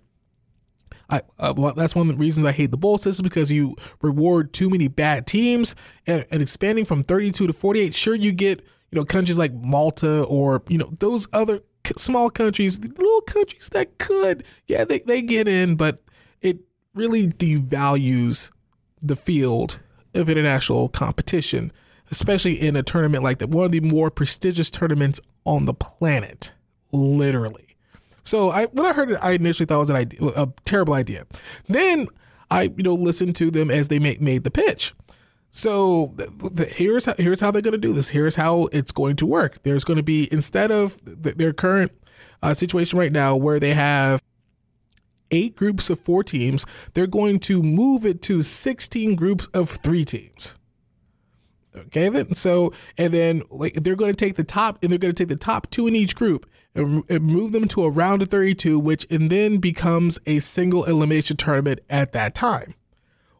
I, 1.10 1.22
uh, 1.39 1.53
well, 1.57 1.74
that's 1.74 1.95
one 1.95 2.10
of 2.10 2.18
the 2.18 2.22
reasons 2.22 2.45
I 2.45 2.51
hate 2.51 2.72
the 2.72 2.78
bowl 2.78 2.97
system 2.97 3.24
because 3.24 3.51
you 3.51 3.76
reward 4.01 4.53
too 4.53 4.70
many 4.70 4.88
bad 4.88 5.26
teams 5.26 5.76
and, 6.05 6.26
and 6.32 6.41
expanding 6.41 6.86
from 6.86 7.03
32 7.03 7.47
to 7.47 7.53
48. 7.53 7.95
Sure, 7.95 8.16
you 8.16 8.32
get 8.32 8.60
you 8.91 8.95
know 8.95 9.05
countries 9.05 9.38
like 9.38 9.53
Malta 9.53 10.24
or 10.24 10.62
you 10.68 10.78
know 10.78 10.91
those 10.99 11.28
other 11.34 11.62
small 11.97 12.30
countries, 12.30 12.80
little 12.80 13.22
countries 13.22 13.70
that 13.70 13.97
could, 13.97 14.43
yeah, 14.68 14.86
they, 14.86 14.99
they 14.99 15.22
get 15.22 15.47
in, 15.47 15.76
but 15.76 16.01
it 16.41 16.60
really 16.93 17.28
devalues 17.28 18.51
the 19.01 19.16
field 19.16 19.80
of 20.14 20.30
international 20.30 20.89
competition, 20.89 21.72
especially 22.12 22.60
in 22.60 22.76
a 22.76 22.84
tournament 22.84 23.24
like 23.24 23.38
that, 23.39 23.49
one 23.49 23.66
of 23.66 23.72
the 23.72 23.80
more 23.80 24.12
prestigious 24.12 24.70
tournaments 24.72 25.22
on 25.45 25.66
the 25.66 25.74
planet, 25.74 26.53
literally. 26.91 27.68
So 28.24 28.49
I, 28.49 28.65
when 28.67 28.86
I 28.86 28.93
heard 28.93 29.11
it, 29.11 29.20
I 29.22 29.32
initially 29.32 29.65
thought 29.65 29.78
it 29.78 29.80
was 29.80 29.89
an 29.89 29.95
idea, 29.95 30.20
a 30.36 30.47
terrible 30.65 30.93
idea. 30.93 31.26
Then 31.67 32.07
I, 32.51 32.63
you 32.76 32.84
know, 32.84 32.93
listened 32.93 33.36
to 33.38 33.51
them 33.51 33.70
as 33.72 33.88
they 33.88 33.99
make, 33.99 34.22
made 34.22 34.43
the 34.43 34.51
pitch. 34.51 34.93
So 35.51 36.13
the, 36.15 36.65
here's 36.70 37.05
how, 37.05 37.13
here's 37.17 37.41
how 37.41 37.51
they're 37.51 37.61
going 37.61 37.72
to 37.72 37.78
do 37.78 37.93
this. 37.93 38.09
Here's 38.09 38.36
how 38.36 38.65
it's 38.72 38.91
going 38.91 39.15
to 39.17 39.26
work. 39.26 39.63
There's 39.63 39.84
going 39.84 39.97
to 39.97 40.03
be 40.03 40.28
instead 40.32 40.72
of 40.72 40.97
the, 41.03 41.32
their 41.32 41.53
current 41.53 41.91
uh, 42.41 42.53
situation 42.53 42.99
right 42.99 43.11
now, 43.11 43.36
where 43.36 43.59
they 43.59 43.74
have 43.74 44.22
eight 45.32 45.55
groups 45.55 45.89
of 45.89 45.99
four 45.99 46.24
teams, 46.24 46.65
they're 46.93 47.07
going 47.07 47.39
to 47.39 47.61
move 47.61 48.05
it 48.05 48.22
to 48.24 48.43
16 48.43 49.15
groups 49.15 49.47
of 49.47 49.70
three 49.70 50.05
teams. 50.05 50.55
Okay, 51.76 52.09
then 52.09 52.34
so 52.34 52.74
and 52.97 53.13
then 53.13 53.43
like 53.51 53.76
they're 53.76 53.95
going 53.95 54.11
to 54.11 54.26
take 54.26 54.36
the 54.36 54.43
top 54.43 54.80
and 54.82 54.91
they're 54.91 54.99
going 54.99 55.13
to 55.13 55.17
take 55.17 55.30
the 55.30 55.36
top 55.36 55.70
two 55.70 55.88
in 55.88 55.95
each 55.95 56.15
group 56.15 56.49
and, 56.76 57.03
and 57.09 57.24
move 57.24 57.51
them 57.51 57.67
to 57.70 57.84
a 57.84 57.89
round 57.89 58.22
of 58.22 58.30
32, 58.30 58.80
which 58.80 59.05
and 59.09 59.30
then 59.30 59.57
becomes 59.57 60.20
a 60.26 60.39
single 60.39 60.86
elimination 60.86 61.38
tournament 61.38 61.80
at 61.89 62.11
that 62.13 62.36
time. 62.36 62.74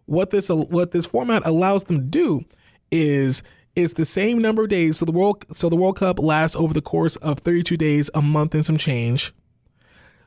What 0.06 0.32
this 0.32 0.50
what 0.50 0.92
this 0.92 1.06
format 1.06 1.46
allows 1.46 1.84
them 1.84 1.98
to 1.98 2.04
do 2.04 2.46
is 2.92 3.44
it's 3.76 3.94
the 3.94 4.06
same 4.06 4.40
number 4.40 4.64
of 4.64 4.70
days. 4.70 4.98
So 4.98 5.06
the 5.06 5.12
world 5.12 5.46
so 5.56 5.70
the 5.70 5.76
World 5.76 5.98
Cup 5.98 6.20
lasts 6.20 6.56
over 6.56 6.74
the 6.74 6.82
course 6.82 7.16
of 7.18 7.40
32 7.40 7.78
days, 7.78 8.10
a 8.14 8.22
month 8.22 8.56
and 8.56 8.66
some 8.66 8.78
change. 8.78 9.32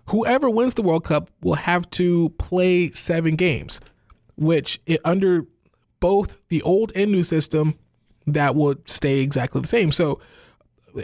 Whoever 0.06 0.50
wins 0.50 0.74
the 0.74 0.82
World 0.82 1.04
Cup 1.04 1.30
will 1.42 1.54
have 1.54 1.88
to 1.90 2.30
play 2.30 2.90
seven 2.90 3.36
games, 3.36 3.80
which 4.36 4.80
it, 4.86 5.00
under 5.04 5.46
both 6.00 6.40
the 6.48 6.62
old 6.62 6.92
and 6.96 7.12
new 7.12 7.22
system 7.22 7.78
that 8.26 8.54
would 8.54 8.88
stay 8.88 9.20
exactly 9.20 9.60
the 9.60 9.66
same. 9.66 9.92
So, 9.92 10.20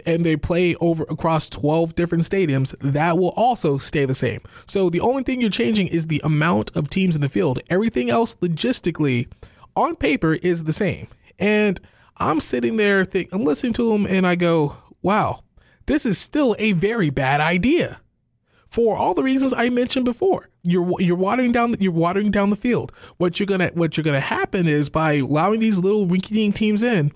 and 0.05 0.23
they 0.23 0.35
play 0.35 0.75
over 0.75 1.03
across 1.03 1.49
12 1.49 1.95
different 1.95 2.23
stadiums, 2.23 2.75
that 2.79 3.17
will 3.17 3.33
also 3.35 3.77
stay 3.77 4.05
the 4.05 4.15
same. 4.15 4.41
So, 4.65 4.89
the 4.89 5.01
only 5.01 5.23
thing 5.23 5.41
you're 5.41 5.49
changing 5.49 5.87
is 5.87 6.07
the 6.07 6.21
amount 6.23 6.75
of 6.75 6.89
teams 6.89 7.15
in 7.15 7.21
the 7.21 7.29
field. 7.29 7.59
Everything 7.69 8.09
else, 8.09 8.35
logistically, 8.35 9.27
on 9.75 9.95
paper, 9.95 10.33
is 10.33 10.65
the 10.65 10.73
same. 10.73 11.07
And 11.37 11.79
I'm 12.17 12.39
sitting 12.39 12.75
there, 12.77 13.05
think, 13.05 13.29
I'm 13.31 13.43
listening 13.43 13.73
to 13.73 13.91
them, 13.91 14.05
and 14.05 14.27
I 14.27 14.35
go, 14.35 14.77
wow, 15.01 15.43
this 15.85 16.05
is 16.05 16.17
still 16.17 16.55
a 16.59 16.73
very 16.73 17.09
bad 17.09 17.41
idea 17.41 18.01
for 18.67 18.95
all 18.95 19.13
the 19.13 19.23
reasons 19.23 19.53
I 19.53 19.69
mentioned 19.69 20.05
before. 20.05 20.49
You're 20.61 21.01
you're 21.01 21.17
watering 21.17 21.51
down 21.51 21.73
you're 21.79 21.91
watering 21.91 22.31
down 22.31 22.49
the 22.49 22.55
field. 22.55 22.91
What 23.17 23.39
you're 23.39 23.47
gonna 23.47 23.71
what 23.73 23.97
you're 23.97 24.03
gonna 24.03 24.19
happen 24.19 24.67
is 24.67 24.89
by 24.89 25.13
allowing 25.13 25.59
these 25.59 25.79
little 25.79 26.05
rinky-dink 26.05 26.55
teams 26.55 26.83
in, 26.83 27.11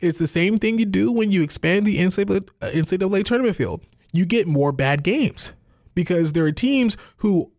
it's 0.00 0.18
the 0.18 0.26
same 0.26 0.58
thing 0.58 0.78
you 0.78 0.86
do 0.86 1.12
when 1.12 1.30
you 1.30 1.42
expand 1.42 1.86
the 1.86 1.98
NCAA, 1.98 2.48
NCAA 2.60 3.20
uh, 3.20 3.22
tournament 3.22 3.56
field. 3.56 3.82
You 4.12 4.26
get 4.26 4.46
more 4.46 4.72
bad 4.72 5.02
games 5.02 5.52
because 5.94 6.32
there 6.32 6.44
are 6.44 6.52
teams 6.52 6.96
who 7.18 7.52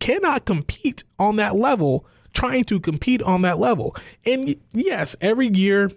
cannot 0.00 0.44
compete 0.44 1.04
on 1.18 1.36
that 1.36 1.56
level 1.56 2.06
trying 2.32 2.64
to 2.64 2.80
compete 2.80 3.22
on 3.22 3.42
that 3.42 3.58
level. 3.58 3.94
And 4.24 4.56
yes, 4.72 5.16
every 5.20 5.48
year 5.48 5.90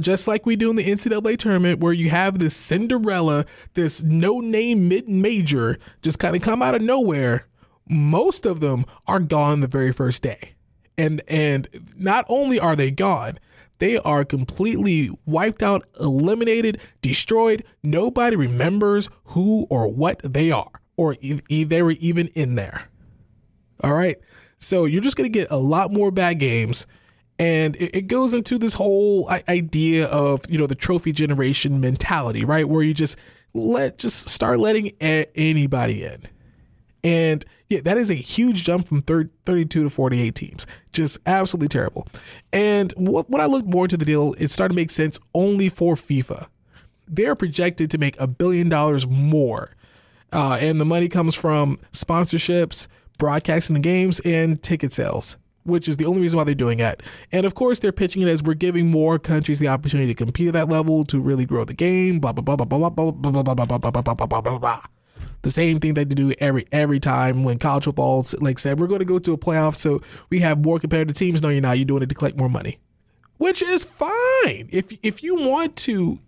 just 0.00 0.28
like 0.28 0.46
we 0.46 0.56
do 0.56 0.70
in 0.70 0.76
the 0.76 0.84
NCAA 0.84 1.36
tournament, 1.38 1.80
where 1.80 1.92
you 1.92 2.10
have 2.10 2.38
this 2.38 2.56
Cinderella, 2.56 3.44
this 3.74 4.02
no 4.04 4.40
name 4.40 4.88
mid 4.88 5.08
major, 5.08 5.78
just 6.02 6.18
kind 6.18 6.36
of 6.36 6.42
come 6.42 6.62
out 6.62 6.74
of 6.74 6.82
nowhere. 6.82 7.46
Most 7.88 8.46
of 8.46 8.60
them 8.60 8.84
are 9.06 9.18
gone 9.18 9.60
the 9.60 9.66
very 9.66 9.92
first 9.92 10.22
day. 10.22 10.54
And 10.96 11.22
and 11.26 11.92
not 11.96 12.24
only 12.28 12.60
are 12.60 12.76
they 12.76 12.90
gone, 12.90 13.38
they 13.82 13.98
are 13.98 14.24
completely 14.24 15.10
wiped 15.26 15.60
out, 15.60 15.84
eliminated, 15.98 16.80
destroyed. 17.00 17.64
Nobody 17.82 18.36
remembers 18.36 19.08
who 19.24 19.66
or 19.70 19.92
what 19.92 20.20
they 20.22 20.52
are, 20.52 20.70
or 20.96 21.16
if 21.20 21.68
they 21.68 21.82
were 21.82 21.96
even 21.98 22.28
in 22.28 22.54
there. 22.54 22.84
All 23.82 23.92
right. 23.92 24.18
So 24.60 24.84
you're 24.84 25.02
just 25.02 25.16
going 25.16 25.32
to 25.32 25.36
get 25.36 25.50
a 25.50 25.56
lot 25.56 25.92
more 25.92 26.12
bad 26.12 26.38
games 26.38 26.86
and 27.40 27.74
it, 27.80 28.06
goes 28.06 28.34
into 28.34 28.56
this 28.56 28.74
whole 28.74 29.28
idea 29.48 30.06
of 30.06 30.42
you 30.48 30.58
know 30.58 30.68
the 30.68 30.76
trophy 30.76 31.10
generation 31.10 31.80
mentality 31.80 32.44
right 32.44 32.68
where 32.68 32.84
you 32.84 32.94
just 32.94 33.18
let 33.52 33.98
just 33.98 34.28
start 34.28 34.60
letting 34.60 34.90
anybody 35.00 36.04
in 36.04 36.22
and 37.02 37.44
yeah 37.72 37.80
that 37.80 37.96
is 37.96 38.10
a 38.10 38.14
huge 38.14 38.64
jump 38.64 38.86
from 38.86 39.00
32 39.00 39.66
to 39.66 39.90
48 39.90 40.34
teams 40.34 40.66
just 40.92 41.18
absolutely 41.26 41.68
terrible 41.68 42.06
and 42.52 42.92
what, 42.96 43.28
when 43.30 43.40
i 43.40 43.46
looked 43.46 43.66
more 43.66 43.86
into 43.86 43.96
the 43.96 44.04
deal 44.04 44.34
it 44.38 44.50
started 44.50 44.74
to 44.74 44.76
make 44.76 44.90
sense 44.90 45.18
only 45.34 45.68
for 45.68 45.94
fifa 45.94 46.46
they're 47.08 47.34
projected 47.34 47.90
to 47.90 47.98
make 47.98 48.18
a 48.20 48.26
billion 48.26 48.68
dollars 48.68 49.06
more 49.06 49.74
uh, 50.32 50.56
and 50.60 50.80
the 50.80 50.84
money 50.84 51.08
comes 51.08 51.34
from 51.34 51.78
sponsorships 51.92 52.88
broadcasting 53.18 53.74
the 53.74 53.80
games 53.80 54.20
and 54.20 54.62
ticket 54.62 54.92
sales 54.92 55.38
which 55.64 55.88
is 55.88 55.96
the 55.96 56.04
only 56.04 56.20
reason 56.20 56.36
why 56.36 56.44
they're 56.44 56.54
doing 56.56 56.80
it. 56.80 57.02
And 57.30 57.46
of 57.46 57.54
course, 57.54 57.78
they're 57.78 57.92
pitching 57.92 58.22
it 58.22 58.28
as 58.28 58.42
we're 58.42 58.54
giving 58.54 58.90
more 58.90 59.18
countries 59.18 59.60
the 59.60 59.68
opportunity 59.68 60.12
to 60.12 60.14
compete 60.14 60.48
at 60.48 60.54
that 60.54 60.68
level 60.68 61.04
to 61.04 61.20
really 61.20 61.46
grow 61.46 61.64
the 61.64 61.72
game. 61.72 62.18
Blah 62.18 62.32
blah 62.32 62.42
blah 62.42 62.56
blah 62.56 62.66
blah 62.66 62.90
blah 62.90 63.12
blah 63.12 63.12
blah 63.12 63.42
blah 63.42 63.54
blah 63.54 63.66
blah 63.66 63.78
blah 63.78 64.02
blah 64.02 64.14
blah 64.14 64.26
blah 64.26 64.40
blah 64.40 64.58
blah. 64.58 64.82
The 65.42 65.50
same 65.50 65.78
thing 65.78 65.94
that 65.94 66.08
they 66.08 66.14
do 66.14 66.32
every 66.38 66.66
every 66.70 67.00
time 67.00 67.42
when 67.42 67.58
college 67.58 67.84
football 67.84 68.24
like 68.40 68.58
said 68.58 68.78
we're 68.78 68.86
going 68.86 69.00
to 69.00 69.04
go 69.04 69.18
to 69.18 69.32
a 69.32 69.38
playoff, 69.38 69.74
so 69.74 70.00
we 70.30 70.38
have 70.38 70.64
more 70.64 70.78
competitive 70.78 71.16
teams. 71.16 71.42
No, 71.42 71.48
you're 71.48 71.60
not. 71.60 71.78
You're 71.78 71.84
doing 71.84 72.02
it 72.02 72.08
to 72.08 72.14
collect 72.14 72.36
more 72.36 72.48
money, 72.48 72.78
which 73.38 73.60
is 73.60 73.84
fine. 73.84 74.68
If 74.70 74.92
if 75.02 75.22
you 75.22 75.34
want 75.34 75.76
to 75.78 76.18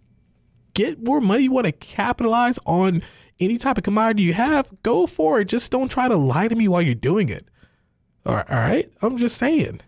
get 0.75 1.03
more 1.03 1.21
money, 1.21 1.45
you 1.45 1.53
want 1.53 1.67
to 1.67 1.73
capitalize 1.73 2.59
on 2.67 3.03
any 3.41 3.59
type 3.59 3.79
of 3.79 3.85
commodity 3.85 4.23
you 4.23 4.33
have, 4.35 4.73
go 4.83 5.07
for 5.07 5.41
it. 5.41 5.47
Just 5.49 5.71
don't 5.73 5.91
try 5.91 6.09
to 6.09 6.17
lie 6.17 6.49
to 6.49 6.55
me 6.55 6.69
while 6.69 6.83
you're 6.83 6.95
doing 6.95 7.29
it. 7.29 7.47
All 8.27 8.43
right. 8.49 8.91
I'm 9.03 9.17
just 9.17 9.37
saying. 9.37 9.81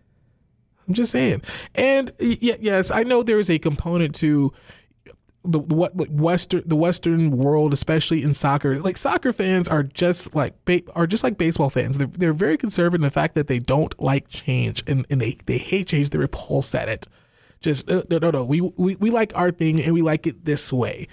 I'm 0.87 0.95
just 0.95 1.11
saying. 1.13 1.43
And 1.75 2.13
yes, 2.19 2.91
I 2.91 3.03
know 3.03 3.23
there 3.23 3.39
is 3.39 3.51
a 3.51 3.59
component 3.59 4.15
to 4.17 4.53
the 5.47 5.59
what 5.59 5.95
western 6.11 6.63
the 6.67 6.77
western 6.77 7.31
world 7.31 7.73
especially 7.73 8.23
in 8.23 8.35
soccer 8.35 8.79
like 8.81 8.97
soccer 8.97 9.33
fans 9.33 9.69
are 9.69 9.83
just 9.83 10.35
like 10.35 10.55
are 10.95 11.07
just 11.07 11.25
like 11.25 11.39
baseball 11.39 11.71
fans 11.71 11.99
they're, 11.99 12.07
they're 12.07 12.33
very 12.33 12.57
conservative 12.57 13.01
in 13.01 13.05
the 13.05 13.11
fact 13.11 13.35
that 13.35 13.47
they 13.47 13.59
don't 13.59 13.99
like 14.01 14.29
change 14.29 14.83
and, 14.87 15.07
and 15.11 15.21
they 15.21 15.37
they 15.47 15.59
hate 15.59 15.89
change 15.89 16.11
they 16.11 16.19
repulse 16.19 16.75
at 16.75 16.89
it 16.89 17.07
just 17.61 17.91
uh, 17.91 18.03
no 18.11 18.19
no 18.19 18.31
no 18.31 18.45
we, 18.45 18.61
we 18.61 18.97
we 18.97 19.11
like 19.11 19.33
our 19.35 19.51
thing 19.51 19.81
and 19.81 19.95
we 19.95 20.03
like 20.03 20.27
it 20.27 20.45
this 20.45 20.73
way 20.73 21.07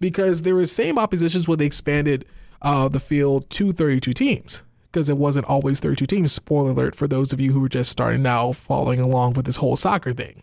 because 0.00 0.42
there 0.42 0.54
was 0.54 0.70
same 0.70 0.98
oppositions 0.98 1.48
when 1.48 1.58
they 1.58 1.66
expanded 1.66 2.24
uh, 2.62 2.88
the 2.88 3.00
field 3.00 3.48
to 3.50 3.72
32 3.72 4.12
teams 4.12 4.62
because 4.90 5.08
it 5.08 5.16
wasn't 5.16 5.46
always 5.46 5.80
32 5.80 6.06
teams. 6.06 6.32
Spoiler 6.32 6.70
alert 6.70 6.94
for 6.94 7.06
those 7.06 7.32
of 7.32 7.40
you 7.40 7.52
who 7.52 7.64
are 7.64 7.68
just 7.68 7.90
starting 7.90 8.22
now 8.22 8.52
following 8.52 9.00
along 9.00 9.34
with 9.34 9.46
this 9.46 9.56
whole 9.56 9.76
soccer 9.76 10.12
thing. 10.12 10.42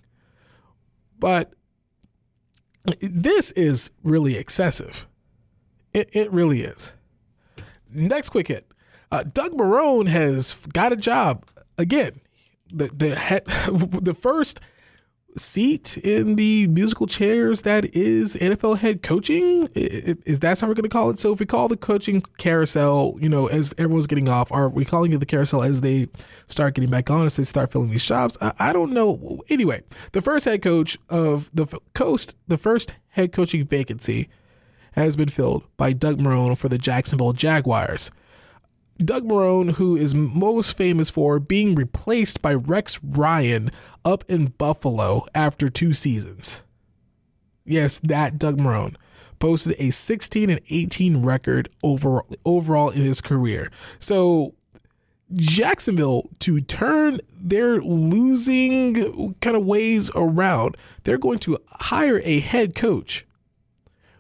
But 1.19 1.53
this 2.99 3.51
is 3.51 3.91
really 4.03 4.37
excessive. 4.37 5.07
It, 5.93 6.09
it 6.13 6.31
really 6.31 6.61
is. 6.61 6.93
Next 7.91 8.29
quick 8.29 8.47
hit. 8.47 8.67
Uh, 9.11 9.23
Doug 9.23 9.53
Marrone 9.53 10.07
has 10.07 10.53
got 10.73 10.91
a 10.91 10.97
job 10.97 11.45
again. 11.77 12.21
The 12.67 12.87
the 12.87 13.99
the 14.01 14.13
first 14.13 14.59
seat 15.37 15.97
in 15.97 16.35
the 16.35 16.67
musical 16.67 17.07
chairs 17.07 17.63
that 17.63 17.93
is 17.93 18.35
NFL 18.35 18.77
head 18.77 19.03
coaching. 19.03 19.67
Is 19.75 20.39
that 20.39 20.59
how 20.59 20.67
we're 20.67 20.73
going 20.73 20.83
to 20.83 20.89
call 20.89 21.09
it? 21.09 21.19
So 21.19 21.33
if 21.33 21.39
we 21.39 21.45
call 21.45 21.67
the 21.67 21.77
coaching 21.77 22.21
carousel, 22.37 23.17
you 23.19 23.29
know, 23.29 23.47
as 23.47 23.73
everyone's 23.77 24.07
getting 24.07 24.29
off, 24.29 24.51
are 24.51 24.69
we 24.69 24.85
calling 24.85 25.13
it 25.13 25.19
the 25.19 25.25
carousel 25.25 25.61
as 25.61 25.81
they 25.81 26.07
start 26.47 26.75
getting 26.75 26.89
back 26.89 27.09
on, 27.09 27.25
as 27.25 27.35
they 27.35 27.43
start 27.43 27.71
filling 27.71 27.91
these 27.91 28.05
jobs? 28.05 28.37
I, 28.59 28.73
don't 28.73 28.91
know. 28.91 29.41
Anyway, 29.49 29.83
the 30.11 30.21
first 30.21 30.45
head 30.45 30.61
coach 30.61 30.97
of 31.09 31.49
the 31.53 31.65
coast, 31.93 32.35
the 32.47 32.57
first 32.57 32.95
head 33.09 33.31
coaching 33.31 33.65
vacancy 33.65 34.29
has 34.93 35.15
been 35.15 35.29
filled 35.29 35.67
by 35.75 35.91
Doug 35.91 36.19
Marrone 36.19 36.57
for 36.57 36.69
the 36.69 36.77
Jacksonville 36.77 37.33
Jaguars. 37.33 38.11
Doug 38.97 39.25
Marrone, 39.25 39.73
who 39.73 39.95
is 39.95 40.15
most 40.15 40.77
famous 40.77 41.09
for 41.09 41.39
being 41.39 41.75
replaced 41.75 42.41
by 42.41 42.53
Rex 42.53 43.03
Ryan 43.03 43.71
up 44.05 44.23
in 44.29 44.47
Buffalo 44.57 45.25
after 45.35 45.69
two 45.69 45.93
seasons. 45.93 46.63
Yes, 47.65 47.99
that 47.99 48.39
Doug 48.39 48.57
Marrone 48.57 48.95
posted 49.39 49.75
a 49.79 49.91
16 49.91 50.49
and 50.49 50.61
18 50.69 51.21
record 51.23 51.69
overall, 51.83 52.27
overall 52.45 52.89
in 52.89 53.01
his 53.01 53.19
career. 53.19 53.69
So 53.99 54.55
Jacksonville 55.33 56.29
to 56.39 56.61
turn 56.61 57.19
their 57.37 57.81
losing 57.81 59.35
kind 59.41 59.57
of 59.57 59.65
ways 59.65 60.09
around, 60.15 60.77
they're 61.03 61.17
going 61.17 61.39
to 61.39 61.57
hire 61.67 62.21
a 62.23 62.39
head 62.39 62.75
coach 62.75 63.24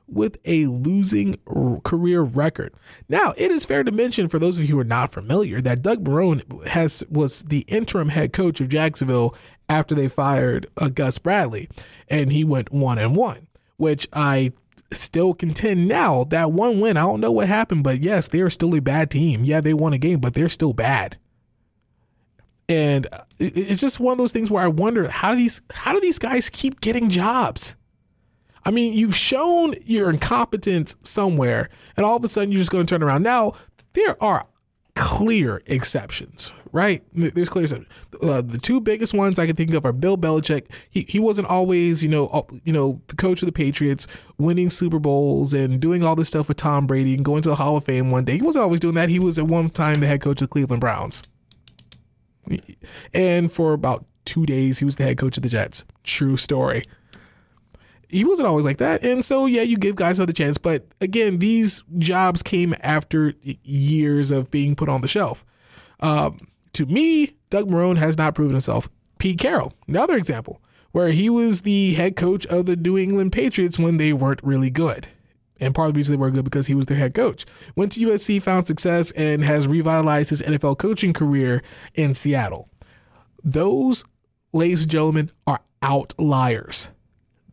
with 0.07 0.37
a 0.45 0.67
losing 0.67 1.37
career 1.83 2.21
record. 2.21 2.73
Now, 3.09 3.33
it 3.37 3.51
is 3.51 3.65
fair 3.65 3.83
to 3.83 3.91
mention 3.91 4.27
for 4.27 4.39
those 4.39 4.57
of 4.57 4.65
you 4.65 4.75
who 4.75 4.79
are 4.79 4.83
not 4.83 5.11
familiar 5.11 5.61
that 5.61 5.81
Doug 5.81 6.03
Marrone 6.03 6.67
has 6.67 7.03
was 7.09 7.43
the 7.43 7.61
interim 7.61 8.09
head 8.09 8.33
coach 8.33 8.61
of 8.61 8.69
Jacksonville 8.69 9.35
after 9.67 9.95
they 9.95 10.07
fired 10.07 10.67
uh, 10.79 10.89
Gus 10.89 11.17
Bradley, 11.17 11.69
and 12.09 12.31
he 12.31 12.43
went 12.43 12.71
one 12.71 12.99
and 12.99 13.15
one, 13.15 13.47
which 13.77 14.07
I 14.13 14.51
still 14.91 15.33
contend 15.33 15.87
now 15.87 16.23
that 16.25 16.51
one 16.51 16.79
win. 16.79 16.97
I 16.97 17.01
don't 17.01 17.21
know 17.21 17.31
what 17.31 17.47
happened, 17.47 17.83
but 17.83 17.99
yes, 17.99 18.27
they 18.27 18.41
are 18.41 18.49
still 18.49 18.75
a 18.75 18.81
bad 18.81 19.09
team. 19.09 19.43
Yeah, 19.43 19.61
they 19.61 19.73
won 19.73 19.93
a 19.93 19.97
game, 19.97 20.19
but 20.19 20.33
they're 20.33 20.49
still 20.49 20.73
bad. 20.73 21.17
And 22.67 23.07
it's 23.37 23.81
just 23.81 23.99
one 23.99 24.13
of 24.13 24.17
those 24.17 24.33
things 24.33 24.49
where 24.49 24.63
I 24.63 24.67
wonder 24.67 25.07
how 25.07 25.31
do 25.31 25.37
these 25.37 25.61
how 25.71 25.93
do 25.93 25.99
these 25.99 26.17
guys 26.19 26.49
keep 26.49 26.81
getting 26.81 27.09
jobs? 27.09 27.75
I 28.65 28.71
mean, 28.71 28.93
you've 28.93 29.15
shown 29.15 29.75
your 29.83 30.09
incompetence 30.09 30.95
somewhere, 31.03 31.69
and 31.95 32.05
all 32.05 32.17
of 32.17 32.23
a 32.23 32.27
sudden 32.27 32.51
you're 32.51 32.59
just 32.59 32.71
going 32.71 32.85
to 32.85 32.89
turn 32.91 33.03
around. 33.03 33.21
Now, 33.21 33.53
there 33.93 34.21
are 34.23 34.47
clear 34.95 35.61
exceptions, 35.67 36.51
right? 36.71 37.03
There's 37.13 37.49
clear 37.49 37.65
exceptions. 37.65 37.89
Uh, 38.23 38.41
the 38.41 38.57
two 38.57 38.81
biggest 38.81 39.13
ones 39.13 39.37
I 39.37 39.45
can 39.45 39.55
think 39.55 39.73
of 39.73 39.85
are 39.85 39.93
Bill 39.93 40.17
Belichick. 40.17 40.65
He 40.89 41.01
he 41.01 41.19
wasn't 41.19 41.47
always, 41.47 42.01
you 42.01 42.09
know, 42.09 42.47
you 42.63 42.73
know, 42.73 43.01
the 43.07 43.15
coach 43.15 43.41
of 43.41 43.45
the 43.45 43.51
Patriots, 43.51 44.07
winning 44.37 44.69
Super 44.69 44.99
Bowls 44.99 45.53
and 45.53 45.79
doing 45.79 46.03
all 46.03 46.15
this 46.15 46.29
stuff 46.29 46.47
with 46.47 46.57
Tom 46.57 46.87
Brady 46.87 47.13
and 47.13 47.23
going 47.23 47.43
to 47.43 47.49
the 47.49 47.55
Hall 47.55 47.77
of 47.77 47.83
Fame 47.85 48.09
one 48.09 48.25
day. 48.25 48.37
He 48.37 48.41
wasn't 48.41 48.63
always 48.63 48.79
doing 48.79 48.95
that. 48.95 49.09
He 49.09 49.19
was 49.19 49.37
at 49.37 49.45
one 49.45 49.69
time 49.69 49.99
the 49.99 50.07
head 50.07 50.21
coach 50.21 50.41
of 50.41 50.49
the 50.49 50.53
Cleveland 50.53 50.81
Browns. 50.81 51.21
And 53.13 53.51
for 53.51 53.73
about 53.73 54.05
two 54.23 54.45
days, 54.45 54.79
he 54.79 54.85
was 54.85 54.97
the 54.97 55.03
head 55.03 55.17
coach 55.17 55.37
of 55.37 55.43
the 55.43 55.49
Jets. 55.49 55.83
True 56.03 56.37
story. 56.37 56.83
He 58.15 58.23
wasn't 58.23 58.47
always 58.47 58.63
like 58.63 58.77
that. 58.77 59.03
And 59.03 59.25
so, 59.25 59.45
yeah, 59.45 59.63
you 59.63 59.75
give 59.77 59.97
guys 59.97 60.19
another 60.19 60.31
chance. 60.31 60.57
But 60.57 60.87
again, 61.01 61.39
these 61.39 61.83
jobs 61.97 62.41
came 62.41 62.73
after 62.79 63.33
years 63.41 64.31
of 64.31 64.49
being 64.49 64.73
put 64.73 64.87
on 64.87 65.01
the 65.01 65.09
shelf. 65.09 65.45
Um, 65.99 66.37
to 66.73 66.85
me, 66.85 67.35
Doug 67.49 67.69
Marrone 67.69 67.97
has 67.97 68.17
not 68.17 68.33
proven 68.33 68.53
himself. 68.53 68.87
Pete 69.17 69.37
Carroll, 69.37 69.73
another 69.85 70.15
example, 70.15 70.61
where 70.93 71.09
he 71.09 71.29
was 71.29 71.63
the 71.63 71.93
head 71.95 72.15
coach 72.15 72.45
of 72.45 72.65
the 72.67 72.77
New 72.77 72.97
England 72.97 73.33
Patriots 73.33 73.77
when 73.77 73.97
they 73.97 74.13
weren't 74.13 74.43
really 74.43 74.69
good. 74.69 75.07
And 75.59 75.75
part 75.75 75.89
of 75.89 75.93
the 75.93 75.99
reason 75.99 76.13
they 76.13 76.19
weren't 76.19 76.35
good 76.35 76.45
because 76.45 76.67
he 76.67 76.75
was 76.75 76.85
their 76.85 76.97
head 76.97 77.13
coach. 77.13 77.43
Went 77.75 77.91
to 77.93 77.99
USC, 77.99 78.41
found 78.41 78.65
success, 78.65 79.11
and 79.11 79.43
has 79.43 79.67
revitalized 79.67 80.29
his 80.29 80.41
NFL 80.41 80.77
coaching 80.77 81.11
career 81.11 81.61
in 81.95 82.15
Seattle. 82.15 82.69
Those, 83.43 84.05
ladies 84.53 84.83
and 84.83 84.91
gentlemen, 84.91 85.31
are 85.45 85.59
outliers. 85.81 86.91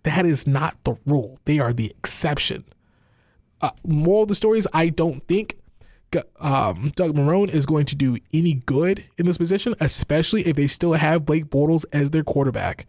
That 0.04 0.26
is 0.26 0.46
not 0.46 0.76
the 0.84 0.96
rule. 1.06 1.38
They 1.44 1.58
are 1.58 1.72
the 1.72 1.90
exception. 1.90 2.64
Uh, 3.60 3.70
moral 3.86 4.22
of 4.22 4.28
the 4.28 4.34
story 4.34 4.58
is 4.58 4.68
I 4.72 4.88
don't 4.88 5.26
think 5.28 5.56
um, 6.40 6.90
Doug 6.94 7.14
Marrone 7.14 7.48
is 7.48 7.64
going 7.64 7.86
to 7.86 7.96
do 7.96 8.16
any 8.34 8.54
good 8.54 9.04
in 9.16 9.26
this 9.26 9.38
position, 9.38 9.74
especially 9.80 10.42
if 10.42 10.56
they 10.56 10.66
still 10.66 10.92
have 10.94 11.24
Blake 11.24 11.46
Bortles 11.46 11.84
as 11.92 12.10
their 12.10 12.24
quarterback. 12.24 12.86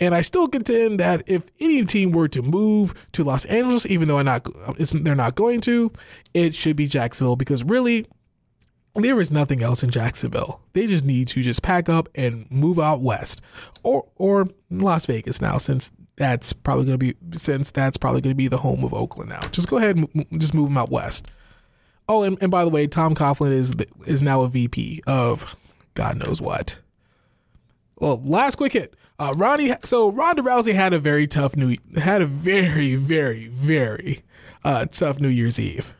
And 0.00 0.14
I 0.14 0.22
still 0.22 0.48
contend 0.48 1.00
that 1.00 1.22
if 1.26 1.50
any 1.60 1.84
team 1.84 2.12
were 2.12 2.28
to 2.28 2.42
move 2.42 3.08
to 3.12 3.24
Los 3.24 3.44
Angeles, 3.46 3.86
even 3.86 4.08
though 4.08 4.22
not, 4.22 4.46
they're 4.78 5.14
not 5.14 5.34
going 5.34 5.60
to, 5.62 5.92
it 6.34 6.54
should 6.54 6.76
be 6.76 6.86
Jacksonville 6.86 7.36
because 7.36 7.64
really, 7.64 8.06
there 8.94 9.20
is 9.20 9.32
nothing 9.32 9.62
else 9.62 9.82
in 9.82 9.90
Jacksonville. 9.90 10.60
They 10.74 10.86
just 10.86 11.04
need 11.04 11.28
to 11.28 11.42
just 11.42 11.62
pack 11.62 11.88
up 11.88 12.08
and 12.14 12.50
move 12.50 12.78
out 12.78 13.00
west, 13.00 13.40
or 13.82 14.06
or 14.16 14.48
Las 14.70 15.06
Vegas 15.06 15.40
now, 15.40 15.56
since 15.56 15.90
that's 16.16 16.52
probably 16.52 16.84
going 16.84 16.98
to 16.98 17.14
be 17.14 17.14
since 17.32 17.70
that's 17.70 17.96
probably 17.96 18.20
going 18.20 18.32
to 18.32 18.36
be 18.36 18.48
the 18.48 18.58
home 18.58 18.84
of 18.84 18.92
Oakland 18.92 19.30
now. 19.30 19.40
Just 19.48 19.68
go 19.68 19.78
ahead 19.78 19.96
and 19.96 20.26
just 20.40 20.54
move 20.54 20.68
them 20.68 20.78
out 20.78 20.90
west. 20.90 21.28
Oh, 22.08 22.22
and, 22.22 22.36
and 22.42 22.50
by 22.50 22.64
the 22.64 22.70
way, 22.70 22.86
Tom 22.86 23.14
Coughlin 23.14 23.52
is 23.52 23.74
is 24.06 24.22
now 24.22 24.42
a 24.42 24.48
VP 24.48 25.02
of 25.06 25.56
God 25.94 26.16
knows 26.16 26.40
what. 26.40 26.80
Well, 27.96 28.20
last 28.24 28.56
quick 28.56 28.72
hit. 28.72 28.94
Uh, 29.18 29.32
Ronnie, 29.36 29.72
so 29.84 30.10
Ronda 30.10 30.42
Rousey 30.42 30.74
had 30.74 30.92
a 30.92 30.98
very 30.98 31.26
tough 31.26 31.54
new, 31.54 31.76
had 31.96 32.22
a 32.22 32.26
very, 32.26 32.96
very, 32.96 33.46
very 33.46 34.22
uh, 34.64 34.86
tough 34.86 35.20
New 35.20 35.28
Year's 35.28 35.60
Eve. 35.60 35.94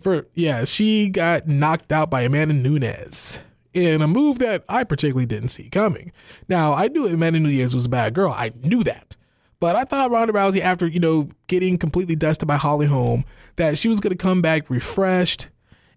For 0.00 0.26
yeah, 0.34 0.64
she 0.64 1.08
got 1.08 1.48
knocked 1.48 1.92
out 1.92 2.10
by 2.10 2.22
Amanda 2.22 2.54
Nunes 2.54 3.40
in 3.72 4.02
a 4.02 4.08
move 4.08 4.40
that 4.40 4.64
I 4.68 4.84
particularly 4.84 5.26
didn't 5.26 5.48
see 5.48 5.70
coming. 5.70 6.12
Now 6.48 6.74
I 6.74 6.88
knew 6.88 7.06
Amanda 7.06 7.40
Nunes 7.40 7.74
was 7.74 7.86
a 7.86 7.88
bad 7.90 8.14
girl. 8.14 8.30
I 8.30 8.52
knew 8.62 8.84
that. 8.84 9.16
But 9.60 9.76
I 9.76 9.84
thought 9.84 10.10
Ronda 10.10 10.32
Rousey, 10.32 10.60
after 10.60 10.86
you 10.86 11.00
know 11.00 11.28
getting 11.46 11.78
completely 11.78 12.16
dusted 12.16 12.48
by 12.48 12.56
Holly 12.56 12.86
Holm, 12.86 13.24
that 13.56 13.78
she 13.78 13.88
was 13.88 14.00
going 14.00 14.16
to 14.16 14.22
come 14.22 14.42
back 14.42 14.68
refreshed 14.70 15.48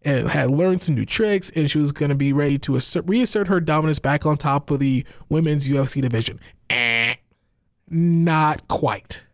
and 0.03 0.29
had 0.29 0.49
learned 0.49 0.81
some 0.81 0.95
new 0.95 1.05
tricks, 1.05 1.49
and 1.55 1.69
she 1.69 1.77
was 1.77 1.91
going 1.91 2.09
to 2.09 2.15
be 2.15 2.31
ready 2.31 2.57
to 2.59 2.75
assert, 2.75 3.03
reassert 3.07 3.47
her 3.47 3.59
dominance 3.59 3.99
back 3.99 4.25
on 4.25 4.37
top 4.37 4.71
of 4.71 4.79
the 4.79 5.05
women's 5.29 5.67
UFC 5.67 6.01
division. 6.01 6.39
Eh, 6.69 7.15
not 7.89 8.67
quite. 8.67 9.27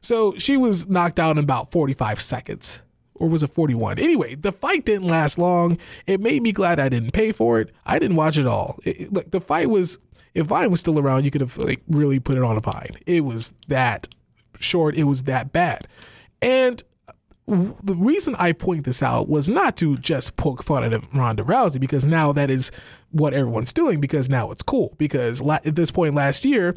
So 0.00 0.34
she 0.36 0.56
was 0.56 0.88
knocked 0.88 1.18
out 1.18 1.36
in 1.36 1.44
about 1.44 1.70
45 1.72 2.20
seconds. 2.20 2.82
Or 3.14 3.28
was 3.28 3.42
it 3.42 3.48
41? 3.48 3.98
Anyway, 3.98 4.36
the 4.36 4.52
fight 4.52 4.84
didn't 4.84 5.08
last 5.08 5.38
long. 5.38 5.76
It 6.06 6.20
made 6.20 6.40
me 6.40 6.52
glad 6.52 6.78
I 6.78 6.88
didn't 6.88 7.12
pay 7.12 7.32
for 7.32 7.60
it. 7.60 7.72
I 7.84 7.98
didn't 7.98 8.16
watch 8.16 8.38
it 8.38 8.46
all. 8.46 8.78
It, 8.84 9.12
look, 9.12 9.32
the 9.32 9.40
fight 9.40 9.68
was, 9.68 9.98
if 10.38 10.46
Vine 10.46 10.70
was 10.70 10.80
still 10.80 10.98
around, 10.98 11.24
you 11.24 11.30
could 11.30 11.40
have 11.40 11.56
like 11.58 11.82
really 11.88 12.20
put 12.20 12.36
it 12.36 12.44
on 12.44 12.56
a 12.56 12.60
Vine. 12.60 12.96
It 13.06 13.24
was 13.24 13.52
that 13.66 14.08
short. 14.60 14.96
It 14.96 15.04
was 15.04 15.24
that 15.24 15.52
bad. 15.52 15.88
And 16.40 16.82
the 17.46 17.96
reason 17.96 18.36
I 18.38 18.52
point 18.52 18.84
this 18.84 19.02
out 19.02 19.28
was 19.28 19.48
not 19.48 19.76
to 19.78 19.96
just 19.96 20.36
poke 20.36 20.62
fun 20.62 20.84
at 20.84 21.14
Ronda 21.14 21.42
Rousey 21.42 21.80
because 21.80 22.04
now 22.04 22.32
that 22.32 22.50
is 22.50 22.70
what 23.10 23.32
everyone's 23.32 23.72
doing 23.72 24.00
because 24.00 24.28
now 24.28 24.50
it's 24.50 24.62
cool. 24.62 24.94
Because 24.98 25.46
at 25.48 25.74
this 25.74 25.90
point 25.90 26.14
last 26.14 26.44
year, 26.44 26.76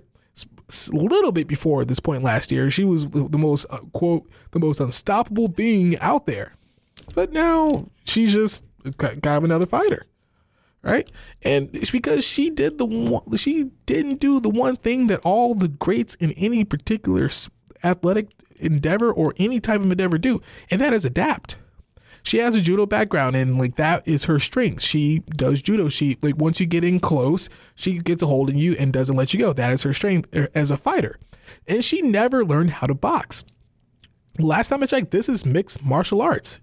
a 0.71 0.95
little 0.95 1.33
bit 1.33 1.47
before 1.47 1.83
this 1.83 1.99
point 1.99 2.23
last 2.23 2.51
year, 2.51 2.71
she 2.71 2.85
was 2.85 3.09
the 3.09 3.37
most 3.37 3.65
uh, 3.69 3.79
quote 3.93 4.27
the 4.51 4.59
most 4.59 4.79
unstoppable 4.79 5.49
thing 5.49 5.99
out 5.99 6.25
there. 6.25 6.55
But 7.13 7.33
now 7.33 7.89
she's 8.05 8.33
just 8.33 8.65
got 8.97 9.43
another 9.43 9.65
fighter, 9.65 10.05
right? 10.83 11.09
And 11.43 11.69
it's 11.75 11.91
because 11.91 12.25
she 12.25 12.49
did 12.49 12.77
the 12.77 12.85
one, 12.85 13.37
she 13.37 13.71
didn't 13.85 14.19
do 14.19 14.39
the 14.39 14.49
one 14.49 14.75
thing 14.75 15.07
that 15.07 15.19
all 15.23 15.55
the 15.55 15.67
greats 15.67 16.15
in 16.15 16.31
any 16.33 16.63
particular 16.63 17.29
athletic 17.83 18.29
endeavor 18.57 19.11
or 19.11 19.33
any 19.37 19.59
type 19.59 19.81
of 19.81 19.91
endeavor 19.91 20.17
do, 20.17 20.41
and 20.69 20.81
that 20.81 20.93
is 20.93 21.05
adapt. 21.05 21.57
She 22.23 22.37
has 22.37 22.55
a 22.55 22.61
judo 22.61 22.85
background 22.85 23.35
and 23.35 23.57
like 23.57 23.75
that 23.75 24.07
is 24.07 24.25
her 24.25 24.39
strength. 24.39 24.83
She 24.83 25.23
does 25.29 25.61
judo. 25.61 25.89
She 25.89 26.17
like 26.21 26.37
once 26.37 26.59
you 26.59 26.65
get 26.65 26.83
in 26.83 26.99
close, 26.99 27.49
she 27.75 27.97
gets 27.99 28.21
a 28.21 28.27
hold 28.27 28.49
of 28.49 28.55
you 28.55 28.75
and 28.79 28.93
doesn't 28.93 29.15
let 29.15 29.33
you 29.33 29.39
go. 29.39 29.53
That 29.53 29.73
is 29.73 29.83
her 29.83 29.93
strength 29.93 30.29
er, 30.35 30.47
as 30.53 30.69
a 30.69 30.77
fighter. 30.77 31.19
And 31.67 31.83
she 31.83 32.01
never 32.01 32.45
learned 32.45 32.71
how 32.71 32.87
to 32.87 32.93
box. 32.93 33.43
Last 34.37 34.69
time 34.69 34.83
I 34.83 34.85
checked, 34.85 35.11
this 35.11 35.27
is 35.27 35.45
mixed 35.45 35.83
martial 35.83 36.21
arts. 36.21 36.61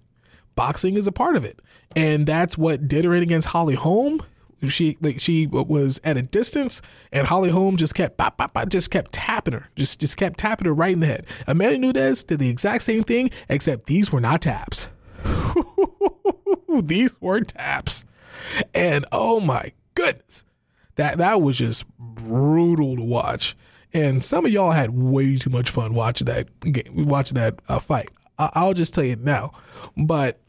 Boxing 0.55 0.97
is 0.97 1.07
a 1.07 1.11
part 1.11 1.35
of 1.35 1.45
it. 1.45 1.61
And 1.95 2.27
that's 2.27 2.57
what 2.57 2.87
did 2.87 3.05
her 3.05 3.13
in 3.13 3.23
against 3.23 3.49
Holly 3.49 3.75
Holm 3.75 4.21
she 4.67 4.97
like 4.99 5.21
she 5.21 5.47
was 5.47 6.01
at 6.03 6.17
a 6.17 6.21
distance, 6.21 6.81
and 7.11 7.25
Holly 7.27 7.49
Holm 7.49 7.77
just 7.77 7.95
kept 7.95 8.17
bop, 8.17 8.37
bop, 8.37 8.53
bop, 8.53 8.69
just 8.69 8.91
kept 8.91 9.11
tapping 9.11 9.53
her, 9.53 9.69
just 9.75 9.99
just 9.99 10.17
kept 10.17 10.37
tapping 10.37 10.65
her 10.65 10.73
right 10.73 10.91
in 10.91 10.99
the 10.99 11.07
head. 11.07 11.25
Amanda 11.47 11.77
Nunes 11.77 12.23
did 12.23 12.39
the 12.39 12.49
exact 12.49 12.83
same 12.83 13.03
thing, 13.03 13.29
except 13.47 13.85
these 13.85 14.11
were 14.11 14.19
not 14.19 14.41
taps. 14.41 14.89
these 16.83 17.19
were 17.21 17.39
taps, 17.41 18.05
and 18.73 19.05
oh 19.11 19.39
my 19.39 19.71
goodness, 19.95 20.45
that 20.95 21.17
that 21.19 21.41
was 21.41 21.57
just 21.57 21.87
brutal 21.97 22.97
to 22.97 23.03
watch. 23.03 23.55
And 23.93 24.23
some 24.23 24.45
of 24.45 24.51
y'all 24.51 24.71
had 24.71 24.91
way 24.91 25.37
too 25.37 25.49
much 25.49 25.69
fun 25.69 25.93
watching 25.93 26.25
that 26.25 26.47
game, 26.61 27.05
watching 27.07 27.35
that 27.35 27.59
uh, 27.69 27.79
fight. 27.79 28.09
I- 28.37 28.51
I'll 28.53 28.73
just 28.73 28.93
tell 28.93 29.03
you 29.03 29.15
now, 29.15 29.53
but 29.97 30.39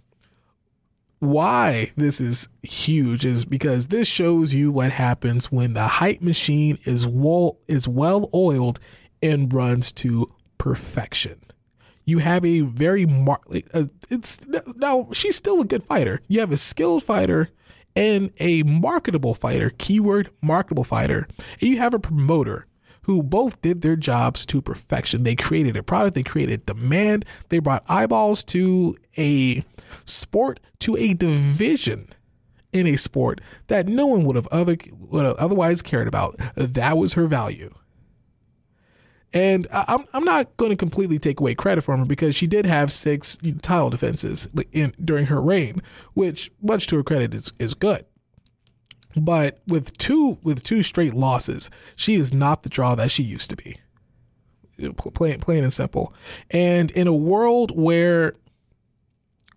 why 1.21 1.93
this 1.97 2.21
is 2.21 2.49
huge 2.62 3.25
is 3.25 3.45
because 3.45 3.89
this 3.89 4.09
shows 4.09 4.55
you 4.55 4.73
what 4.73 4.91
happens 4.91 5.53
when 5.53 5.75
the 5.75 5.87
hype 5.87 6.23
machine 6.23 6.79
is 6.85 7.07
well 7.07 7.59
is 7.68 7.87
well 7.87 8.29
oiled 8.35 8.81
and 9.23 9.53
runs 9.53 9.93
to 9.93 10.33
perfection. 10.59 11.39
You 12.07 12.18
have 12.18 12.45
a 12.45 12.62
very 12.62 13.07
mar- 13.07 13.43
uh, 13.73 13.85
it's 14.09 14.41
now 14.77 15.09
she's 15.12 15.37
still 15.37 15.61
a 15.61 15.66
good 15.66 15.85
fighter. 15.85 16.23
You 16.27 16.41
have 16.41 16.53
a 16.53 16.57
skilled 16.57 17.03
fighter 17.03 17.51
and 17.95 18.33
a 18.39 18.62
marketable 18.62 19.35
fighter, 19.35 19.71
keyword 19.77 20.31
marketable 20.41 20.85
fighter. 20.85 21.29
And 21.61 21.71
you 21.71 21.77
have 21.79 21.93
a 21.93 21.99
promoter 21.99 22.66
who 23.11 23.24
both 23.24 23.61
did 23.61 23.80
their 23.80 23.96
jobs 23.96 24.46
to 24.46 24.62
perfection. 24.62 25.24
They 25.24 25.34
created 25.34 25.76
a 25.76 25.82
product, 25.82 26.14
they 26.14 26.22
created 26.22 26.64
demand, 26.64 27.24
they 27.48 27.58
brought 27.58 27.82
eyeballs 27.88 28.44
to 28.44 28.96
a 29.18 29.64
sport, 30.04 30.61
to 30.78 30.96
a 30.96 31.14
division 31.14 32.06
in 32.72 32.86
a 32.86 32.94
sport 32.94 33.40
that 33.66 33.88
no 33.88 34.06
one 34.06 34.24
would 34.24 34.36
have 34.36 34.46
other 34.52 34.76
would 34.92 35.24
have 35.24 35.34
otherwise 35.38 35.82
cared 35.82 36.06
about. 36.06 36.36
That 36.54 36.96
was 36.96 37.14
her 37.14 37.26
value. 37.26 37.74
And 39.32 39.66
I'm, 39.72 40.04
I'm 40.12 40.24
not 40.24 40.56
going 40.56 40.70
to 40.70 40.76
completely 40.76 41.18
take 41.18 41.40
away 41.40 41.56
credit 41.56 41.82
from 41.82 41.98
her 41.98 42.06
because 42.06 42.36
she 42.36 42.46
did 42.46 42.64
have 42.64 42.92
six 42.92 43.36
title 43.61 43.90
defenses 43.90 44.48
in, 44.70 44.94
during 45.04 45.26
her 45.26 45.42
reign, 45.42 45.82
which, 46.14 46.52
much 46.62 46.86
to 46.88 46.96
her 46.96 47.02
credit, 47.02 47.34
is, 47.34 47.52
is 47.58 47.74
good. 47.74 48.04
But 49.16 49.61
with 49.66 49.96
two 49.98 50.38
with 50.42 50.62
two 50.62 50.82
straight 50.82 51.14
losses, 51.14 51.70
she 51.96 52.14
is 52.14 52.32
not 52.32 52.62
the 52.62 52.68
draw 52.68 52.94
that 52.94 53.11
she 53.11 53.22
used 53.22 53.50
to 53.50 53.56
be. 53.56 53.76
Plain, 55.14 55.40
plain 55.40 55.62
and 55.62 55.72
simple. 55.72 56.14
And 56.50 56.90
in 56.92 57.06
a 57.06 57.14
world 57.14 57.78
where 57.78 58.34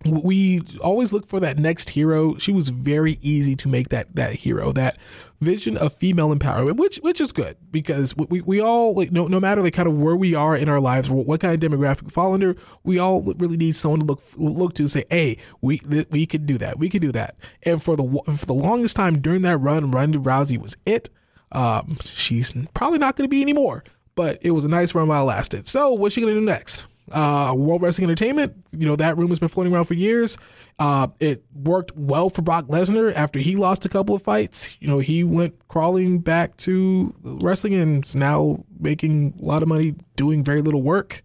we 0.06 0.62
always 0.82 1.14
look 1.14 1.26
for 1.26 1.40
that 1.40 1.58
next 1.58 1.92
hero. 1.92 2.38
She 2.38 2.52
was 2.52 2.70
very 2.70 3.18
easy 3.22 3.56
to 3.56 3.68
make 3.68 3.90
that 3.90 4.16
that 4.16 4.34
hero, 4.34 4.72
that 4.74 4.98
vision 5.40 5.78
of 5.78 5.94
female 5.94 6.34
empowerment, 6.34 6.78
which 6.78 6.98
which 6.98 7.22
is 7.22 7.32
good 7.32 7.58
because 7.72 8.16
we, 8.18 8.42
we 8.42 8.62
all 8.62 8.94
like 8.94 9.12
no 9.12 9.28
no 9.28 9.40
matter 9.40 9.62
like 9.62 9.74
kind 9.74 9.88
of 9.88 9.98
where 9.98 10.16
we 10.16 10.36
are 10.36 10.56
in 10.56 10.70
our 10.70 10.80
lives, 10.80 11.10
what 11.10 11.40
kind 11.40 11.62
of 11.62 11.72
demographic 11.72 12.04
we 12.04 12.10
fall 12.10 12.34
under, 12.34 12.56
we 12.84 13.00
all 13.00 13.22
really 13.38 13.58
need 13.58 13.76
someone 13.76 14.02
to 14.02 14.06
look 14.06 14.22
look 14.38 14.74
to 14.76 14.88
say, 14.88 15.04
hey, 15.10 15.38
we 15.62 15.80
we 16.10 16.26
could 16.26 16.46
do 16.46 16.58
that, 16.58 16.80
we 16.80 16.90
could 16.90 17.02
do 17.02 17.12
that. 17.12 17.36
And 17.66 17.82
for 17.82 17.96
the 17.96 18.04
for 18.36 18.46
the 18.46 18.54
longest 18.54 18.96
time 18.96 19.22
during 19.22 19.42
that 19.44 19.58
run, 19.58 19.92
Ronda 19.92 20.20
Rousey 20.20 20.62
was 20.62 20.76
it. 20.86 21.10
Um, 21.52 21.98
she's 22.04 22.52
probably 22.74 23.00
not 23.00 23.16
going 23.16 23.30
to 23.30 23.32
be 23.32 23.42
anymore, 23.42 23.84
but 24.16 24.40
it 24.42 24.52
was 24.52 24.66
a 24.66 24.70
nice 24.70 24.96
run 24.96 25.08
while 25.08 25.24
it 25.24 25.28
lasted. 25.28 25.68
So 25.68 25.94
what's 25.94 26.16
she 26.16 26.22
going 26.22 26.34
to 26.34 26.40
do 26.40 26.46
next? 26.46 26.88
Uh, 27.12 27.54
World 27.56 27.82
Wrestling 27.82 28.06
Entertainment, 28.06 28.54
you 28.72 28.88
know, 28.88 28.96
that 28.96 29.18
room 29.18 29.30
has 29.30 29.40
been 29.40 29.50
floating 29.50 29.74
around 29.74 29.86
for 29.86 29.94
years. 29.94 30.38
Uh, 30.80 31.08
it 31.20 31.44
worked 31.54 31.92
well 31.96 32.30
for 32.30 32.42
Brock 32.42 32.68
Lesnar 32.68 33.14
after 33.14 33.40
he 33.40 33.56
lost 33.56 33.86
a 33.86 33.90
couple 33.90 34.16
of 34.16 34.22
fights. 34.22 34.76
You 34.80 34.88
know, 34.88 35.00
he 35.00 35.24
went 35.24 35.68
crawling 35.68 36.20
back 36.20 36.56
to 36.58 37.14
wrestling 37.22 37.76
and 37.76 38.06
is 38.06 38.16
now 38.16 38.64
making 38.80 39.38
a 39.42 39.46
lot 39.46 39.62
of 39.62 39.68
money 39.68 39.96
doing 40.16 40.44
very 40.44 40.62
little 40.62 40.82
work, 40.82 41.22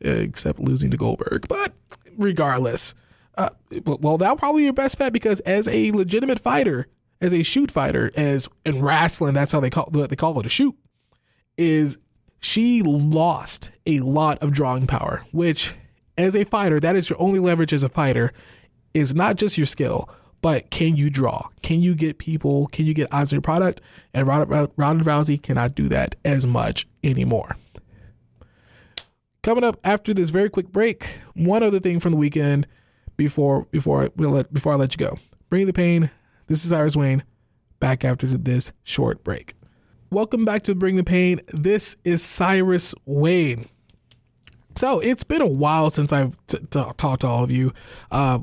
except 0.00 0.58
losing 0.58 0.90
to 0.90 0.96
Goldberg. 0.96 1.46
But 1.48 1.72
regardless, 2.18 2.94
uh, 3.36 3.50
well, 3.84 4.18
that'll 4.18 4.36
probably 4.36 4.62
be 4.62 4.64
your 4.64 4.72
best 4.72 4.98
bet 4.98 5.12
because 5.12 5.40
as 5.40 5.68
a 5.68 5.92
legitimate 5.92 6.40
fighter, 6.40 6.88
as 7.20 7.32
a 7.32 7.42
shoot 7.42 7.70
fighter, 7.70 8.10
as 8.16 8.48
in 8.64 8.82
wrestling, 8.82 9.34
that's 9.34 9.52
how 9.52 9.60
they 9.60 9.70
call 9.70 9.88
they 9.90 10.16
call 10.16 10.38
it 10.40 10.46
a 10.46 10.50
shoot, 10.50 10.76
is 11.56 11.98
she 12.44 12.82
lost 12.82 13.70
a 13.86 14.00
lot 14.00 14.38
of 14.38 14.52
drawing 14.52 14.86
power, 14.86 15.24
which, 15.32 15.74
as 16.18 16.36
a 16.36 16.44
fighter, 16.44 16.78
that 16.80 16.96
is 16.96 17.08
your 17.08 17.20
only 17.20 17.38
leverage 17.38 17.72
as 17.72 17.82
a 17.82 17.88
fighter, 17.88 18.32
is 18.92 19.14
not 19.14 19.36
just 19.36 19.56
your 19.56 19.66
skill, 19.66 20.08
but 20.42 20.70
can 20.70 20.96
you 20.96 21.08
draw? 21.08 21.48
Can 21.62 21.80
you 21.80 21.94
get 21.94 22.18
people? 22.18 22.66
Can 22.66 22.84
you 22.84 22.92
get 22.92 23.12
eyes 23.12 23.32
on 23.32 23.36
your 23.36 23.42
product? 23.42 23.80
And 24.12 24.26
Ronda, 24.26 24.70
Ronda 24.76 25.04
Rousey 25.04 25.42
cannot 25.42 25.74
do 25.74 25.88
that 25.88 26.16
as 26.24 26.46
much 26.46 26.86
anymore. 27.02 27.56
Coming 29.42 29.64
up 29.64 29.78
after 29.82 30.12
this 30.12 30.30
very 30.30 30.50
quick 30.50 30.70
break, 30.70 31.18
one 31.34 31.62
other 31.62 31.80
thing 31.80 31.98
from 31.98 32.12
the 32.12 32.18
weekend 32.18 32.66
before 33.16 33.66
before 33.70 34.10
we 34.16 34.26
let 34.26 34.52
before 34.52 34.72
I 34.72 34.76
let 34.76 34.98
you 34.98 35.06
go. 35.06 35.18
Bring 35.48 35.66
the 35.66 35.72
pain. 35.72 36.10
This 36.46 36.64
is 36.64 36.70
Cyrus 36.70 36.96
Wayne. 36.96 37.24
Back 37.80 38.04
after 38.04 38.26
this 38.26 38.72
short 38.82 39.24
break. 39.24 39.54
Welcome 40.10 40.44
back 40.44 40.62
to 40.64 40.74
Bring 40.74 40.96
the 40.96 41.04
Pain. 41.04 41.40
This 41.48 41.96
is 42.04 42.22
Cyrus 42.22 42.94
Wayne. 43.04 43.68
So 44.76 45.00
it's 45.00 45.24
been 45.24 45.40
a 45.42 45.46
while 45.48 45.90
since 45.90 46.12
I've 46.12 46.36
t- 46.46 46.58
t- 46.58 46.84
talked 46.96 47.20
to 47.20 47.26
all 47.26 47.44
of 47.44 47.50
you. 47.50 47.72
Uh, 48.10 48.38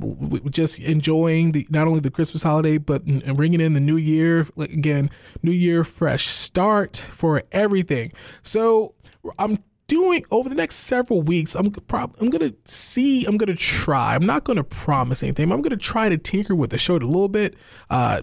just 0.50 0.80
enjoying 0.80 1.52
the 1.52 1.68
not 1.70 1.88
only 1.88 2.00
the 2.00 2.12
Christmas 2.12 2.44
holiday, 2.44 2.78
but 2.78 3.04
bringing 3.36 3.62
in 3.62 3.74
the 3.74 3.80
New 3.80 3.98
Year. 3.98 4.48
Like 4.56 4.72
again, 4.72 5.10
New 5.44 5.52
Year, 5.52 5.84
fresh 5.84 6.26
start 6.26 6.96
for 6.98 7.44
everything. 7.52 8.12
So 8.44 8.96
I'm 9.40 9.58
doing 9.88 10.24
over 10.32 10.48
the 10.50 10.56
next 10.56 10.76
several 10.76 11.22
weeks. 11.22 11.54
I'm 11.56 11.72
prob- 11.72 12.16
I'm 12.20 12.30
gonna 12.30 12.54
see. 12.66 13.26
I'm 13.26 13.38
gonna 13.38 13.56
try. 13.56 14.16
I'm 14.16 14.26
not 14.26 14.44
gonna 14.46 14.64
promise 14.64 15.24
anything. 15.24 15.52
I'm 15.52 15.62
gonna 15.62 15.78
try 15.78 16.10
to 16.10 16.18
tinker 16.18 16.56
with 16.56 16.70
the 16.70 16.78
show 16.78 16.96
a 16.96 17.00
little 17.00 17.30
bit. 17.30 17.56
Uh, 17.90 18.22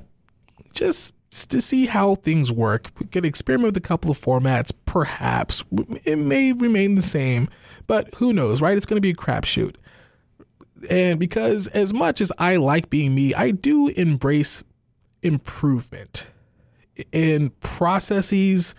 just 0.73 1.13
to 1.31 1.61
see 1.61 1.87
how 1.87 2.15
things 2.15 2.51
work. 2.51 2.91
We 2.99 3.07
could 3.07 3.25
experiment 3.25 3.75
with 3.75 3.77
a 3.77 3.87
couple 3.87 4.11
of 4.11 4.19
formats, 4.19 4.73
perhaps. 4.87 5.65
It 6.05 6.17
may 6.17 6.53
remain 6.53 6.95
the 6.95 7.03
same, 7.03 7.49
but 7.87 8.15
who 8.17 8.33
knows, 8.33 8.63
right? 8.63 8.77
It's 8.77 8.87
going 8.87 8.97
to 8.97 9.01
be 9.01 9.11
a 9.11 9.15
crapshoot. 9.15 9.77
And 10.91 11.19
because 11.19 11.67
as 11.69 11.93
much 11.93 12.21
as 12.21 12.33
I 12.39 12.57
like 12.57 12.89
being 12.89 13.15
me, 13.15 13.35
I 13.35 13.51
do 13.51 13.89
embrace 13.97 14.63
improvement 15.23 16.31
in 17.13 17.51
processes, 17.61 18.75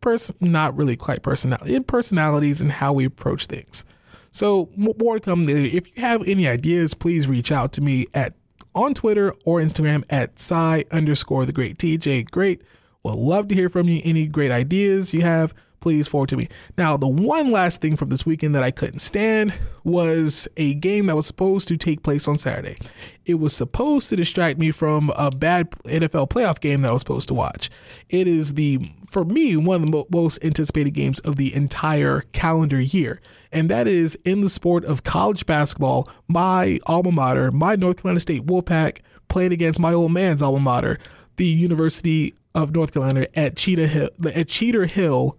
pers- 0.00 0.32
not 0.40 0.76
really 0.76 0.96
quite 0.96 1.22
personality, 1.22 1.74
in 1.74 1.84
personalities 1.84 2.60
and 2.60 2.72
how 2.72 2.92
we 2.92 3.04
approach 3.04 3.46
things. 3.46 3.84
So 4.30 4.68
more 4.76 5.14
to 5.14 5.20
come. 5.20 5.48
If 5.48 5.96
you 5.96 6.02
have 6.02 6.26
any 6.26 6.48
ideas, 6.48 6.94
please 6.94 7.28
reach 7.28 7.52
out 7.52 7.72
to 7.74 7.80
me 7.80 8.06
at 8.14 8.34
on 8.74 8.94
Twitter 8.94 9.34
or 9.44 9.60
Instagram 9.60 10.04
at 10.10 10.38
Cy 10.38 10.84
underscore 10.90 11.46
the 11.46 11.52
great 11.52 11.78
TJ. 11.78 12.30
Great. 12.30 12.62
Well, 13.02 13.22
love 13.22 13.48
to 13.48 13.54
hear 13.54 13.68
from 13.68 13.88
you. 13.88 14.00
Any 14.04 14.26
great 14.26 14.50
ideas 14.50 15.12
you 15.12 15.22
have, 15.22 15.52
please 15.80 16.08
forward 16.08 16.30
to 16.30 16.36
me. 16.38 16.48
Now, 16.78 16.96
the 16.96 17.06
one 17.06 17.50
last 17.50 17.82
thing 17.82 17.96
from 17.96 18.08
this 18.08 18.24
weekend 18.24 18.54
that 18.54 18.62
I 18.62 18.70
couldn't 18.70 19.00
stand 19.00 19.52
was 19.84 20.48
a 20.56 20.72
game 20.74 21.06
that 21.06 21.16
was 21.16 21.26
supposed 21.26 21.68
to 21.68 21.76
take 21.76 22.02
place 22.02 22.26
on 22.26 22.38
Saturday. 22.38 22.78
It 23.26 23.34
was 23.34 23.54
supposed 23.54 24.08
to 24.08 24.16
distract 24.16 24.58
me 24.58 24.70
from 24.70 25.12
a 25.16 25.30
bad 25.30 25.70
NFL 25.82 26.30
playoff 26.30 26.60
game 26.60 26.80
that 26.80 26.88
I 26.88 26.92
was 26.92 27.02
supposed 27.02 27.28
to 27.28 27.34
watch. 27.34 27.68
It 28.08 28.26
is 28.26 28.54
the, 28.54 28.88
for 29.14 29.24
me, 29.24 29.56
one 29.56 29.84
of 29.84 29.90
the 29.92 30.04
most 30.10 30.44
anticipated 30.44 30.90
games 30.90 31.20
of 31.20 31.36
the 31.36 31.54
entire 31.54 32.22
calendar 32.32 32.80
year. 32.80 33.20
And 33.52 33.70
that 33.70 33.86
is 33.86 34.18
in 34.24 34.40
the 34.40 34.48
sport 34.48 34.84
of 34.84 35.04
college 35.04 35.46
basketball, 35.46 36.08
my 36.26 36.80
alma 36.86 37.12
mater, 37.12 37.52
my 37.52 37.76
North 37.76 38.02
Carolina 38.02 38.18
State 38.18 38.44
Wolfpack, 38.44 38.98
playing 39.28 39.52
against 39.52 39.78
my 39.78 39.92
old 39.94 40.10
man's 40.10 40.42
alma 40.42 40.58
mater, 40.58 40.98
the 41.36 41.46
University 41.46 42.34
of 42.56 42.74
North 42.74 42.92
Carolina 42.92 43.28
at 43.34 43.56
Cheetah 43.56 43.86
Hill, 43.86 44.08
at 44.34 44.48
Cheater 44.48 44.86
Hill 44.86 45.38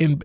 in 0.00 0.20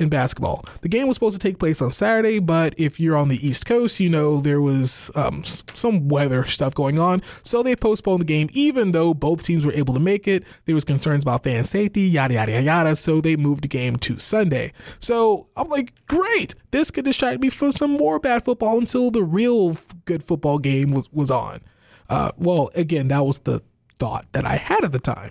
in 0.00 0.08
basketball. 0.08 0.64
The 0.82 0.88
game 0.88 1.06
was 1.06 1.16
supposed 1.16 1.40
to 1.40 1.46
take 1.46 1.58
place 1.58 1.80
on 1.82 1.90
Saturday, 1.90 2.38
but 2.38 2.74
if 2.78 2.98
you're 2.98 3.16
on 3.16 3.28
the 3.28 3.46
East 3.46 3.66
Coast, 3.66 4.00
you 4.00 4.08
know 4.08 4.40
there 4.40 4.60
was 4.60 5.10
um, 5.14 5.44
some 5.44 6.08
weather 6.08 6.44
stuff 6.44 6.74
going 6.74 6.98
on, 6.98 7.20
so 7.42 7.62
they 7.62 7.76
postponed 7.76 8.22
the 8.22 8.26
game. 8.26 8.48
Even 8.52 8.92
though 8.92 9.14
both 9.14 9.44
teams 9.44 9.64
were 9.64 9.72
able 9.72 9.94
to 9.94 10.00
make 10.00 10.26
it, 10.26 10.44
there 10.64 10.74
was 10.74 10.84
concerns 10.84 11.22
about 11.24 11.44
fan 11.44 11.64
safety, 11.64 12.02
yada 12.02 12.34
yada 12.34 12.62
yada. 12.62 12.96
So 12.96 13.20
they 13.20 13.36
moved 13.36 13.64
the 13.64 13.68
game 13.68 13.96
to 13.96 14.18
Sunday. 14.18 14.72
So 14.98 15.48
I'm 15.56 15.68
like, 15.68 15.92
great, 16.06 16.54
this 16.70 16.90
could 16.90 17.04
distract 17.04 17.40
me 17.40 17.50
from 17.50 17.72
some 17.72 17.92
more 17.92 18.18
bad 18.18 18.44
football 18.44 18.78
until 18.78 19.10
the 19.10 19.22
real 19.22 19.76
good 20.04 20.22
football 20.22 20.58
game 20.58 20.92
was 20.92 21.10
was 21.12 21.30
on. 21.30 21.60
Uh, 22.08 22.32
well, 22.36 22.70
again, 22.74 23.08
that 23.08 23.24
was 23.24 23.40
the 23.40 23.62
thought 23.98 24.26
that 24.32 24.44
I 24.44 24.56
had 24.56 24.84
at 24.84 24.92
the 24.92 24.98
time. 24.98 25.30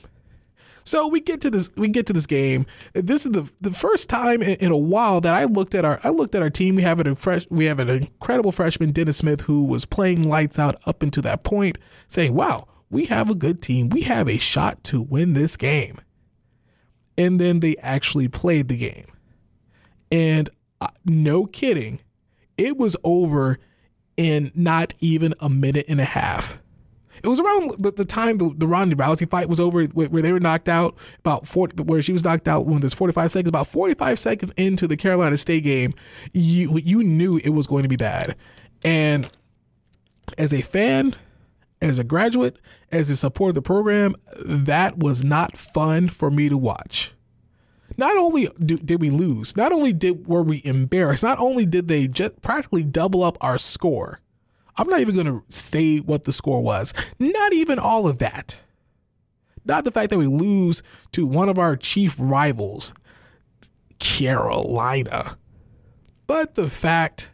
So 0.90 1.06
we 1.06 1.22
get 1.22 1.40
to 1.42 1.52
this 1.52 1.70
we 1.76 1.88
get 1.88 2.08
to 2.08 2.14
this 2.14 2.26
game. 2.26 2.66
This 2.94 3.24
is 3.24 3.32
the 3.32 3.52
the 3.62 3.70
first 3.70 4.10
time 4.10 4.42
in, 4.42 4.58
in, 4.58 4.72
a 4.72 4.78
while 4.78 5.22
that 5.22 5.36
I 5.36 5.44
looked 5.44 5.76
at 5.76 5.86
our 5.86 6.00
I 6.04 6.10
looked 6.10 6.34
at 6.34 6.42
our 6.42 6.50
team. 6.50 6.74
We 6.74 6.82
have 6.82 7.00
an 7.00 7.14
fresh 7.14 7.46
we 7.52 7.66
have 7.66 7.78
an 7.78 7.90
incredible 7.90 8.52
freshman 8.52 8.92
Dennis 8.92 9.18
Smith 9.18 9.42
who 9.42 9.66
was 9.66 9.86
playing 9.86 10.28
lights 10.28 10.58
out 10.58 10.82
up 10.88 11.04
until 11.04 11.22
that 11.22 11.44
point, 11.44 11.78
saying, 12.08 12.34
"Wow, 12.34 12.68
we 12.90 13.06
have 13.06 13.30
a 13.30 13.36
good 13.36 13.62
team. 13.62 13.90
We 13.90 14.02
have 14.02 14.28
a 14.28 14.40
shot 14.40 14.84
to 14.86 15.04
win 15.04 15.34
this 15.34 15.58
game." 15.58 16.02
And 17.20 17.40
then 17.40 17.60
they 17.60 17.76
actually 17.84 18.28
played 18.28 18.68
the 18.68 18.78
game. 18.78 19.12
And 20.12 20.50
uh, 20.82 20.88
no 21.06 21.46
kidding, 21.46 22.00
it 22.58 22.78
was 22.78 22.98
over 23.04 23.60
in 24.18 24.52
not 24.56 24.96
even 25.02 25.36
a 25.40 25.50
minute 25.50 25.86
and 25.88 26.02
a 26.02 26.06
half. 26.06 26.60
It 27.24 27.28
was 27.28 27.40
around 27.40 27.72
the, 27.80 27.92
the 27.92 28.06
time 28.06 28.38
the, 28.38 28.54
the 28.56 28.68
Ronda 28.68 28.96
Rousey 28.96 29.30
fight 29.30 29.50
was 29.50 29.60
over, 29.60 29.84
where, 29.86 30.08
where, 30.08 30.22
they 30.22 30.32
were 30.32 30.40
knocked 30.40 30.70
out 30.70 30.96
about 31.20 31.48
40, 31.48 31.84
where 31.84 32.02
she 32.02 32.14
was 32.14 32.24
knocked 32.24 32.48
out 32.48 32.66
when 32.66 32.80
there's 32.80 32.94
45 32.94 33.32
seconds. 33.32 33.50
About 33.50 33.68
45 33.68 34.20
seconds 34.20 34.54
into 34.58 34.88
the 34.88 34.98
Carolina 34.98 35.38
State 35.38 35.64
game, 35.64 35.94
you 36.34 36.78
you 36.84 37.04
knew 37.04 37.38
it 37.38 37.50
was 37.50 37.68
going 37.68 37.84
to 37.84 37.90
be 37.90 37.96
bad. 37.96 38.36
And 38.84 39.30
as 40.38 40.54
a 40.54 40.62
fan, 40.62 41.16
as 41.82 42.00
a 42.00 42.04
graduate, 42.04 42.58
as 42.92 43.10
a 43.10 43.16
supporter 43.16 43.50
of 43.50 43.56
the 43.56 43.62
program, 43.62 44.16
that 44.44 44.98
was 44.98 45.24
not 45.24 45.58
fun 45.58 46.08
for 46.10 46.30
me 46.30 46.50
to 46.50 46.58
watch. 46.58 47.14
Not 47.98 48.16
only 48.18 48.48
do, 48.64 48.78
did 48.78 49.02
we 49.02 49.10
lose, 49.10 49.58
not 49.58 49.72
only 49.72 49.94
did 49.94 50.28
were 50.28 50.44
we 50.44 50.62
embarrassed, 50.64 51.24
not 51.24 51.40
only 51.40 51.66
did 51.66 51.88
they 51.88 52.08
just 52.08 52.42
practically 52.42 52.86
double 52.86 53.24
up 53.24 53.38
our 53.42 53.58
score 53.58 54.20
I'm 54.80 54.88
not 54.88 55.02
even 55.02 55.14
going 55.14 55.28
to 55.28 55.44
say 55.50 55.98
what 55.98 56.24
the 56.24 56.32
score 56.32 56.64
was. 56.64 56.94
Not 57.20 57.52
even 57.52 57.80
all 57.80 58.08
of 58.08 58.20
that. 58.20 58.62
Not 59.66 59.84
the 59.84 59.92
fact 59.92 60.10
that 60.10 60.18
we 60.18 60.26
lose 60.26 60.82
to 61.12 61.28
one 61.28 61.50
of 61.50 61.60
our 61.60 61.76
chief 61.76 62.16
rivals, 62.18 62.94
Carolina, 64.00 65.38
but 66.28 66.56
the 66.56 66.70
fact 66.70 67.34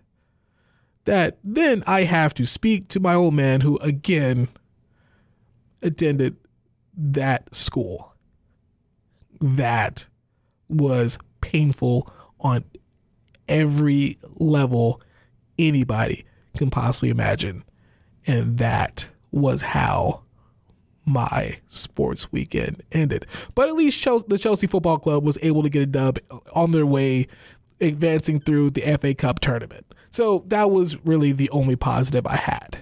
that 1.04 1.38
then 1.44 1.84
I 1.86 2.06
have 2.06 2.34
to 2.34 2.48
speak 2.48 2.88
to 2.90 3.00
my 3.00 3.14
old 3.14 3.36
man 3.36 3.62
who, 3.62 3.78
again, 3.78 4.48
attended 5.84 6.38
that 6.98 7.54
school. 7.54 8.16
That 9.40 10.10
was 10.68 11.20
painful 11.42 12.12
on 12.40 12.64
every 13.48 14.18
level 14.34 15.00
anybody 15.60 16.26
can 16.56 16.70
possibly 16.70 17.10
imagine. 17.10 17.64
And 18.28 18.58
that 18.58 19.10
was 19.32 19.62
how 19.62 20.24
my 21.06 21.60
sports 21.68 22.32
weekend 22.32 22.84
ended. 22.92 23.26
But 23.54 23.70
at 23.70 23.76
least 23.76 24.02
Chelsea, 24.02 24.26
the 24.28 24.38
Chelsea 24.38 24.68
Football 24.68 24.98
Club 24.98 25.24
was 25.24 25.38
able 25.42 25.64
to 25.64 25.70
get 25.70 25.84
a 25.84 25.88
dub 25.88 26.20
on 26.54 26.72
their 26.72 26.86
way 26.86 27.28
advancing 27.80 28.40
through 28.40 28.72
the 28.72 28.82
FA 28.98 29.14
Cup 29.14 29.40
tournament. 29.40 29.86
So 30.10 30.44
that 30.48 30.72
was 30.72 30.98
really 31.06 31.32
the 31.32 31.50
only 31.50 31.76
positive 31.76 32.26
I 32.26 32.38
had. 32.38 32.78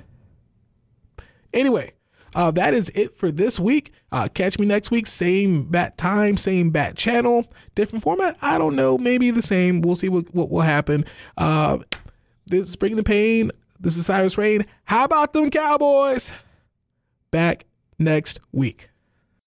Anyway, 1.51 1.93
uh, 2.35 2.51
that 2.51 2.73
is 2.73 2.89
it 2.95 3.15
for 3.15 3.31
this 3.31 3.59
week. 3.59 3.91
Uh, 4.11 4.27
catch 4.33 4.57
me 4.59 4.65
next 4.65 4.91
week, 4.91 5.07
same 5.07 5.63
bat 5.63 5.97
time, 5.97 6.37
same 6.37 6.69
bat 6.69 6.95
channel, 6.95 7.45
different 7.75 8.03
format. 8.03 8.37
I 8.41 8.57
don't 8.57 8.75
know, 8.75 8.97
maybe 8.97 9.31
the 9.31 9.41
same. 9.41 9.81
We'll 9.81 9.95
see 9.95 10.09
what, 10.09 10.33
what 10.33 10.49
will 10.49 10.61
happen. 10.61 11.05
Uh, 11.37 11.79
this 12.45 12.69
is 12.69 12.75
the 12.75 13.03
Pain. 13.03 13.51
This 13.83 13.97
is 13.97 14.05
Cyrus 14.05 14.37
Wayne. 14.37 14.65
How 14.85 15.03
about 15.03 15.33
them 15.33 15.49
Cowboys? 15.49 16.31
Back 17.31 17.65
next 17.99 18.39
week. 18.53 18.89